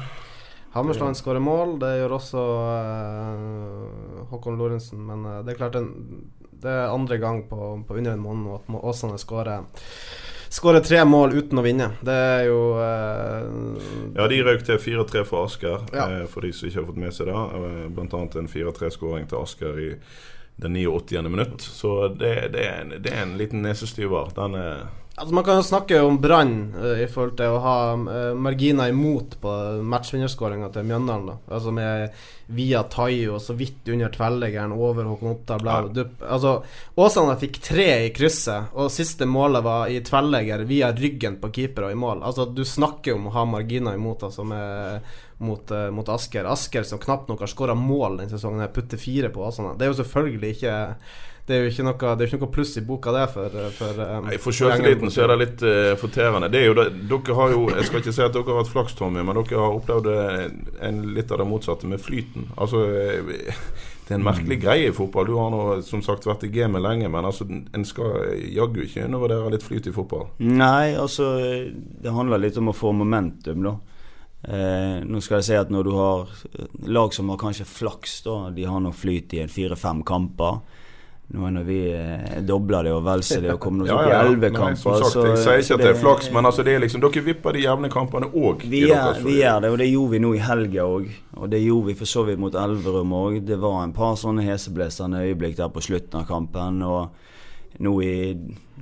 Hammersland 0.76 1.16
skårer 1.16 1.42
mål. 1.42 1.78
Det 1.80 1.90
gjør 1.98 2.18
også 2.18 2.42
uh, 2.44 4.26
Håkon 4.30 4.58
Lorentzen. 4.60 5.00
Men 5.08 5.24
uh, 5.24 5.40
det 5.42 5.54
er 5.54 5.58
klart 5.58 5.78
en, 5.80 5.90
Det 6.52 6.70
er 6.70 6.92
andre 6.92 7.18
gang 7.18 7.42
på, 7.48 7.82
på 7.88 7.96
under 7.96 8.12
en 8.12 8.22
måned 8.22 8.60
at 8.60 8.70
Åsane 8.84 9.18
skårer 9.18 9.64
Skårer 10.48 10.80
tre 10.80 11.04
mål 11.04 11.32
uten 11.40 11.58
å 11.58 11.62
vinne. 11.64 11.90
Det 12.06 12.14
er 12.14 12.44
jo 12.48 12.60
eh, 12.78 13.48
Ja, 14.16 14.28
de 14.30 14.38
røk 14.46 14.62
til 14.66 14.78
4-3 14.78 15.24
for 15.26 15.46
Asker, 15.48 15.82
Ja. 15.92 16.06
eh, 16.20 16.26
for 16.30 16.40
de 16.46 16.52
som 16.52 16.68
ikke 16.68 16.80
har 16.80 16.86
fått 16.90 17.00
med 17.02 17.14
seg 17.14 17.26
det. 17.30 17.34
Eh, 17.36 17.88
Blant 17.96 18.14
annet 18.14 18.36
en 18.36 18.48
4-3-skåring 18.48 19.26
til 19.30 19.38
Asker 19.42 19.78
i 19.82 19.90
den 20.62 20.76
89. 20.78 21.22
minutt. 21.28 21.60
Så 21.60 22.08
det, 22.14 22.52
det, 22.54 22.62
er, 22.64 22.80
en, 22.84 22.94
det 23.02 23.12
er 23.12 23.22
en 23.26 23.36
liten 23.36 23.62
nesestyver. 23.66 24.30
Den 24.36 24.54
er 24.54 24.86
Altså 25.16 25.34
Man 25.34 25.44
kan 25.44 25.56
jo 25.56 25.62
snakke 25.64 26.00
om 26.04 26.18
Brann 26.20 26.74
uh, 26.76 26.98
i 27.00 27.06
forhold 27.08 27.38
til 27.38 27.54
å 27.54 27.60
ha 27.64 27.76
uh, 27.96 28.34
marginer 28.36 28.90
imot 28.92 29.38
på 29.40 29.52
matchvinnerskåringa 29.80 30.68
til 30.74 30.84
Mjøndalen. 30.84 31.30
da 31.30 31.54
Altså 31.56 31.72
med 31.72 32.18
via 32.52 32.82
og 32.84 33.40
så 33.42 33.56
vidt 33.56 33.88
under 33.88 34.12
tverrleggeren, 34.12 34.72
over 34.72 35.08
Håkon 35.08 35.32
Oppdal. 35.32 35.62
Bla, 35.64 35.78
Ja. 35.80 35.88
du, 35.88 36.04
altså 36.20 36.62
Åsane 36.94 37.38
fikk 37.40 37.56
tre 37.62 37.86
i 38.04 38.10
krysset, 38.14 38.68
og 38.74 38.92
siste 38.92 39.26
målet 39.26 39.64
var 39.64 39.88
i 39.88 40.02
tverrlegger 40.04 40.66
via 40.68 40.92
ryggen 40.92 41.40
på 41.40 41.50
keeper 41.50 41.88
og 41.88 41.92
i 41.92 41.98
mål. 41.98 42.20
Altså 42.22 42.44
Du 42.52 42.62
snakker 42.64 43.16
om 43.16 43.26
å 43.26 43.34
ha 43.38 43.44
marginer 43.44 43.96
imot 43.96 44.22
altså 44.22 44.44
med, 44.44 45.00
mot, 45.38 45.70
uh, 45.72 45.88
mot 45.90 46.08
Asker. 46.12 46.44
Asker 46.44 46.84
som 46.84 47.00
knapt 47.00 47.32
nok 47.32 47.40
har 47.40 47.48
skåra 47.48 47.74
mål 47.74 48.20
denne 48.20 48.36
sesongen, 48.36 48.68
putter 48.68 49.00
fire 49.00 49.32
på 49.32 49.48
Åsane. 49.48 49.78
Det 49.78 49.88
er 49.88 49.94
jo 49.94 50.02
selvfølgelig 50.04 50.52
ikke 50.58 50.76
det 51.46 51.54
er 51.54 51.64
jo 51.64 51.70
ikke 51.70 51.84
noe, 51.86 52.12
det 52.18 52.24
er 52.24 52.30
ikke 52.30 52.42
noe 52.42 52.54
pluss 52.56 52.72
i 52.80 52.82
boka, 52.86 53.12
det, 53.14 53.26
for, 53.30 53.58
for 53.76 54.00
um, 54.02 54.26
Nei, 54.26 54.38
For 54.42 54.56
sjøltilliten 54.56 55.12
så 55.14 55.24
er 55.24 55.32
det 55.32 55.36
litt 55.42 55.66
uh, 55.66 55.92
forterende. 56.00 56.50
Det 56.50 56.62
er 56.62 56.70
jo 56.70 56.76
det, 56.78 56.86
dere 57.10 57.36
har 57.38 57.52
jo 57.54 57.66
Jeg 57.70 57.88
skal 57.88 58.02
ikke 58.02 58.14
si 58.16 58.24
at 58.24 58.34
dere 58.34 58.48
har 58.50 58.62
hatt 58.62 58.72
flaks, 58.72 58.96
Tommy, 58.98 59.22
men 59.22 59.38
dere 59.38 59.60
har 59.62 59.76
opplevd 59.78 60.10
en, 60.10 61.04
litt 61.14 61.30
av 61.30 61.42
det 61.42 61.46
motsatte 61.50 61.90
med 61.90 62.02
flyten. 62.02 62.50
Altså 62.58 62.82
det 64.06 64.14
er 64.14 64.20
en 64.20 64.26
merkelig 64.26 64.60
greie 64.62 64.90
i 64.90 64.94
fotball. 64.94 65.26
Du 65.26 65.34
har 65.34 65.50
nå 65.50 65.62
som 65.82 66.02
sagt 66.06 66.28
vært 66.28 66.44
i 66.46 66.52
gamet 66.54 66.82
lenge, 66.82 67.08
men 67.10 67.26
altså, 67.26 67.46
en 67.50 67.86
skal 67.86 68.36
jaggu 68.54 68.84
ikke 68.84 69.02
undervurdere 69.02 69.50
litt 69.56 69.66
flyt 69.66 69.88
i 69.90 69.94
fotball. 69.94 70.28
Nei, 70.46 70.94
altså 70.94 71.32
Det 71.74 72.14
handler 72.14 72.42
litt 72.42 72.58
om 72.60 72.70
å 72.70 72.76
få 72.76 72.92
momentum, 72.94 73.66
da. 73.66 73.74
Eh, 74.46 75.02
nå 75.02 75.18
skal 75.24 75.40
jeg 75.40 75.46
si 75.48 75.56
at 75.58 75.72
når 75.74 75.88
du 75.88 75.94
har 75.96 76.28
lag 76.86 77.14
som 77.14 77.32
har 77.32 77.40
kanskje 77.40 77.66
flaks, 77.66 78.20
da, 78.28 78.36
de 78.54 78.66
har 78.68 78.82
nå 78.82 78.92
flyt 78.94 79.34
i 79.34 79.46
fire-fem 79.50 80.04
kamper. 80.06 80.60
Nå 81.34 81.48
når 81.50 81.64
vi 81.66 81.76
eh, 81.90 82.36
dobler 82.46 82.86
det 82.86 82.92
og 82.94 83.00
velser 83.02 83.40
det 83.42 83.50
og 83.56 83.58
kommer 83.62 83.82
oss 83.82 83.90
opp 83.96 84.06
i 84.06 84.12
elleve 84.14 84.50
kamper 84.54 85.00
kamper 85.00 85.06
sagt, 85.10 85.16
Jeg 85.26 85.40
sier 85.42 85.62
ikke 85.62 85.74
at 85.74 85.82
det 85.82 85.88
er 85.90 85.98
flaks, 85.98 86.28
men 86.36 86.46
altså 86.46 86.62
det 86.66 86.76
er 86.76 86.84
liksom, 86.84 87.02
dere 87.02 87.22
vipper 87.26 87.56
de 87.56 87.64
jevne 87.64 87.90
kampene 87.90 88.28
òg. 88.30 88.62
Vi, 88.62 88.84
vi, 88.86 89.34
gjør 89.40 89.64
det, 89.64 89.72
og 89.74 89.80
det 89.82 89.88
gjorde 89.90 90.12
vi 90.14 90.20
nå 90.22 90.30
i 90.36 90.44
helga 90.46 90.86
òg. 90.86 91.08
Og 91.40 91.50
det 91.50 91.60
gjorde 91.64 91.90
vi 91.90 91.96
for 91.98 92.12
så 92.12 92.22
vidt 92.28 92.38
mot 92.42 92.54
Elverum 92.62 93.16
òg. 93.18 93.40
Det 93.48 93.58
var 93.58 93.80
en 93.82 93.96
par 93.96 94.14
sånne 94.20 94.46
heseblesende 94.46 95.24
øyeblikk 95.26 95.58
der 95.58 95.74
på 95.74 95.82
slutten 95.88 96.22
av 96.22 96.30
kampen. 96.30 96.78
Og 96.86 97.82
nå 97.82 97.96
i, 98.06 98.14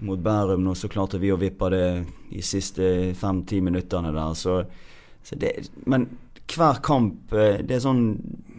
mot 0.04 0.20
Bærum 0.28 0.68
nå 0.68 0.76
så 0.76 0.92
klarte 0.92 1.22
vi 1.22 1.32
å 1.32 1.40
vippe 1.40 1.72
det 1.72 1.88
i 2.36 2.44
siste 2.44 3.14
fem-ti 3.16 3.64
minuttene 3.64 4.12
der. 4.12 4.36
Så, 4.36 4.60
så 5.24 5.40
det, 5.40 5.56
men 5.88 6.10
hver 6.44 6.84
kamp, 6.84 7.32
eh, 7.32 7.64
det 7.64 7.78
er 7.78 7.86
sånn 7.88 8.06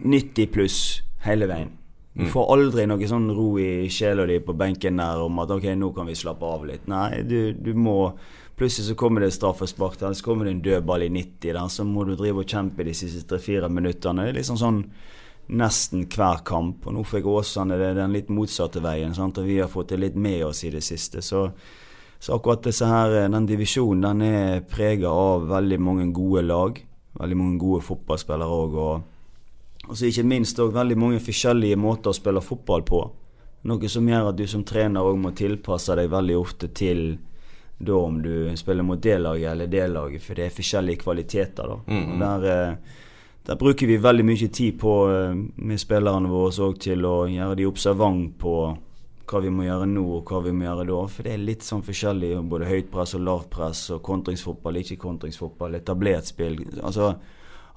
90 0.02 0.54
pluss 0.58 0.80
hele 1.22 1.46
veien. 1.46 1.70
Du 2.16 2.24
mm. 2.24 2.32
får 2.32 2.50
aldri 2.54 2.86
noe 2.88 3.08
sånn 3.10 3.28
ro 3.36 3.50
i 3.60 3.86
sjela 3.92 4.24
di 4.28 4.38
på 4.40 4.54
benken 4.56 5.02
der 5.02 5.20
om 5.20 5.38
at 5.42 5.50
ok, 5.52 5.68
nå 5.76 5.90
kan 5.92 6.08
vi 6.08 6.16
slappe 6.16 6.48
av 6.48 6.64
litt. 6.64 6.86
Nei, 6.88 7.22
du, 7.28 7.52
du 7.52 7.74
må 7.76 8.00
Plutselig 8.56 8.86
så 8.86 8.94
kommer 8.96 9.20
det 9.20 9.34
straffespark, 9.36 9.98
eller 10.00 10.16
så 10.16 10.24
kommer 10.24 10.46
det 10.48 10.52
en 10.54 10.62
dødball 10.64 11.02
i 11.04 11.10
90 11.12 11.50
der, 11.52 11.58
så 11.68 11.84
må 11.84 12.06
du 12.08 12.14
drive 12.16 12.40
og 12.40 12.48
kjempe 12.48 12.86
de 12.88 12.94
siste 12.96 13.26
tre-fire 13.28 13.68
minuttene. 13.68 14.24
Det 14.24 14.32
er 14.32 14.38
liksom 14.38 14.56
sånn 14.56 14.78
nesten 15.60 16.06
hver 16.08 16.40
kamp. 16.46 16.86
Og 16.86 16.96
nå 16.96 17.02
fikk 17.04 17.28
Åsane 17.28 17.76
det 17.76 17.92
den 17.98 18.14
litt 18.16 18.30
motsatte 18.32 18.80
veien, 18.80 19.12
sant? 19.14 19.36
og 19.36 19.44
vi 19.44 19.58
har 19.60 19.68
fått 19.68 19.92
det 19.92 20.00
litt 20.00 20.16
med 20.16 20.46
oss 20.46 20.64
i 20.64 20.72
det 20.72 20.80
siste. 20.86 21.20
Så, 21.20 21.50
så 22.18 22.38
akkurat 22.38 22.64
her, 22.64 23.18
den 23.28 23.50
divisjonen 23.50 24.08
den 24.08 24.24
er 24.24 24.64
prega 24.64 25.12
av 25.12 25.44
veldig 25.52 25.80
mange 25.80 26.08
gode 26.16 26.46
lag. 26.46 26.80
Veldig 27.20 27.36
mange 27.36 27.60
gode 27.60 27.84
fotballspillere 27.84 28.56
òg. 28.56 28.80
Og 28.86 29.15
og 29.88 29.96
så 29.96 30.08
ikke 30.08 30.26
minst 30.26 30.58
òg 30.58 30.74
veldig 30.74 30.96
mange 30.98 31.22
forskjellige 31.22 31.78
måter 31.78 32.10
å 32.10 32.16
spille 32.16 32.42
fotball 32.42 32.82
på. 32.86 33.00
Noe 33.66 33.88
som 33.90 34.08
gjør 34.08 34.30
at 34.30 34.38
du 34.38 34.46
som 34.50 34.64
trener 34.66 35.06
òg 35.06 35.18
må 35.18 35.32
tilpasse 35.36 35.94
deg 35.98 36.10
veldig 36.12 36.36
ofte 36.38 36.70
til 36.74 37.16
da 37.78 37.96
om 37.96 38.22
du 38.22 38.56
spiller 38.56 38.86
mot 38.86 39.02
det 39.02 39.18
laget 39.18 39.50
eller 39.52 39.66
det 39.66 39.88
laget, 39.88 40.22
for 40.22 40.38
det 40.38 40.46
er 40.46 40.54
forskjellige 40.54 41.02
kvaliteter. 41.02 41.68
da. 41.68 41.78
Mm. 41.86 42.04
-hmm. 42.04 42.20
der, 42.20 42.70
eh, 42.70 42.76
der, 43.46 43.56
bruker 43.56 43.86
vi 43.86 43.96
veldig 43.96 44.24
mye 44.24 44.48
tid 44.48 44.78
på 44.80 45.10
eh, 45.10 45.34
med 45.56 45.80
spillerne 45.80 46.28
våre 46.28 46.50
òg 46.50 46.78
til 46.78 47.04
å 47.04 47.26
gjøre 47.26 47.54
de 47.54 47.66
observant 47.66 48.38
på 48.38 48.78
hva 49.26 49.40
vi 49.40 49.50
må 49.50 49.64
gjøre 49.66 49.86
nå 49.86 50.04
og 50.16 50.24
hva 50.24 50.40
vi 50.44 50.52
må 50.52 50.64
gjøre 50.64 50.86
da. 50.86 51.06
For 51.06 51.22
det 51.22 51.32
er 51.32 51.38
litt 51.38 51.62
sånn 51.62 51.82
forskjellig, 51.82 52.48
både 52.48 52.64
høyt 52.64 52.90
press 52.90 53.14
og 53.14 53.20
lavt 53.20 53.50
press 53.50 53.90
og 53.90 54.02
kontringsfotball, 54.02 54.76
ikke 54.76 54.96
kontringsfotball, 54.96 55.74
etablert 55.74 56.24
spill. 56.24 56.60
Altså, 56.82 57.14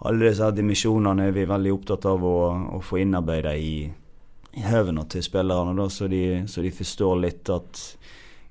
alle 0.07 0.29
disse 0.29 0.47
dimensjonene 0.55 1.27
er 1.27 1.33
vi 1.35 1.47
veldig 1.49 1.73
opptatt 1.75 2.05
av 2.07 2.23
å, 2.23 2.37
å 2.77 2.79
få 2.83 3.01
innarbeida 3.01 3.51
i, 3.57 3.83
i 4.55 4.63
høvene 4.63 5.03
til 5.11 5.25
spillerne, 5.25 5.75
da, 5.75 5.89
så, 5.91 6.07
de, 6.11 6.21
så, 6.47 6.63
de, 6.63 6.71
forstår 6.75 7.19
litt 7.19 7.51
at 7.51 7.81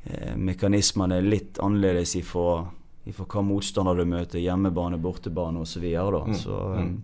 eh, 0.04 0.34
mekanismene 0.37 1.18
er 1.18 1.30
litt 1.37 1.61
annerledes 1.64 2.18
ifra, 2.20 2.61
ifra 3.08 3.28
hva 3.32 3.44
motstander 3.48 3.96
du 3.96 4.04
møter, 4.11 4.42
hjemmebane, 4.44 5.00
bortebane 5.00 5.64
osv. 5.64 5.78
Så, 5.78 5.84
videre, 5.84 6.22
mm. 6.28 6.38
så, 6.42 6.61
mm. 6.76 6.94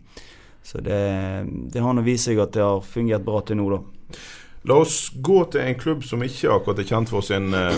så 0.63 0.85
det, 0.85 1.03
det 1.73 1.85
har 1.87 1.97
nå 1.97 2.05
vist 2.05 2.29
seg 2.29 2.45
at 2.45 2.53
det 2.57 2.67
har 2.67 2.85
fungert 2.85 3.25
bra 3.25 3.41
til 3.49 3.63
nå, 3.63 3.71
da. 3.79 4.21
La 4.65 4.79
oss 4.81 5.11
gå 5.21 5.43
til 5.53 5.61
en 5.61 5.75
klubb 5.77 6.07
som 6.09 6.23
ikke 6.25 6.49
akkurat 6.49 6.79
er 6.81 6.87
kjent 6.89 7.11
for 7.13 7.25
sin 7.25 7.53
uh, 7.53 7.75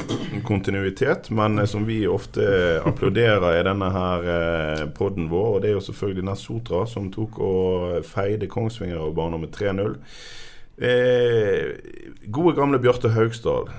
kontinuitet, 0.46 1.33
men 1.35 1.59
uh, 1.59 1.64
som 1.66 1.83
vi 1.83 2.05
ofte 2.07 2.44
applauderer 2.87 3.59
i 3.59 3.64
denne 3.66 3.88
her 3.90 4.27
uh, 4.29 4.83
podden 4.94 5.27
vår. 5.33 5.49
Og 5.57 5.64
det 5.64 5.72
er 5.72 5.75
jo 5.75 5.83
selvfølgelig 5.88 6.29
Nessotra, 6.29 6.85
som 6.87 7.11
tok 7.11 7.40
og 7.42 8.07
feide 8.07 8.46
Kongsvinger 8.46 9.03
og 9.03 9.16
bare 9.18 9.42
med 9.42 9.51
3-0. 9.59 9.99
gode, 12.31 12.55
gamle 12.55 12.79
Bjarte 12.79 13.11
Haugstad. 13.11 13.72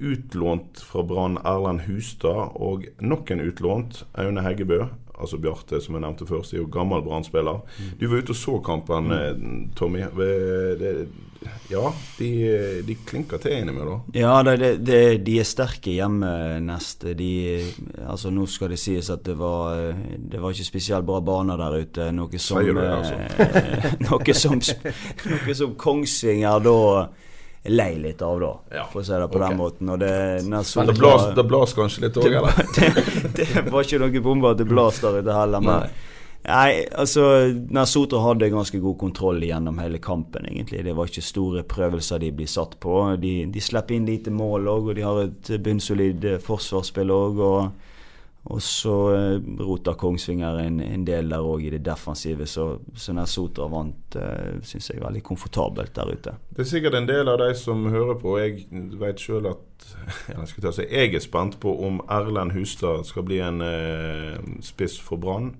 utlånt 0.00 0.80
fra 0.80 1.02
Brann 1.02 1.36
Erlend 1.44 1.84
Hustad, 1.84 2.56
og 2.56 2.86
nok 3.00 3.30
en 3.30 3.44
utlånt 3.44 4.06
Aune 4.14 4.40
Heggebø 4.40 4.86
altså 5.20 5.38
Bjarte, 5.40 5.80
som 5.80 5.96
jeg 5.96 6.04
nevnte 6.04 6.26
først, 6.28 6.54
er 6.54 6.62
jo 6.62 6.68
gammel 6.72 7.04
Brann-spiller. 7.04 7.62
Mm. 7.78 7.94
Du 8.00 8.06
var 8.10 8.22
ute 8.22 8.34
og 8.34 8.40
så 8.40 8.58
kampen, 8.64 9.10
mm. 9.12 9.56
Tommy. 9.76 10.04
Det, 10.16 10.92
ja, 11.70 11.92
de, 12.18 12.30
de 12.86 12.96
klinker 13.06 13.40
til 13.42 13.56
innimellom. 13.58 14.06
Ja, 14.14 14.38
det, 14.46 14.70
det, 14.86 15.00
de 15.26 15.38
er 15.40 15.48
sterke 15.48 15.94
hjemme 15.94 16.30
neste. 16.64 17.14
De, 17.18 17.30
altså 18.06 18.32
Nå 18.34 18.46
skal 18.50 18.72
det 18.74 18.80
sies 18.82 19.10
at 19.12 19.24
det 19.26 19.36
var, 19.38 19.94
det 20.18 20.42
var 20.42 20.54
ikke 20.54 20.70
spesielt 20.70 21.06
bra 21.06 21.20
baner 21.24 21.60
der 21.60 21.78
ute. 21.82 22.08
Noe 22.16 22.42
som, 22.42 22.62
det, 22.62 22.88
altså. 22.88 23.20
noe 24.06 24.36
som, 24.36 24.58
noe 25.30 25.58
som 25.60 25.78
Kongsvinger 25.80 26.66
da 26.66 26.76
lei 27.68 27.96
litt 27.98 28.22
av, 28.22 28.40
da, 28.40 28.50
ja. 28.76 28.84
for 28.92 29.02
å 29.02 29.06
si 29.06 29.14
det 29.14 29.28
på 29.30 29.38
okay. 29.38 29.48
den 29.48 29.60
måten. 29.60 29.92
Og 29.92 30.02
det, 30.02 30.10
Men 30.46 30.90
det 30.90 30.98
blas, 30.98 31.24
det 31.36 31.46
blas 31.46 31.72
kanskje 31.76 32.06
litt 32.06 32.20
òg, 32.20 32.28
eller? 32.30 32.60
det, 32.76 32.90
det, 33.38 33.64
var 33.70 33.86
ikke 33.86 34.02
noen 34.02 34.22
bombe 34.24 34.52
at 34.52 34.60
det 34.60 34.68
blas 34.68 35.00
der 35.04 35.18
ute 35.20 35.36
heller. 35.36 35.64
Men 35.64 35.86
nei. 35.86 35.90
nei, 36.46 36.70
altså 36.98 37.26
Nasotra 37.74 38.22
hadde 38.26 38.52
ganske 38.54 38.80
god 38.82 38.98
kontroll 39.00 39.42
gjennom 39.44 39.80
hele 39.82 40.00
kampen, 40.02 40.48
egentlig. 40.50 40.84
Det 40.86 40.96
var 40.98 41.10
ikke 41.10 41.26
store 41.26 41.66
prøvelser 41.68 42.22
de 42.22 42.32
blir 42.38 42.50
satt 42.50 42.78
på. 42.82 43.00
De, 43.22 43.34
de 43.52 43.64
slipper 43.64 43.98
inn 43.98 44.08
lite 44.08 44.34
mål 44.34 44.70
òg, 44.74 44.90
og 44.92 44.98
de 44.98 45.06
har 45.06 45.22
et 45.26 45.52
bunnsolid 45.62 46.30
eh, 46.36 46.40
forsvarsspill 46.42 47.14
òg. 47.14 47.44
Og 47.50 47.95
og 48.46 48.62
så 48.62 48.94
eh, 49.16 49.46
rota 49.58 49.96
Kongsvinger 49.98 50.60
en, 50.62 50.78
en, 50.80 51.04
del 51.06 51.32
der 51.32 51.42
òg 51.42 51.64
i 51.66 51.72
det 51.74 51.80
defensive, 51.86 52.46
så, 52.46 52.76
så 52.94 53.14
Sotra 53.26 53.66
vant, 53.70 54.14
uh, 54.14 54.60
syns 54.62 54.90
jeg 54.92 55.02
veldig 55.02 55.22
komfortabelt 55.26 55.94
der 55.96 56.12
ute. 56.14 56.34
Det 56.54 56.62
er 56.62 56.70
sikkert 56.70 56.94
en 56.94 57.08
del 57.08 57.26
av 57.28 57.40
de 57.42 57.48
som 57.58 57.82
hører 57.90 58.14
på. 58.20 58.36
Jeg 58.38 58.68
vet 59.00 59.22
sjøl 59.22 59.50
at 59.50 59.88
jeg, 60.30 60.46
si, 60.62 60.86
jeg, 60.86 61.14
er 61.14 61.24
spent 61.24 61.58
på 61.62 61.74
om 61.88 61.98
Erlend 62.06 62.54
Hustad 62.54 63.02
skal 63.10 63.26
bli 63.26 63.40
en 63.42 63.58
eh, 63.66 64.38
spiss 64.62 65.00
for 65.02 65.18
Brann. 65.18 65.56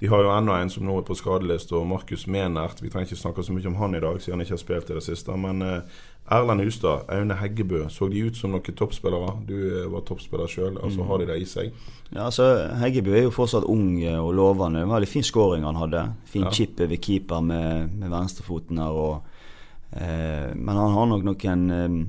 De 0.00 0.08
har 0.08 0.22
jo 0.22 0.30
enda 0.32 0.54
en 0.62 0.70
som 0.72 0.86
nå 0.86 0.94
er 0.96 1.04
på 1.04 1.18
skadeliste, 1.18 1.74
og 1.76 1.90
Markus 1.90 2.28
Menert. 2.30 2.78
Vi 2.80 2.88
trenger 2.88 3.10
ikke 3.10 3.20
snakke 3.20 3.42
så 3.44 3.52
mye 3.52 3.68
om 3.68 3.76
han 3.82 3.98
i 3.98 4.00
dag, 4.00 4.22
siden 4.22 4.38
han 4.38 4.46
ikke 4.46 4.54
har 4.56 4.62
spilt 4.62 4.94
i 4.94 4.96
det 4.96 5.04
siste. 5.04 5.34
Men 5.36 5.66
uh, 5.66 5.98
Erlend 6.30 6.62
Hustad, 6.62 7.08
Aune 7.10 7.34
Heggebø, 7.34 7.88
så 7.90 8.06
de 8.08 8.20
ut 8.22 8.36
som 8.38 8.52
noen 8.54 8.76
toppspillere? 8.78 9.32
Du 9.48 9.56
eh, 9.58 9.88
var 9.90 10.04
toppspiller 10.06 10.50
sjøl, 10.50 10.76
altså 10.78 11.02
mm. 11.02 11.08
har 11.08 11.18
de 11.18 11.26
det 11.32 11.38
i 11.42 11.48
seg? 11.48 11.72
Ja, 12.12 12.28
altså 12.28 12.46
Heggebø 12.78 13.16
er 13.18 13.24
jo 13.26 13.32
fortsatt 13.34 13.66
ung 13.70 13.96
og 14.12 14.30
lovende. 14.38 14.84
Veldig 14.86 15.08
fin 15.10 15.26
scoring 15.26 15.66
han 15.66 15.78
hadde. 15.80 16.04
Fin 16.30 16.46
ja. 16.46 16.52
chip 16.54 16.78
over 16.82 17.00
keeper 17.02 17.42
med, 17.42 17.96
med 17.98 18.14
venstrefoten 18.14 18.78
her. 18.78 18.94
Og, 18.94 19.42
eh, 19.90 20.52
men 20.54 20.80
han 20.80 20.94
har 20.94 21.10
nok 21.10 21.26
noen 21.26 21.66
eh, 21.74 22.00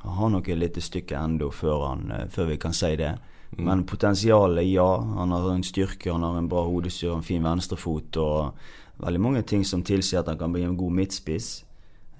Han 0.00 0.16
har 0.16 0.30
nok 0.32 0.48
et 0.48 0.56
lite 0.56 0.80
stykke 0.80 1.16
ennå 1.16 1.50
før, 1.52 1.88
eh, 2.16 2.28
før, 2.32 2.52
vi 2.52 2.60
kan 2.60 2.76
si 2.76 2.94
det. 2.96 3.14
Mm. 3.56 3.64
Men 3.64 3.86
potensialet, 3.88 4.68
ja. 4.68 4.90
Han 5.16 5.32
har 5.32 5.48
en 5.52 5.64
styrke, 5.64 6.12
han 6.12 6.22
har 6.22 6.38
en 6.38 6.48
bra 6.48 6.64
hodestyr, 6.68 7.14
en 7.16 7.24
fin 7.24 7.44
venstrefot 7.44 8.16
og 8.16 8.52
veldig 9.00 9.20
mange 9.20 9.42
ting 9.42 9.64
som 9.64 9.82
tilsier 9.82 10.20
at 10.20 10.28
han 10.28 10.38
kan 10.38 10.52
bli 10.52 10.68
en 10.68 10.76
god 10.76 10.92
midtspiss. 11.00 11.64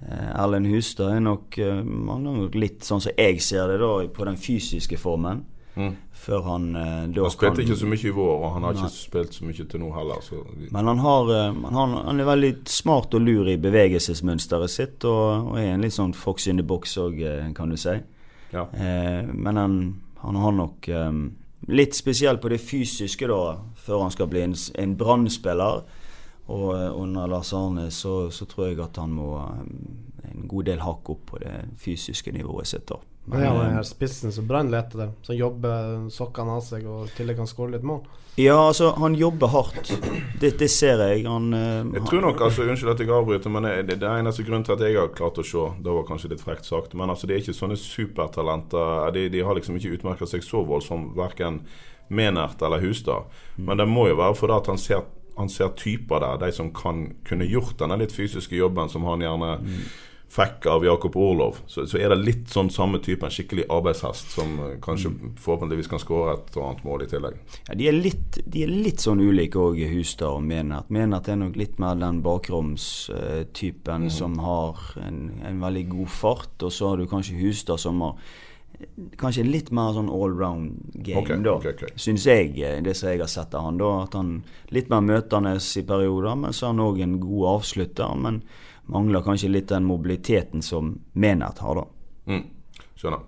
Eh, 0.09 0.29
Erlend 0.43 0.69
Hustad 0.71 1.15
er 1.15 1.23
nok, 1.23 1.57
eh, 1.57 1.81
er 1.81 2.21
nok 2.25 2.55
litt 2.57 2.85
sånn 2.85 3.01
som 3.03 3.17
jeg 3.17 3.41
ser 3.43 3.67
det, 3.71 3.81
da, 3.81 3.91
på 4.13 4.27
den 4.27 4.39
fysiske 4.39 4.99
formen. 5.01 5.45
Mm. 5.75 5.93
Før 6.21 6.41
han 6.49 6.65
eh, 6.75 7.03
da 7.15 7.23
Han 7.23 7.31
spilte 7.31 7.61
kan, 7.61 7.65
ikke 7.65 7.79
så 7.79 7.89
mye 7.89 8.07
i 8.09 8.13
vår, 8.13 8.31
og 8.35 8.55
han 8.55 8.65
har 8.67 8.73
nei. 8.75 8.81
ikke 8.81 8.95
spilt 8.97 9.37
så 9.37 9.45
mye 9.47 9.67
til 9.71 9.81
nå 9.81 9.91
heller. 9.95 10.25
Men 10.69 10.89
han, 10.91 11.03
har, 11.05 11.31
han, 11.77 11.93
han, 11.95 12.19
er 12.19 12.27
veldig 12.27 12.51
smart 12.69 13.15
og 13.17 13.23
lur 13.23 13.49
i 13.49 13.59
bevegelsesmønsteret 13.61 14.73
sitt, 14.73 15.05
og, 15.07 15.53
og 15.53 15.61
er 15.61 15.71
en 15.75 15.85
litt 15.85 15.95
sånn 15.95 16.17
fox 16.17 16.49
in 16.51 16.59
the 16.59 16.65
box 16.67 16.97
òg, 17.01 17.21
kan 17.57 17.71
du 17.71 17.79
si. 17.79 17.95
Ja. 18.51 18.67
Eh, 18.73 19.23
men 19.33 19.57
han, 19.57 20.01
han, 20.17 20.35
har 20.35 20.51
nok 20.51 20.87
eh, 20.87 21.11
litt 21.67 21.95
spesielt 21.95 22.41
på 22.41 22.51
det 22.51 22.61
fysiske, 22.63 23.27
da, 23.31 23.57
før 23.75 24.05
han 24.05 24.13
skal 24.13 24.29
bli 24.31 24.45
en, 24.45 24.55
en 24.83 24.95
brannspiller. 24.99 25.85
Og 26.51 26.73
eh, 26.75 26.89
under 27.01 27.31
Lars 27.31 27.53
Arne 27.55 27.87
så, 27.91 28.15
så, 28.31 28.47
tror 28.49 28.69
jeg 28.69 28.81
at 28.83 28.99
han 28.99 29.13
må 29.15 29.33
eh, 29.39 30.31
en 30.31 30.47
god 30.51 30.67
del 30.67 30.83
hakk 30.83 31.13
opp 31.13 31.25
på 31.31 31.41
det 31.43 31.55
fysiske 31.79 32.33
nivået 32.35 32.67
sitt. 32.67 32.87
da. 32.91 32.99
Men 33.25 33.43
ja, 33.45 33.53
den 33.53 33.77
her 33.77 33.85
spissen 33.85 34.33
som 34.33 34.47
Brann 34.49 34.71
leter 34.73 35.05
der, 35.05 35.11
som 35.21 35.37
jobber 35.37 36.07
sokkene 36.09 36.57
av 36.57 36.63
seg 36.65 36.87
og 36.89 37.11
til 37.13 37.29
kan 37.37 37.49
skåre 37.49 37.75
litt 37.75 37.85
mål. 37.85 38.01
Ja, 38.39 38.55
altså, 38.55 38.93
han 38.95 39.15
jobber 39.19 39.51
hardt. 39.51 39.91
Det, 40.39 40.53
det 40.57 40.69
ser 40.71 41.03
jeg. 41.03 41.25
Han 41.27 41.53
eh, 41.53 41.99
Jeg 41.99 42.05
tror 42.07 42.25
nok, 42.25 42.41
altså, 42.41 42.65
Unnskyld 42.65 42.93
at 42.95 43.03
jeg 43.03 43.13
avbryter, 43.13 43.53
men 43.53 43.67
det, 43.67 43.99
det 44.01 44.07
er 44.07 44.23
eneste 44.23 44.45
grunnen 44.47 44.65
til 44.65 44.77
at 44.77 44.83
jeg 44.87 44.97
har 44.97 45.11
klart 45.13 45.37
å 45.41 45.45
se 45.45 45.67
Det 45.83 45.95
var 45.97 46.07
kanskje 46.07 46.31
litt 46.33 46.43
frekt 46.43 46.65
sagt, 46.65 46.95
men 46.97 47.11
altså, 47.13 47.27
det 47.27 47.35
er 47.35 47.43
ikke 47.43 47.57
sånne 47.59 47.77
supertalenter. 47.77 49.11
De, 49.13 49.27
de 49.33 49.45
har 49.45 49.59
liksom 49.59 49.77
ikke 49.77 49.97
utmerka 49.99 50.29
seg 50.29 50.45
så 50.47 50.63
voldsomt, 50.65 51.13
verken 51.19 51.61
Menert 52.11 52.61
eller 52.61 52.81
Hustad. 52.83 53.29
Men 53.55 53.77
det 53.79 53.87
må 53.87 54.09
jo 54.09 54.17
være 54.19 54.35
fordi 54.35 54.57
at 54.57 54.71
han 54.71 54.79
ser, 54.81 55.05
han 55.37 55.49
ser 55.49 55.73
typer 55.79 56.23
der, 56.23 56.39
de 56.45 56.51
som 56.55 56.71
kan 56.75 57.07
kunne 57.27 57.47
gjort 57.49 57.79
denne 57.79 57.99
litt 58.01 58.13
fysiske 58.15 58.55
jobben 58.57 58.89
som 58.91 59.05
han 59.07 59.23
gjerne 59.23 59.57
fikk 60.31 60.65
av 60.71 60.85
Jakob 60.85 61.15
Orlov. 61.19 61.57
Så, 61.67 61.83
så 61.91 61.99
er 61.99 62.13
det 62.13 62.21
litt 62.21 62.51
sånn 62.51 62.69
samme 62.71 63.01
type, 63.03 63.25
en 63.27 63.33
skikkelig 63.33 63.65
arbeidshest, 63.73 64.31
som 64.31 64.53
kanskje 64.83 65.09
kanskje 65.11 65.11
forhåpentligvis 65.43 65.89
kan 65.91 66.01
skåre 66.01 66.37
et 66.37 66.55
og 66.55 66.67
annet 66.67 66.85
mål 66.87 67.03
i 67.03 67.09
tillegg. 67.11 67.39
Ja, 67.67 67.75
de, 67.79 67.89
er 67.89 67.97
litt, 67.97 68.39
de 68.45 68.63
er 68.63 68.71
litt 68.71 69.03
sånn 69.03 69.23
ulike 69.23 69.59
òg, 69.59 69.81
Hustad 69.91 70.31
og 70.31 70.45
Menert. 70.47 70.91
Menert 70.93 71.27
er 71.31 71.41
nok 71.41 71.59
litt 71.59 71.81
mer 71.83 71.99
den 71.99 72.21
bakromstypen 72.23 74.07
som 74.13 74.39
har 74.45 74.79
en, 75.03 75.25
en 75.47 75.59
veldig 75.63 75.85
god 75.91 76.15
fart. 76.15 76.55
Og 76.63 76.71
så 76.75 76.93
har 76.93 77.01
du 77.01 77.09
kanskje 77.11 77.39
Hustad 77.41 77.83
som 77.83 77.99
har 78.05 78.15
eh, 78.15 78.50
kanskje 79.19 79.45
litt 79.47 79.71
mer 79.75 79.93
sånn 79.95 80.09
allround 80.11 80.93
game, 80.93 81.21
okay, 81.23 81.37
da. 81.43 81.55
Okay, 81.57 81.75
okay. 81.77 81.93
Syns 81.99 82.25
jeg, 82.27 82.53
eh, 82.59 82.79
det 82.83 82.95
som 82.97 83.11
jeg 83.11 83.21
har 83.21 83.31
sett 83.31 83.55
av 83.57 83.67
han. 83.67 83.79
da 83.81 83.91
At 84.03 84.17
han 84.17 84.41
litt 84.69 84.89
mer 84.91 85.03
møtende 85.05 85.55
i 85.57 85.85
perioder, 85.87 86.35
men 86.35 86.53
så 86.53 86.67
er 86.67 86.73
han 86.73 86.85
òg 86.85 87.01
en 87.01 87.19
god 87.23 87.47
avslutter. 87.55 88.15
Men 88.15 88.41
mangler 88.91 89.25
kanskje 89.25 89.51
litt 89.51 89.69
den 89.71 89.87
mobiliteten 89.87 90.61
som 90.65 90.97
Menert 91.13 91.61
har, 91.63 91.81
da. 91.81 91.85
Mm. 92.31 92.43
Skjønner. 93.01 93.21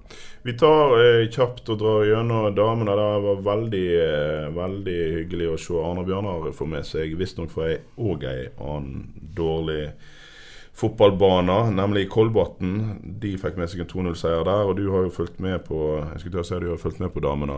Vi 0.46 0.54
tar 0.60 0.92
eh, 1.00 1.30
kjapt 1.34 1.70
og 1.74 1.80
drar 1.82 2.04
gjennom 2.06 2.50
damene. 2.54 2.94
Det 3.00 3.06
var 3.26 3.46
veldig 3.48 3.86
eh, 3.98 4.50
veldig 4.54 4.98
hyggelig 5.18 5.48
å 5.50 5.62
se 5.62 5.80
Arne 5.82 6.04
Bjørnar 6.06 6.52
få 6.54 6.68
med 6.70 6.86
seg 6.86 7.16
visstnok 7.18 7.50
fra 7.54 7.72
ei 7.72 7.80
òg 7.98 8.28
ei 8.30 8.52
annen 8.62 9.08
dårlig 9.34 9.88
fotballbane, 10.74 11.58
nemlig 11.76 12.08
Kolbotn. 12.10 12.72
De 13.22 13.36
fikk 13.38 13.58
med 13.60 13.70
seg 13.70 13.84
en 13.84 13.90
2-0-seier 13.92 14.44
der, 14.48 14.64
og 14.70 14.78
du 14.80 14.88
har 14.92 15.06
jo 15.06 15.12
fulgt 15.14 15.40
med 15.44 15.62
på 15.68 15.80
jeg 16.00 16.24
skulle 16.24 16.44
si 16.48 16.60
du 16.64 16.70
har 16.72 16.82
fulgt 16.82 17.00
med 17.04 17.14
på 17.14 17.22
damene 17.24 17.58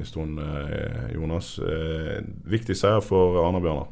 en 0.00 0.06
stund, 0.08 0.40
eh, 0.42 1.12
Jonas. 1.14 1.52
Eh, 1.62 2.20
viktig 2.50 2.74
seier 2.76 3.00
for 3.06 3.38
Arne 3.44 3.62
Bjørnar. 3.62 3.86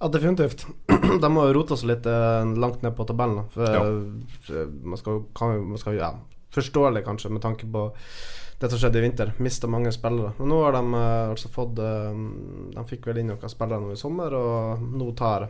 Ja, 0.00 0.08
definitivt. 0.12 0.66
De 1.22 1.28
må 1.32 1.46
rote 1.54 1.72
oss 1.72 1.86
litt 1.88 2.04
eh, 2.06 2.42
langt 2.60 2.82
ned 2.84 2.96
på 2.98 3.06
tabellen. 3.08 3.46
For 3.54 3.64
Ja. 3.64 3.84
eh, 3.86 4.66
man 4.82 4.98
skal, 5.00 5.22
kan, 5.34 5.62
man 5.70 5.78
skal 5.80 5.96
ja, 6.00 6.10
Forståelig, 6.56 7.02
kanskje, 7.04 7.30
med 7.30 7.42
tanke 7.44 7.66
på 7.68 7.90
det 8.60 8.70
som 8.72 8.78
skjedde 8.80 8.98
i 8.98 9.02
vinter. 9.04 9.32
Mista 9.44 9.68
mange 9.68 9.90
spillere. 9.92 10.32
Men 10.38 10.48
nå 10.48 10.60
har 10.64 10.72
de 10.72 10.82
eh, 10.96 11.30
altså 11.30 11.50
fått 11.52 11.78
eh, 11.78 12.20
De 12.74 12.84
fikk 12.88 13.06
vel 13.10 13.18
inn 13.22 13.30
noen 13.32 13.52
spillere 13.52 13.80
nå 13.82 13.92
i 13.92 14.00
sommer, 14.00 14.34
og 14.34 14.84
nå 14.96 15.10
tar 15.18 15.48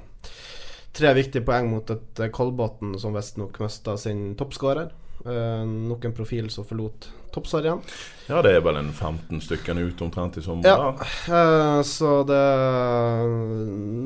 tre 0.97 1.13
viktige 1.17 1.45
poeng 1.47 1.69
mot 1.71 1.91
et 1.93 2.23
eh, 2.23 2.33
Kolbotn 2.33 2.97
som 3.01 3.17
visstnok 3.17 3.61
mista 3.63 3.97
sin 4.01 4.31
toppskårer. 4.39 4.95
Uh, 5.27 5.65
nok 5.67 6.05
en 6.07 6.13
profil 6.15 6.51
som 6.55 6.63
forlot 6.69 7.09
toppserien. 7.35 7.81
Ja, 8.27 8.41
det 8.43 8.57
er 8.57 8.63
vel 8.65 8.75
en 8.81 8.89
15 8.91 9.39
stykker 9.45 9.79
ut 9.79 10.01
omtrent 10.03 10.37
i 10.41 10.43
sommer. 10.43 10.67
Ja. 10.67 10.95
Eh, 11.31 11.83
så 11.87 12.25
det 12.27 12.41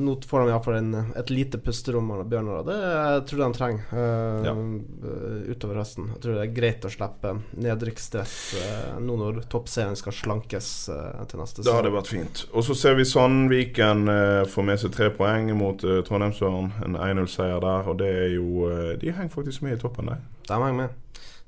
Nå 0.01 0.13
får 0.27 0.43
de 0.43 0.51
iallfall 0.51 0.77
et 1.17 1.31
lite 1.33 1.57
pusterom 1.61 2.11
av 2.13 2.21
Bjørnar, 2.29 2.61
og 2.61 2.69
det 2.69 2.75
jeg 2.77 3.23
tror 3.31 3.41
de 3.41 3.49
trenger 3.57 3.95
eh, 3.97 4.45
Ja. 4.45 4.53
eh, 4.53 5.49
utover 5.55 5.81
høsten. 5.81 6.11
Jeg 6.13 6.21
tror 6.21 6.37
det 6.37 6.43
er 6.45 6.53
greit 6.53 6.85
å 6.85 6.93
slippe 6.93 7.33
nedrykksstress 7.65 8.35
eh, 8.61 8.99
nå 9.01 9.17
når 9.23 9.41
toppserien 9.51 9.97
skal 9.97 10.13
slankes 10.13 10.69
eh, 10.93 11.25
til 11.31 11.41
neste 11.41 11.65
Det 11.65 11.73
hadde 11.73 11.93
vært 11.95 12.11
fint. 12.13 12.45
Og 12.53 12.65
så 12.67 12.77
ser 12.77 12.97
vi 12.99 13.07
Sandviken 13.09 14.05
eh, 14.11 14.43
får 14.49 14.67
med 14.69 14.81
seg 14.83 14.93
tre 14.95 15.09
poeng 15.15 15.49
mot 15.57 15.81
uh, 15.83 15.99
Trondheimsøren. 16.05 16.71
En 16.85 16.97
1-0-seier 16.97 17.61
der. 17.63 17.89
Og 17.89 17.97
det 18.01 18.09
er 18.25 18.29
jo 18.35 18.67
eh, 18.69 18.93
De 19.01 19.11
henger 19.11 19.33
faktisk 19.33 19.65
med 19.65 19.77
i 19.77 19.81
toppen, 19.81 20.11
de. 20.13 20.19
De 20.47 20.53
henger 20.57 20.77
med. 20.83 20.97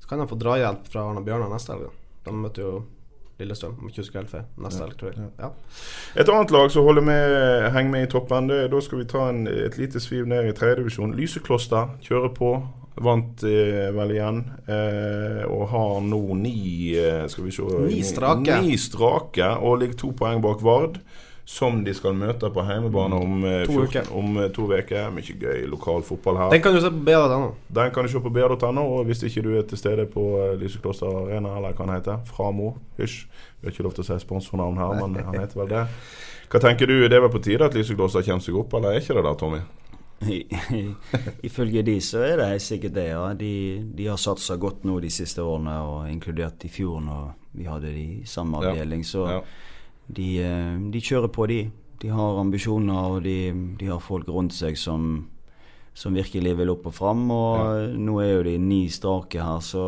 Så 0.04 0.08
kan 0.08 0.20
de 0.20 0.28
få 0.28 0.36
drahjelp 0.36 0.88
fra 0.92 1.06
Arne 1.08 1.22
Bjørnar 1.24 1.48
neste 1.48 1.72
helg. 1.72 1.88
De 2.26 2.32
møter 2.36 2.60
jo 2.60 2.72
Lillestrøm, 3.40 3.78
om 3.80 3.88
ikke 3.88 4.02
husker 4.02 4.20
helt 4.20 4.30
feil. 4.30 4.44
Neste 4.60 4.84
helg, 4.84 4.98
tror 5.00 5.14
jeg. 5.14 5.30
Ja. 5.40 5.48
Et 6.20 6.28
annet 6.28 6.52
lag 6.52 6.68
som 6.70 6.84
holder 6.84 7.06
med, 7.08 7.36
henger 7.72 7.90
med 7.90 8.04
i 8.04 8.10
toppen, 8.12 8.50
det, 8.52 8.58
da 8.70 8.82
skal 8.84 9.00
vi 9.00 9.06
ta 9.10 9.24
en, 9.32 9.46
et 9.48 9.78
lite 9.80 10.02
sviv 10.04 10.28
ned 10.28 10.50
i 10.50 10.52
tredjedivisjon. 10.54 11.16
Lysekloster 11.16 11.96
kjører 12.04 12.34
på. 12.36 12.52
Vant 13.08 13.46
eh, 13.48 13.88
vel 13.96 14.12
igjen. 14.12 14.44
Eh, 14.68 15.40
og 15.48 15.64
har 15.72 15.96
nå 16.04 16.20
ni 16.38 16.92
eh, 17.00 17.24
Skal 17.32 17.48
vi 17.48 17.56
se 17.56 17.64
Ni 17.88 18.04
strake. 18.06 18.60
Ni 18.62 18.76
strake 18.78 19.48
og 19.56 19.80
ligger 19.80 20.04
to 20.04 20.12
poeng 20.20 20.44
bak 20.44 20.62
Vard. 20.62 21.00
Som 21.46 21.82
de 21.84 21.92
skal 21.94 22.14
møte 22.16 22.48
på 22.50 22.62
hjemmebane 22.64 23.16
om 23.20 23.44
eh, 23.44 23.66
To 23.68 23.82
uker. 23.84 24.06
om 24.16 24.36
eh, 24.40 24.48
to 24.56 24.64
uker. 24.70 25.10
Mye 25.12 25.34
gøy 25.40 25.66
lokal 25.68 26.00
fotball 26.02 26.38
her. 26.40 26.50
Den 26.54 26.62
kan 26.64 26.72
du 26.74 26.80
se 26.80 26.88
på 26.90 27.02
BA.no. 27.04 27.50
Den 27.68 27.90
kan 27.92 28.04
du 28.04 28.08
se 28.08 28.20
på 28.24 28.30
BR.no, 28.32 28.84
og 28.96 29.04
hvis 29.10 29.20
ikke 29.28 29.42
du 29.44 29.50
er 29.58 29.62
til 29.68 29.78
stede 29.78 30.06
på 30.08 30.24
eh, 30.40 30.54
Lysekloster 30.62 31.06
Arena, 31.06 31.52
eller 31.58 31.76
hva 31.76 31.84
han 31.84 31.94
heter, 31.98 32.22
Framo, 32.24 32.70
hysj. 32.96 33.26
Vi 33.60 33.68
har 33.68 33.72
ikke 33.76 33.84
lov 33.84 33.92
til 33.98 34.06
å 34.06 34.08
si 34.08 34.16
sponsornavn 34.24 34.80
her, 34.80 34.94
men 35.02 35.20
han 35.24 35.36
heter 35.40 35.60
vel 35.60 35.68
det. 35.74 35.84
Hva 36.48 36.60
tenker 36.64 36.86
du, 36.88 36.96
det 37.08 37.16
er 37.16 37.20
vel 37.26 37.32
på 37.36 37.42
tide 37.44 37.64
at 37.68 37.74
Lysekloster 37.76 38.24
kommer 38.24 38.40
seg 38.44 38.56
opp, 38.64 38.72
eller 38.80 38.94
er 38.96 39.00
ikke 39.04 39.16
det 39.20 39.24
der, 39.28 39.38
Tommy? 39.44 39.60
Ifølge 41.44 41.82
de 41.84 41.98
så 42.00 42.22
er 42.24 42.36
det 42.40 42.46
helt 42.54 42.62
sikkert 42.64 42.94
det. 42.96 43.06
ja. 43.10 43.24
De, 43.36 43.52
de 43.94 44.06
har 44.08 44.16
satsa 44.20 44.56
godt 44.56 44.84
nå 44.88 44.98
de 45.04 45.10
siste 45.12 45.42
årene, 45.44 45.76
og 45.84 46.08
inkludert 46.10 46.64
i 46.64 46.70
fjor 46.72 47.00
når 47.04 47.32
vi 47.54 47.68
hadde 47.68 47.92
de 47.92 48.04
i 48.22 48.26
samme 48.28 48.62
Ja. 48.64 48.70
avdeling. 48.72 49.04
Så 49.04 49.26
Ja. 49.28 49.40
De, 50.06 50.28
eh, 50.42 50.76
de 50.90 51.00
kjører 51.00 51.32
på, 51.32 51.46
de. 51.50 51.60
De 52.02 52.10
har 52.12 52.40
ambisjoner, 52.40 53.16
og 53.16 53.22
de, 53.24 53.52
de 53.80 53.88
har 53.88 54.02
folk 54.02 54.28
rundt 54.28 54.54
seg 54.56 54.76
som, 54.78 55.28
som 55.96 56.16
virkelig 56.16 56.56
vil 56.58 56.72
opp 56.74 56.88
og 56.90 56.96
fram. 56.96 57.26
Og 57.32 57.94
nå 57.96 58.18
er 58.22 58.32
jo 58.34 58.46
de 58.48 58.56
ni 58.60 58.82
strake 58.92 59.40
her, 59.40 59.62
så 59.64 59.84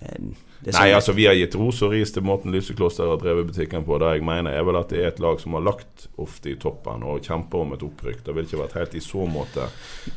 eh, 0.00 0.30
Nei, 0.66 0.72
sånn- 0.72 0.94
altså 0.96 1.14
vi 1.14 1.26
har 1.26 1.34
gitt 1.38 1.54
ros 1.54 1.82
og 1.86 1.92
ris 1.92 2.10
til 2.12 2.24
måten 2.26 2.50
Lysekloster 2.52 3.06
har 3.06 3.20
drevet 3.20 3.46
butikken 3.46 3.84
på. 3.86 3.98
Det 4.02 4.08
jeg 4.16 4.24
mener 4.26 4.50
er 4.50 4.64
vel 4.66 4.76
at 4.76 4.88
det 4.90 4.98
er 4.98 5.08
et 5.12 5.20
lag 5.22 5.38
som 5.40 5.52
har 5.54 5.62
lagt 5.62 6.08
ofte 6.18 6.50
i 6.50 6.56
toppen 6.56 7.04
og 7.06 7.22
kjemper 7.22 7.62
om 7.62 7.72
et 7.76 7.84
opprykk. 7.86 8.24
Det 8.24 8.34
ville 8.34 8.48
ikke 8.48 8.62
vært 8.64 8.74
helt 8.80 8.94
i 8.98 9.00
så 9.04 9.26
måte 9.30 9.68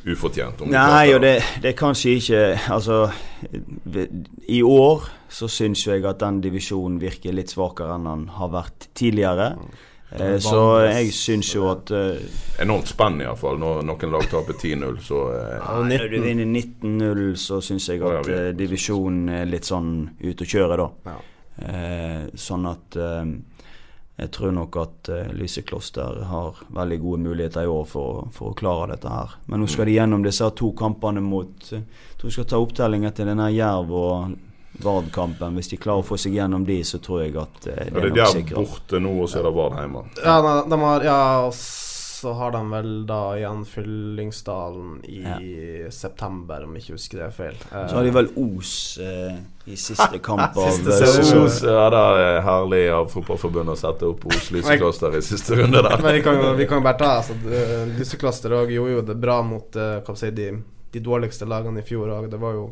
ufortjent. 0.08 0.66
Nei, 0.72 1.14
og 1.14 1.22
det, 1.22 1.36
det 1.62 1.74
er 1.74 1.78
kanskje 1.78 2.16
ikke 2.18 2.42
Altså, 2.72 3.12
i 4.50 4.62
år 4.64 5.06
så 5.30 5.48
syns 5.52 5.86
jeg 5.88 6.06
at 6.06 6.20
den 6.20 6.42
divisjonen 6.42 7.00
virker 7.02 7.34
litt 7.36 7.54
svakere 7.54 7.96
enn 7.96 8.10
den 8.10 8.28
har 8.38 8.50
vært 8.50 8.90
tidligere. 8.98 9.54
Eh, 10.12 10.38
så 10.44 10.62
jeg 10.90 11.14
syns 11.16 11.54
jo 11.56 11.70
at 11.72 11.92
eh, 11.96 12.18
Enormt 12.60 12.90
spenn 12.92 13.22
iallfall 13.24 13.60
når 13.62 13.86
noen 13.88 14.12
lag 14.12 14.26
taper 14.28 14.58
10-0, 14.60 14.98
så 15.08 15.22
eh, 15.38 15.70
Når 15.88 16.10
du 16.12 16.18
vinner 16.20 16.50
19-0, 16.50 17.22
så 17.40 17.62
syns 17.64 17.88
jeg 17.88 18.04
at 18.04 18.28
vi- 18.28 18.34
eh, 18.36 18.52
divisjonen 18.58 19.30
er 19.30 19.46
litt 19.48 19.70
sånn 19.70 20.10
ute 20.20 20.44
å 20.44 20.52
kjøre, 20.52 20.78
da. 20.78 20.90
Ja. 21.14 21.16
Eh, 21.62 22.26
sånn 22.36 22.68
at 22.68 23.00
eh, 23.00 23.24
jeg 24.22 24.30
tror 24.36 24.52
nok 24.54 24.76
at 24.78 25.10
uh, 25.10 25.32
Lysekloster 25.34 26.20
har 26.30 26.60
veldig 26.76 26.98
gode 27.02 27.24
muligheter 27.24 27.64
i 27.66 27.70
år 27.72 27.88
for, 27.90 28.28
for 28.36 28.52
å 28.52 28.58
klare 28.60 28.92
dette 28.92 29.10
her. 29.10 29.32
Men 29.50 29.64
nå 29.64 29.70
skal 29.72 29.88
de 29.90 29.96
gjennom 29.96 30.22
disse 30.22 30.46
to 30.60 30.74
kampene 30.78 31.24
mot 31.26 31.72
Jeg 31.72 31.82
tror 32.20 32.30
de 32.30 32.34
skal 32.36 32.46
ta 32.52 32.60
opptellinger 32.62 33.16
til 33.18 33.32
denne 33.32 33.48
Jerv 33.50 33.90
og 33.98 34.36
Vard-kampen. 34.80 35.56
Hvis 35.60 35.70
de 35.70 35.78
klarer 35.78 36.02
å 36.02 36.08
få 36.08 36.18
seg 36.18 36.34
gjennom 36.40 36.64
de, 36.66 36.80
så 36.88 36.98
tror 37.04 37.24
jeg 37.26 37.36
at 37.38 37.68
eh, 37.68 37.88
ja, 37.92 37.94
det 37.94 38.02
det 38.02 38.02
er 38.02 38.10
er 38.12 38.18
nok 38.26 38.36
sikkert. 38.38 38.58
borte 38.58 39.00
nå, 39.04 39.14
og 39.22 39.30
så 39.30 39.40
er 39.42 39.48
det 39.50 39.56
Vard 39.60 39.78
hjemme. 39.82 40.04
Ja, 40.24 40.38
de, 40.42 40.56
de 40.72 40.80
har, 40.86 41.04
ja, 41.06 41.52
så 41.52 42.34
har 42.38 42.52
de 42.54 42.60
vel 42.70 42.90
da 43.10 43.20
igjen 43.38 43.64
Fyllingsdalen 43.66 45.00
i 45.10 45.22
september, 45.90 46.64
om 46.68 46.76
jeg 46.78 46.84
ikke 46.84 46.94
husker 46.98 47.18
det 47.22 47.26
er 47.28 47.34
feil. 47.36 47.56
Eh, 47.72 47.88
Så 47.90 47.96
har 47.98 48.04
de 48.06 48.12
vel 48.14 48.30
Os 48.38 48.74
eh, 49.02 49.40
i 49.66 49.78
siste 49.78 50.20
kamp 50.28 50.58
av 50.58 50.70
Siste 50.70 50.98
eh. 50.98 51.42
Os, 51.44 51.58
ja, 51.66 51.88
det 51.94 52.02
er 52.28 52.42
herlig 52.46 52.84
av 52.94 53.10
Fotballforbundet 53.14 53.74
å 53.74 53.80
sette 53.82 54.06
opp 54.10 54.26
Os 54.30 54.52
Lysekloster 54.54 55.18
i 55.18 55.24
siste 55.26 55.58
runde 55.58 55.82
der. 55.82 55.98
Men 56.06 56.18
vi 56.20 56.22
kan 56.26 56.38
jo 56.42 56.54
vi 56.62 56.68
kan 56.70 56.86
bare 56.86 57.00
ta 57.02 57.10
altså, 57.24 57.38
eh, 57.50 57.90
Lysekloster 57.98 58.54
òg 58.62 58.74
gjorde 58.78 58.96
jo 59.00 59.02
det 59.12 59.18
bra 59.22 59.40
mot 59.46 59.76
eh, 59.82 59.98
hva 60.06 60.16
si, 60.18 60.30
de, 60.38 60.52
de 60.94 61.04
dårligste 61.10 61.50
lagene 61.50 61.82
i 61.82 61.88
fjor 61.90 62.14
òg. 62.20 62.30
Det 62.32 62.40
var 62.42 62.54
jo 62.58 62.70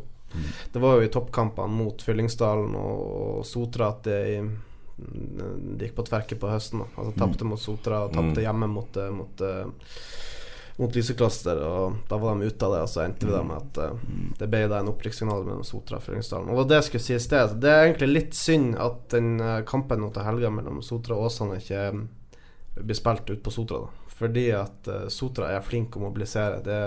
Det 0.72 0.78
var 0.82 0.96
jo 1.00 1.06
i 1.06 1.12
toppkampene 1.12 1.68
mot 1.74 2.02
Fyllingsdalen 2.02 2.74
og, 2.78 3.44
Sotra 3.46 3.88
at 3.94 4.02
det, 4.06 4.18
mm, 4.40 5.76
det 5.76 5.88
gikk 5.88 5.96
på 5.96 6.06
tverke 6.08 6.38
på 6.38 6.50
høsten. 6.52 6.84
Da. 6.84 6.90
Altså 6.96 7.14
Tapte 7.18 7.44
mot 7.48 7.60
Sotra 7.60 8.04
og 8.06 8.12
tapte 8.14 8.38
Mm. 8.40 8.44
hjemme 8.44 8.68
mot, 8.68 8.96
eh, 8.96 9.10
mot, 9.10 9.40
eh, 9.40 9.66
mot 10.78 10.94
Lysekloster. 10.96 11.58
Og 11.66 11.96
da 12.08 12.16
var 12.18 12.34
de 12.38 12.46
ute 12.46 12.62
av 12.66 12.72
det, 12.76 12.82
og 12.82 12.88
så 12.88 13.04
endte 13.04 13.26
vi 13.26 13.32
da 13.32 13.42
med 13.42 13.56
at 13.56 13.78
eh, 13.78 13.98
det 14.38 14.48
ble 14.50 14.62
da 14.68 14.78
en 14.80 14.88
opprykkssignal 14.94 15.44
mellom 15.44 15.64
Sotra 15.64 15.96
og 15.98 16.02
Fyllingsdalen. 16.06 16.48
Og 16.54 16.68
det 16.68 16.78
jeg 16.80 16.84
skulle 16.90 17.06
si 17.08 17.14
i 17.14 17.18
sted, 17.26 17.60
det 17.60 17.70
er 17.70 17.86
egentlig 17.88 18.12
litt 18.14 18.34
synd 18.34 18.76
at 18.78 19.08
den 19.10 19.38
kampen 19.66 20.00
nå 20.00 20.12
til 20.14 20.22
helga 20.24 20.50
mellom 20.50 20.80
Sotra 20.82 21.16
og 21.18 21.26
Åsane 21.30 21.58
ikke 21.60 22.06
blir 22.80 22.96
spilt 22.96 23.28
ut 23.30 23.42
på 23.42 23.50
Sotra, 23.52 23.82
da. 23.84 23.96
Fordi 24.20 24.50
at 24.52 24.88
uh, 24.92 25.06
Sotra 25.08 25.48
er 25.54 25.64
flink 25.64 25.96
å 25.96 26.02
mobilisere. 26.02 26.60
Det, 26.64 26.78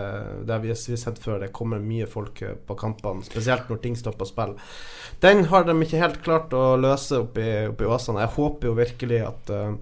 det 0.46 0.54
har 0.54 0.62
vi, 0.62 0.76
sett 0.78 1.18
før. 1.22 1.40
Det 1.42 1.50
kommer 1.56 1.82
mye 1.82 2.06
folk 2.10 2.44
eh, 2.46 2.54
på 2.54 2.78
kampene, 2.78 3.26
spesielt 3.26 3.72
når 3.72 3.82
ting 3.82 3.98
på 3.98 4.28
spill. 4.30 4.54
Den 5.24 5.48
har 5.50 5.66
de 5.66 5.74
ikke 5.82 6.02
helt 6.04 6.20
klart 6.26 6.54
å 6.54 6.76
løse 6.78 7.24
oppe 7.24 7.48
i 7.66 7.90
Åsane. 7.90 8.22
Jeg 8.22 8.36
håper 8.38 8.70
jo 8.70 8.76
virkelig 8.78 9.24
at 9.26 9.50
uh, 9.50 9.74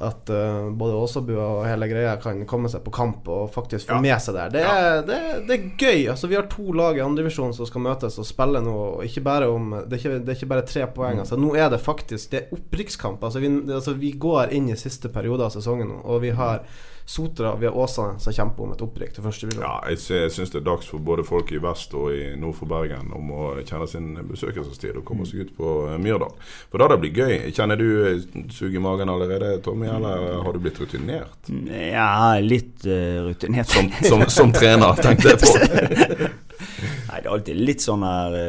at 0.00 0.30
uh, 0.30 0.68
både 0.78 0.94
Åsabua 0.94 1.46
og 1.58 1.64
hele 1.66 1.88
greia 1.90 2.14
kan 2.22 2.44
komme 2.48 2.70
seg 2.70 2.84
på 2.84 2.92
kamp 2.94 3.28
og 3.32 3.48
faktisk 3.54 3.88
få 3.88 3.96
ja. 3.98 4.02
med 4.04 4.22
seg 4.22 4.36
der. 4.36 4.52
Det 4.54 4.62
er, 4.62 5.00
det, 5.06 5.18
det 5.48 5.56
er, 5.56 5.64
gøy. 5.74 6.04
Altså, 6.12 6.30
vi 6.30 6.38
har 6.38 6.46
to 6.50 6.74
lag 6.76 6.98
i 6.98 7.02
andredivisjon 7.02 7.54
som 7.56 7.66
skal 7.68 7.84
møtes 7.84 8.18
og 8.20 8.28
spille 8.28 8.62
nå. 8.64 8.76
Og 8.98 9.06
ikke 9.08 9.24
bare 9.26 9.48
om, 9.50 9.72
det, 9.80 9.98
er 9.98 10.02
ikke, 10.02 10.20
det 10.22 10.34
er 10.34 10.38
ikke 10.38 10.52
bare 10.54 10.68
tre 10.68 10.86
poeng. 10.94 11.18
Mm. 11.18 11.24
Altså, 11.24 11.40
nå 11.40 11.54
er 11.58 11.72
det 11.72 11.82
faktisk 11.82 12.30
Det 12.32 12.40
er 12.40 12.54
opprykkskamp. 12.54 13.24
Altså, 13.24 13.42
vi, 13.42 13.50
altså, 13.66 13.96
vi 13.98 14.12
går 14.14 14.54
inn 14.54 14.70
i 14.70 14.78
siste 14.78 15.10
periode 15.12 15.48
av 15.48 15.54
sesongen 15.54 15.90
nå, 15.90 15.98
og 16.06 16.22
vi 16.22 16.32
har 16.38 16.62
Sotra 17.08 17.54
vi 17.56 17.66
har 17.66 17.76
Åsane 17.76 18.20
som 18.20 18.32
kjemper 18.32 18.66
om 18.66 18.72
et 18.74 18.82
opprykk 18.84 19.14
til 19.16 19.24
første 19.24 19.46
divisjon. 19.46 19.62
Ja, 19.64 19.78
jeg, 19.88 20.02
jeg 20.12 20.32
syns 20.34 20.50
det 20.52 20.58
er 20.60 20.66
dags 20.66 20.90
for 20.92 21.00
både 21.00 21.22
folk 21.24 21.48
i 21.56 21.60
vest 21.64 21.94
og 21.96 22.10
i 22.12 22.34
nord 22.36 22.58
for 22.58 22.68
Bergen 22.68 23.08
om 23.16 23.32
å 23.32 23.46
kjenne 23.62 23.86
sin 23.88 24.10
besøkelsestid 24.28 24.98
og 25.00 25.06
komme 25.08 25.24
seg 25.24 25.46
ut 25.46 25.54
på 25.56 25.70
uh, 25.88 25.94
Myrdal. 26.04 26.36
For 26.68 26.84
da 26.84 26.90
det 26.92 26.98
blir 27.00 27.16
gøy. 27.16 27.48
Kjenner 27.56 27.80
du 27.80 27.86
uh, 27.88 28.28
sug 28.52 28.76
i 28.76 28.84
magen 28.84 29.08
allerede, 29.08 29.54
Tommy, 29.64 29.88
eller 29.88 30.36
har 30.44 30.52
du 30.52 30.60
blitt 30.68 30.82
rutinert? 30.84 31.48
Ja, 31.72 32.36
litt 32.44 32.84
uh, 32.84 33.24
rutinert. 33.30 33.72
Som, 33.72 33.88
som, 34.04 34.28
som, 34.28 34.52
trener, 34.52 35.00
tenkte 35.00 35.32
jeg 35.32 35.40
på. 35.48 36.30
Nei, 37.08 37.22
Det 37.22 37.24
er 37.24 37.34
alltid 37.40 37.66
litt 37.72 37.88
sånn 37.88 38.04
her 38.04 38.40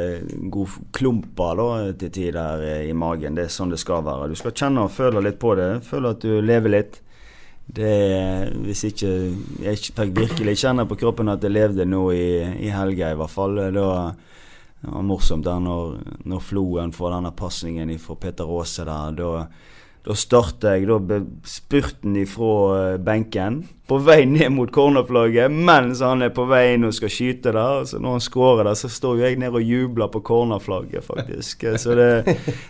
god 0.51 0.80
klumper 0.99 1.64
da, 1.64 1.74
til 2.03 2.18
tider 2.20 2.70
i 2.84 2.91
magen. 2.91 3.39
Det 3.39 3.47
er 3.47 3.60
sånn 3.62 3.72
det 3.72 3.80
skal 3.80 4.03
være. 4.03 4.34
Du 4.34 4.39
skal 4.43 4.51
kjenne 4.51 4.89
og 4.89 4.97
føle 4.99 5.24
litt 5.24 5.39
på 5.39 5.55
det. 5.55 5.78
Føle 5.88 6.12
at 6.12 6.28
du 6.28 6.41
lever 6.43 6.82
litt. 6.82 7.05
Det, 7.70 7.95
hvis 8.65 8.82
ikke 8.88 9.09
jeg 9.61 9.78
fikk 9.93 10.15
virkelig 10.15 10.55
kjenne 10.63 10.88
på 10.89 10.97
kroppen 10.97 11.30
at 11.30 11.43
jeg 11.45 11.53
levde 11.53 11.86
nå 11.86 12.07
i, 12.15 12.30
i 12.65 12.72
helga, 12.74 13.11
i 13.13 13.17
hvert 13.20 13.34
fall. 13.34 13.59
Da, 13.76 13.93
det 14.82 14.93
var 14.95 15.03
morsomt 15.05 15.45
der 15.45 15.59
når, 15.61 15.99
når 16.26 16.41
Floen 16.47 16.93
får 16.95 17.13
denne 17.17 17.34
pasningen 17.36 17.91
fra 18.01 18.15
Peter 18.17 18.49
Aase 18.49 18.88
der. 18.88 19.13
Da, 19.20 19.45
da 20.07 20.15
starta 20.17 20.74
jeg 20.74 20.88
da 20.88 21.20
spurten 21.45 22.17
ifra 22.17 22.55
eh, 22.80 22.97
benken, 23.03 23.61
på 23.89 23.99
vei 24.01 24.24
ned 24.30 24.53
mot 24.55 24.72
cornerflagget, 24.72 25.51
mens 25.51 26.01
han 26.05 26.24
er 26.26 26.34
på 26.34 26.47
vei 26.49 26.76
inn 26.76 26.88
og 26.88 26.95
skal 26.95 27.11
skyte 27.11 27.53
der. 27.53 27.86
Så 27.89 28.01
når 28.01 28.17
han 28.17 28.24
skårer 28.24 28.70
der, 28.70 28.80
så 28.80 28.89
står 28.89 29.20
jo 29.20 29.28
jeg 29.28 29.39
ned 29.41 29.53
og 29.53 29.65
jubler 29.65 30.09
på 30.09 30.24
cornerflagget, 30.26 31.05
faktisk. 31.05 31.70
Så 31.78 31.97
det, 31.99 32.11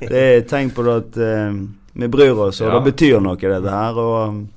det 0.01 0.23
er 0.27 0.47
tegn 0.49 0.75
på 0.75 0.87
at 0.91 1.19
uh, 1.19 1.59
vi 1.93 2.09
bryr 2.11 2.47
oss, 2.49 2.63
og 2.63 2.67
ja. 2.71 2.77
det 2.79 2.91
betyr 2.91 3.19
noe, 3.23 3.37
dette 3.37 3.75
her. 3.75 3.99
og 3.99 4.47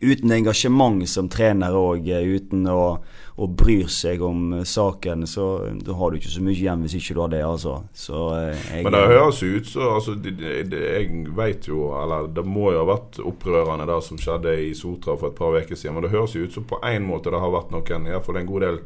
uten 0.00 0.32
engasjement 0.32 1.08
som 1.08 1.28
trener 1.28 1.74
òg, 1.76 2.08
eh, 2.08 2.24
uten 2.36 2.64
å, 2.70 2.98
å 3.36 3.48
bry 3.48 3.82
seg 3.90 4.22
om 4.24 4.52
eh, 4.58 4.64
saken, 4.68 5.26
så 5.26 5.46
da 5.82 5.96
har 5.98 6.10
du 6.10 6.18
ikke 6.18 6.32
så 6.32 6.42
mye 6.44 6.56
igjen 6.56 6.84
hvis 6.84 6.96
ikke 6.98 7.16
du 7.16 7.22
har 7.24 7.32
det, 7.34 7.42
altså. 7.46 7.76
Så, 7.94 8.24
eh, 8.38 8.64
jeg, 8.70 8.86
Men 8.86 8.96
det 8.96 9.04
høres 9.12 9.42
jo 9.42 9.52
ut 9.56 9.70
så 9.70 9.92
altså, 9.98 10.16
det, 10.16 10.34
det, 10.38 10.82
Jeg 10.82 11.36
vet 11.36 11.68
jo, 11.68 11.92
eller 11.98 12.28
det 12.32 12.44
må 12.46 12.72
jo 12.72 12.82
ha 12.82 12.90
vært 12.94 13.22
opprørende 13.22 13.88
det 13.90 14.00
som 14.06 14.20
skjedde 14.20 14.58
i 14.68 14.74
Sotra 14.78 15.16
for 15.16 15.32
et 15.32 15.38
par 15.38 15.56
uker 15.56 15.78
siden, 15.78 15.96
men 15.98 16.06
det 16.06 16.14
høres 16.16 16.36
jo 16.36 16.46
ut 16.46 16.58
som 16.58 16.68
på 16.68 16.80
en 16.86 17.08
måte 17.08 17.32
det 17.32 17.42
har 17.42 17.54
vært 17.54 17.72
noen, 17.74 18.10
iallfall 18.10 18.40
en 18.40 18.52
god 18.52 18.68
del 18.68 18.84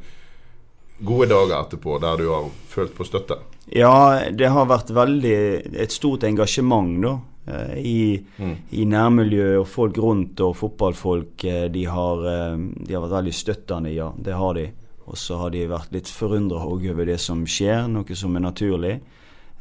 gode 0.99 1.29
dager 1.33 1.59
etterpå 1.61 1.99
der 2.03 2.21
du 2.21 2.29
har 2.31 2.51
følt 2.71 2.95
på 2.97 3.07
støtte? 3.07 3.39
Ja, 3.75 4.23
det 4.31 4.53
har 4.55 4.69
vært 4.71 4.93
veldig 4.95 5.39
et 5.75 5.95
stort 5.95 6.25
engasjement, 6.27 6.93
da. 7.03 7.17
Eh, 7.47 7.79
I, 7.79 8.25
mm. 8.39 8.55
i 8.71 8.85
nærmiljøet 8.91 9.61
og 9.61 9.69
folk 9.71 9.99
rundt 10.03 10.41
og 10.43 10.57
fotballfolk. 10.59 11.45
Eh, 11.45 11.67
de 11.75 11.85
har, 11.91 12.27
eh, 12.31 12.57
de 12.59 12.95
har, 12.95 13.05
vært 13.05 13.19
veldig 13.21 13.35
støttende, 13.35 13.95
ja. 13.95 14.11
Det 14.19 14.35
har 14.35 14.55
de. 14.59 14.67
Og 15.07 15.19
så 15.19 15.39
har 15.43 15.53
de 15.55 15.67
vært 15.71 15.93
litt 15.95 16.11
forundra 16.11 16.65
over 16.67 17.05
det 17.07 17.21
som 17.23 17.45
skjer, 17.47 17.87
noe 17.91 18.19
som 18.19 18.35
er 18.35 18.43
naturlig. 18.43 18.97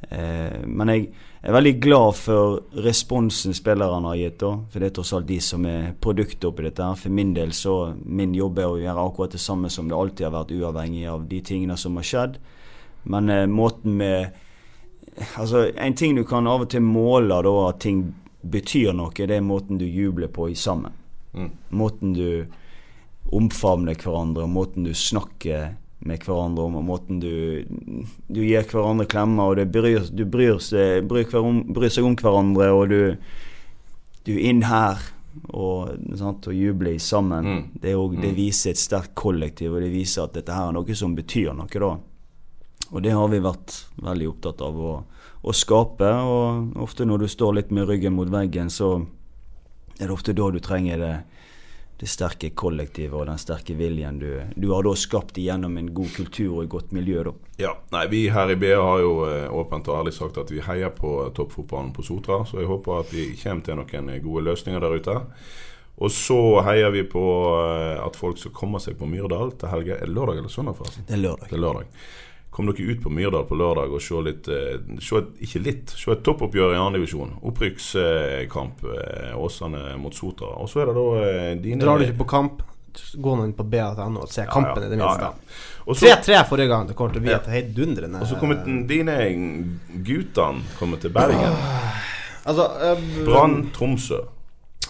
Men 0.09 0.89
jeg 0.89 1.05
er 1.45 1.53
veldig 1.53 1.73
glad 1.81 2.15
for 2.17 2.61
responsen 2.85 3.53
spillerne 3.53 4.07
har 4.09 4.17
gitt. 4.17 4.39
da, 4.41 4.51
For 4.71 4.81
det 4.81 4.87
er 4.87 4.95
tross 4.97 5.13
alt 5.13 5.27
de 5.29 5.39
som 5.41 5.65
er 5.69 5.91
produktet 6.01 6.47
oppi 6.49 6.65
dette. 6.65 6.87
For 6.97 7.13
min 7.13 7.33
del 7.35 7.53
så 7.53 7.93
min 8.05 8.33
jobb 8.33 8.59
er 8.59 8.69
å 8.71 8.79
gjøre 8.81 9.05
akkurat 9.05 9.35
det 9.35 9.43
samme 9.43 9.69
som 9.69 9.89
det 9.89 9.97
alltid 9.97 10.25
har 10.25 10.33
vært, 10.39 10.55
uavhengig 10.57 11.05
av 11.11 11.27
de 11.29 11.41
tingene 11.45 11.77
som 11.77 11.95
har 12.01 12.07
skjedd. 12.09 12.39
Men 13.03 13.29
måten 13.51 13.97
med 13.97 14.41
Altså, 15.37 15.69
en 15.79 15.93
ting 15.95 16.15
du 16.15 16.25
kan 16.27 16.47
av 16.47 16.65
og 16.65 16.69
til 16.73 16.81
måle 16.83 17.37
da, 17.45 17.51
at 17.69 17.79
ting 17.79 18.01
betyr 18.43 18.93
noe, 18.93 19.13
det 19.15 19.37
er 19.37 19.45
måten 19.45 19.79
du 19.79 19.85
jubler 19.85 20.27
på 20.27 20.49
i 20.51 20.55
sammen. 20.59 20.91
Mm. 21.31 21.51
Måten 21.69 22.13
du 22.13 22.45
omfavner 23.35 23.95
hverandre, 23.95 24.47
måten 24.47 24.83
du 24.83 24.93
snakker 24.93 25.75
med 26.05 26.21
hverandre 26.21 26.67
om, 26.67 26.77
og 26.79 26.85
måten 26.85 27.19
du, 27.21 27.65
du 28.29 28.39
gir 28.43 28.67
hverandre 28.69 29.07
klemmer, 29.09 29.51
og 29.51 29.73
bryr, 29.73 30.05
du 30.13 30.23
bryr 30.29 30.61
seg, 30.61 31.07
bryr, 31.09 31.25
bryr 31.73 31.91
seg, 31.91 32.05
om 32.05 32.17
hverandre, 32.19 32.69
og 32.77 32.93
du, 32.93 32.99
du 34.27 34.33
er 34.35 34.43
inn 34.51 34.61
her 34.69 35.01
og, 35.49 35.95
sant, 36.15 36.45
og 36.47 36.55
jubler 36.55 36.99
sammen. 37.01 37.49
Mm. 37.49 37.63
Det, 37.73 37.95
også, 37.97 38.19
det, 38.21 38.31
mm. 38.31 38.37
viser 38.37 38.75
et 38.75 38.81
sterkt 38.81 39.15
kollektiv, 39.17 39.73
og 39.73 39.81
det 39.83 39.91
viser 39.93 40.27
at 40.27 40.37
dette 40.37 40.53
her 40.53 40.69
er 40.69 40.77
noe 40.77 40.97
som 40.97 41.17
betyr 41.17 41.55
noe, 41.57 41.71
da. 41.73 41.95
Og 42.93 43.01
det 43.01 43.15
har 43.17 43.29
vi 43.31 43.41
vært 43.41 43.73
veldig 44.05 44.27
opptatt 44.29 44.61
av 44.61 44.77
å, 44.77 44.95
å, 45.41 45.53
skape. 45.57 46.05
Og 46.05 46.75
ofte 46.85 47.07
når 47.07 47.25
du 47.25 47.31
står 47.31 47.57
litt 47.57 47.71
med 47.73 47.89
ryggen 47.89 48.13
mot 48.13 48.29
veggen, 48.29 48.69
så 48.69 48.99
er 49.97 50.05
det 50.05 50.13
ofte 50.13 50.35
da 50.37 50.51
du 50.53 50.59
trenger 50.61 51.01
det, 51.01 51.15
det 51.99 52.09
sterke 52.11 52.49
kollektivet 52.51 53.15
og 53.15 53.27
den 53.29 53.39
sterke 53.39 53.75
viljen 53.79 54.17
du, 54.19 54.29
du 54.55 54.67
har 54.73 54.83
da 54.83 54.91
skapt 54.99 55.37
gjennom 55.39 55.77
en 55.79 55.93
god 55.95 56.11
kultur 56.15 56.57
og 56.57 56.63
et 56.65 56.71
godt 56.73 56.91
miljø. 56.95 57.23
da. 57.23 57.33
Ja, 57.61 57.71
nei, 57.95 58.07
Vi 58.11 58.25
her 58.35 58.51
i 58.51 58.57
BA 58.59 58.75
har 58.75 58.99
jo 58.99 59.13
eh, 59.29 59.47
åpent 59.53 59.87
og 59.87 60.01
ærlig 60.01 60.13
sagt 60.17 60.37
at 60.41 60.51
vi 60.51 60.59
heier 60.65 60.91
på 60.91 61.13
toppfotballen 61.35 61.93
på 61.95 62.03
Sotra. 62.03 62.41
Så 62.45 62.59
jeg 62.59 62.67
håper 62.67 62.99
at 62.99 63.13
vi 63.15 63.29
kommer 63.39 63.63
til 63.63 63.79
noen 63.79 64.11
gode 64.25 64.43
løsninger 64.49 64.83
der 64.83 64.97
ute. 64.99 65.15
Og 65.95 66.11
så 66.11 66.37
heier 66.67 66.91
vi 66.91 67.05
på 67.07 67.23
eh, 67.55 68.03
at 68.03 68.19
folk 68.19 68.41
skal 68.41 68.51
komme 68.55 68.83
seg 68.83 68.99
på 68.99 69.07
Myrdal 69.07 69.55
til 69.55 69.71
helga. 69.71 69.95
Er 69.95 70.09
det 70.09 70.17
lørdag 70.17 70.41
eller 70.43 70.51
søndag, 70.51 70.75
forresten? 70.75 71.07
Det 71.07 71.15
er 71.15 71.23
lørdag. 71.23 71.47
Det 71.47 71.55
er 71.55 71.63
lørdag. 71.63 71.95
Kom 72.55 72.69
dere 72.69 72.83
ut 72.83 73.01
på 73.03 73.09
Myrdal 73.09 73.43
på 73.49 73.55
lørdag 73.59 73.91
og 73.91 73.99
se 73.99 74.19
litt 74.23 74.45
eh, 74.47 74.77
se 75.03 75.17
et, 75.19 75.31
Ikke 75.43 75.59
litt, 75.59 75.91
se 75.91 76.13
et 76.13 76.21
toppoppgjør 76.23 76.71
i 76.71 76.77
andredivisjon. 76.79 77.33
Opprykkskamp. 77.49 78.85
Eh, 78.95 79.33
Åsane 79.35 79.97
mot 79.99 80.15
Sotra. 80.15 80.53
Og 80.63 80.69
så 80.71 80.85
er 80.85 80.87
det 80.87 80.93
da 80.95 81.03
eh, 81.19 81.49
dine 81.59 81.83
Drar 81.83 81.99
du 81.99 82.05
ikke 82.05 82.21
på 82.21 82.29
kamp? 82.31 82.61
Gå 82.95 83.33
nå 83.35 83.49
inn 83.49 83.51
på 83.57 83.65
BA.no 83.67 84.23
og 84.23 84.31
se 84.31 84.45
kampen, 84.47 84.85
ja, 84.85 84.85
ja. 84.85 84.87
i 84.87 84.93
det 84.93 85.01
minste. 85.01 86.29
3-3 86.29 86.37
ja, 86.37 86.45
forrige 86.47 86.71
gang. 86.71 86.87
Det 86.87 86.95
kommer 86.95 87.17
til 87.17 87.25
å 87.25 87.27
bli 87.27 87.35
et 87.35 87.51
heidundrende 87.51 88.23
Og 88.23 88.31
så 88.31 88.39
kommer 88.39 88.63
dine 88.87 89.17
guttene 90.07 90.77
kommer 90.79 91.03
til 91.03 91.11
Bergen. 91.19 91.59
altså 92.47 92.69
uh, 92.71 93.03
Brann 93.27 93.65
Tromsø. 93.75 94.21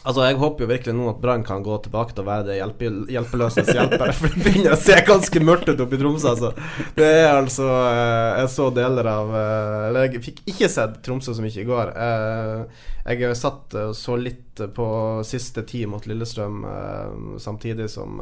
Altså, 0.06 0.22
Jeg 0.28 0.38
håper 0.38 0.66
jo 0.66 0.70
virkelig 0.70 0.94
nå 0.96 1.08
at 1.10 1.22
Brann 1.22 1.44
kan 1.46 1.64
gå 1.66 1.76
tilbake 1.82 2.14
til 2.14 2.22
å 2.22 2.28
være 2.28 2.46
det 2.50 2.58
hjelpe, 2.60 2.90
hjelpeløses 3.12 3.72
hjelper. 3.74 4.12
For 4.18 4.34
det 4.34 4.44
begynner 4.46 4.76
å 4.76 4.82
se 4.82 4.98
ganske 5.08 5.42
mørkt 5.42 5.72
ut 5.72 5.82
oppe 5.82 5.98
i 5.98 6.02
Tromsø. 6.02 6.34
Altså. 6.36 6.52
Det 6.98 7.08
er 7.10 7.32
altså 7.34 7.70
eh, 7.90 8.42
Jeg 8.42 8.52
så 8.54 8.68
deler 8.76 9.10
av 9.10 9.32
eh, 9.34 9.86
Eller 9.88 10.06
jeg 10.06 10.22
fikk 10.28 10.44
ikke 10.54 10.70
sett 10.72 11.00
Tromsø 11.06 11.34
så 11.34 11.46
mye 11.46 11.64
i 11.64 11.70
går. 11.70 11.94
Eh, 11.96 12.84
jeg 13.16 13.38
satt 13.38 13.78
og 13.82 13.96
så 13.98 14.18
litt 14.18 14.62
på 14.76 14.86
siste 15.28 15.66
tid 15.68 15.90
mot 15.92 16.06
Lillestrøm 16.10 16.64
samtidig 17.42 17.90
som 17.92 18.22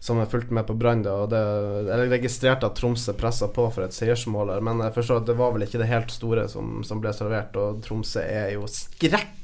som 0.00 0.16
jeg 0.16 0.30
fulgte 0.32 0.56
med 0.56 0.64
på 0.64 0.74
Brann. 0.80 1.02
Jeg 1.04 2.08
registrerte 2.08 2.68
at 2.68 2.78
Tromsø 2.78 3.12
pressa 3.20 3.50
på 3.52 3.66
for 3.68 3.84
et 3.84 3.92
seiersmåler, 3.92 4.62
men 4.64 4.80
jeg 4.80 4.94
forstår 4.96 5.20
at 5.20 5.26
det 5.28 5.36
var 5.36 5.52
vel 5.52 5.66
ikke 5.66 5.82
det 5.82 5.90
helt 5.90 6.14
store 6.14 6.46
som, 6.48 6.80
som 6.88 7.02
ble 7.04 7.12
servert. 7.16 7.56
Og 7.60 7.82
Tromsø 7.84 8.24
er 8.24 8.54
jo 8.54 8.64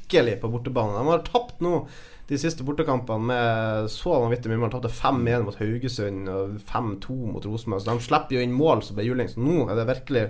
skrekkelig 0.07 0.41
på 0.41 0.49
bortebane. 0.49 0.97
De 0.97 1.07
har 1.07 1.19
tapt 1.19 1.59
nå 1.61 1.87
de 2.27 2.37
siste 2.37 2.63
bortekampene 2.63 3.23
med 3.23 3.89
så 3.89 4.19
vanvittig 4.19 4.49
mye. 4.51 4.59
Man 4.59 4.71
tapte 4.71 4.89
5-1 4.89 5.45
mot 5.45 5.55
Haugesund 5.55 6.27
og 6.29 6.57
5-2 6.67 7.15
mot 7.31 7.45
Rosenborg. 7.45 7.81
Så 7.81 7.91
de 7.91 8.03
slipper 8.03 8.35
jo 8.35 8.41
inn 8.43 8.55
mål 8.55 8.83
som 8.83 8.97
ble 8.97 9.05
juling. 9.07 9.29
Så 9.31 9.39
nå 9.39 9.69
er 9.69 9.77
det 9.79 9.87
virkelig 9.87 10.25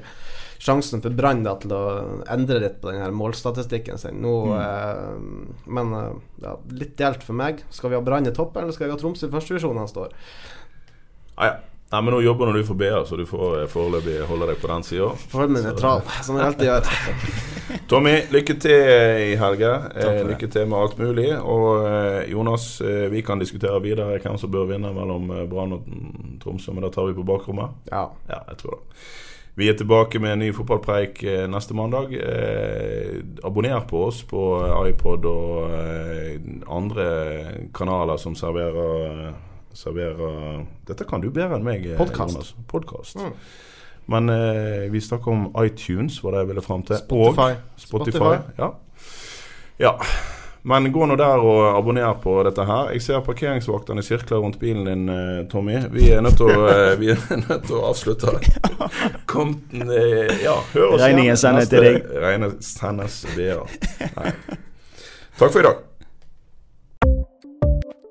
sjansen 0.61 1.01
for 1.01 1.13
Brann 1.13 1.41
til 1.45 1.73
å 1.73 1.84
endre 2.30 2.59
litt 2.61 2.78
på 2.82 2.91
den 2.91 3.17
målstatistikken 3.17 3.97
sin. 3.97 4.21
Nå, 4.21 4.36
mm. 4.51 4.59
eh, 4.61 5.63
men 5.73 5.97
eh, 5.97 6.11
ja, 6.45 6.53
litt 6.78 6.97
delt 7.01 7.25
for 7.25 7.38
meg. 7.38 7.65
Skal 7.73 7.93
vi 7.93 7.97
ha 7.97 8.05
Brann 8.05 8.30
i 8.30 8.36
topp, 8.36 8.57
eller 8.57 8.73
skal 8.73 8.89
vi 8.89 8.93
ha 8.93 9.01
Tromsø 9.01 9.30
i 9.30 9.34
førstedivisjon 9.34 9.82
neste 9.82 10.05
år? 10.05 10.13
Ah, 11.38 11.49
ja. 11.49 11.57
Nei, 11.88 12.02
men 12.02 12.12
Nå 12.14 12.22
jobber 12.22 12.52
du 12.52 12.64
for 12.68 12.76
BA, 12.76 13.06
så 13.08 13.16
du 13.16 13.24
får 13.26 13.62
eh, 13.62 13.68
foreløpig 13.72 14.18
holde 14.28 14.50
deg 14.50 14.58
på 14.60 14.68
den 14.68 14.84
sida. 14.84 15.12
Som 16.28 16.40
jeg 16.40 16.48
alltid 16.50 16.68
gjør. 16.68 16.90
Tommy, 17.92 18.16
lykke 18.32 18.58
til 18.60 18.90
i 19.32 19.38
helga. 19.40 19.72
Eh, 19.96 20.20
lykke 20.28 20.50
til 20.52 20.68
med 20.68 20.82
alt 20.82 21.00
mulig. 21.00 21.30
Og 21.40 21.88
eh, 21.88 22.26
Jonas, 22.34 22.82
eh, 22.82 23.08
vi 23.14 23.24
kan 23.24 23.40
diskutere 23.40 23.80
videre 23.84 24.20
hvem 24.20 24.36
som 24.42 24.52
bør 24.52 24.68
vinne 24.74 24.92
mellom 24.96 25.32
eh, 25.32 25.46
Brann 25.48 25.78
og 25.78 25.88
Tromsø, 26.44 26.76
men 26.76 26.84
da 26.84 26.92
tar 26.92 27.08
vi 27.08 27.16
på 27.16 27.28
bakrommet. 27.28 27.80
Ja. 27.92 28.10
ja 28.28 28.44
jeg 28.52 28.62
tror 28.66 28.82
det. 28.82 29.00
Vi 29.58 29.70
er 29.70 29.74
tilbake 29.74 30.20
med 30.22 30.36
en 30.36 30.44
ny 30.44 30.52
fotballpreik 30.54 31.24
eh, 31.24 31.48
neste 31.50 31.74
mandag. 31.74 32.12
Eh, 32.14 33.16
abonner 33.44 33.80
på 33.90 34.04
oss 34.06 34.20
på 34.30 34.42
iPod 34.86 35.26
og 35.26 35.72
eh, 35.74 36.36
andre 36.70 37.08
kanaler 37.74 38.22
som 38.22 38.36
serverer, 38.38 39.32
serverer 39.78 40.63
Dette 40.88 41.05
kan 41.07 41.21
du 41.21 41.30
bedre 41.30 41.59
enn 41.59 41.65
meg. 41.65 41.86
eh, 41.86 41.97
Podcast. 41.99 42.55
Jonas. 42.71 43.15
Mm. 43.15 43.34
Men 44.07 44.30
eh, 44.30 44.88
vi 44.91 45.01
snakker 45.03 45.32
om 45.32 45.65
iTunes, 45.65 46.23
var 46.23 46.32
det 46.32 46.45
jeg 46.45 46.47
ville 46.53 46.63
fram 46.63 46.84
til. 46.88 46.97
Spotify. 47.01 47.53
Og 47.59 47.86
Spotify. 47.86 48.17
Spotify. 48.17 48.57
Ja. 48.57 48.71
ja. 49.80 49.93
Men 50.67 50.89
gå 50.91 51.05
nå 51.07 51.15
der 51.19 51.39
og 51.43 51.78
abonner 51.78 52.15
på 52.23 52.34
dette 52.43 52.63
her. 52.67 52.89
Jeg 52.95 53.03
ser 53.05 53.21
parkeringsvaktene 53.23 54.03
sirkler 54.03 54.41
rundt 54.43 54.57
bilen 54.59 54.88
din, 54.88 55.05
eh, 55.11 55.43
Tommy. 55.51 55.78
Vi 55.93 56.09
er 56.11 56.23
nødt 56.23 56.39
til 56.39 56.51
å, 56.51 56.67
eh, 56.71 56.95
vi 56.99 57.13
nødt 57.43 57.67
til 57.67 57.78
å 57.78 57.86
avslutte. 57.91 58.34
Kom, 59.32 59.57
ja, 59.71 60.55
hør 60.73 60.95
oss 60.95 61.03
Regningen 61.03 61.39
sendes 61.39 61.71
til 61.71 61.88
deg. 61.88 62.01
Regningen 62.15 62.57
sendes 62.63 63.21
via. 63.36 63.61
Nei. 64.17 64.34
Takk 65.38 65.51
for 65.51 65.61
i 65.61 65.67
dag. 65.69 65.87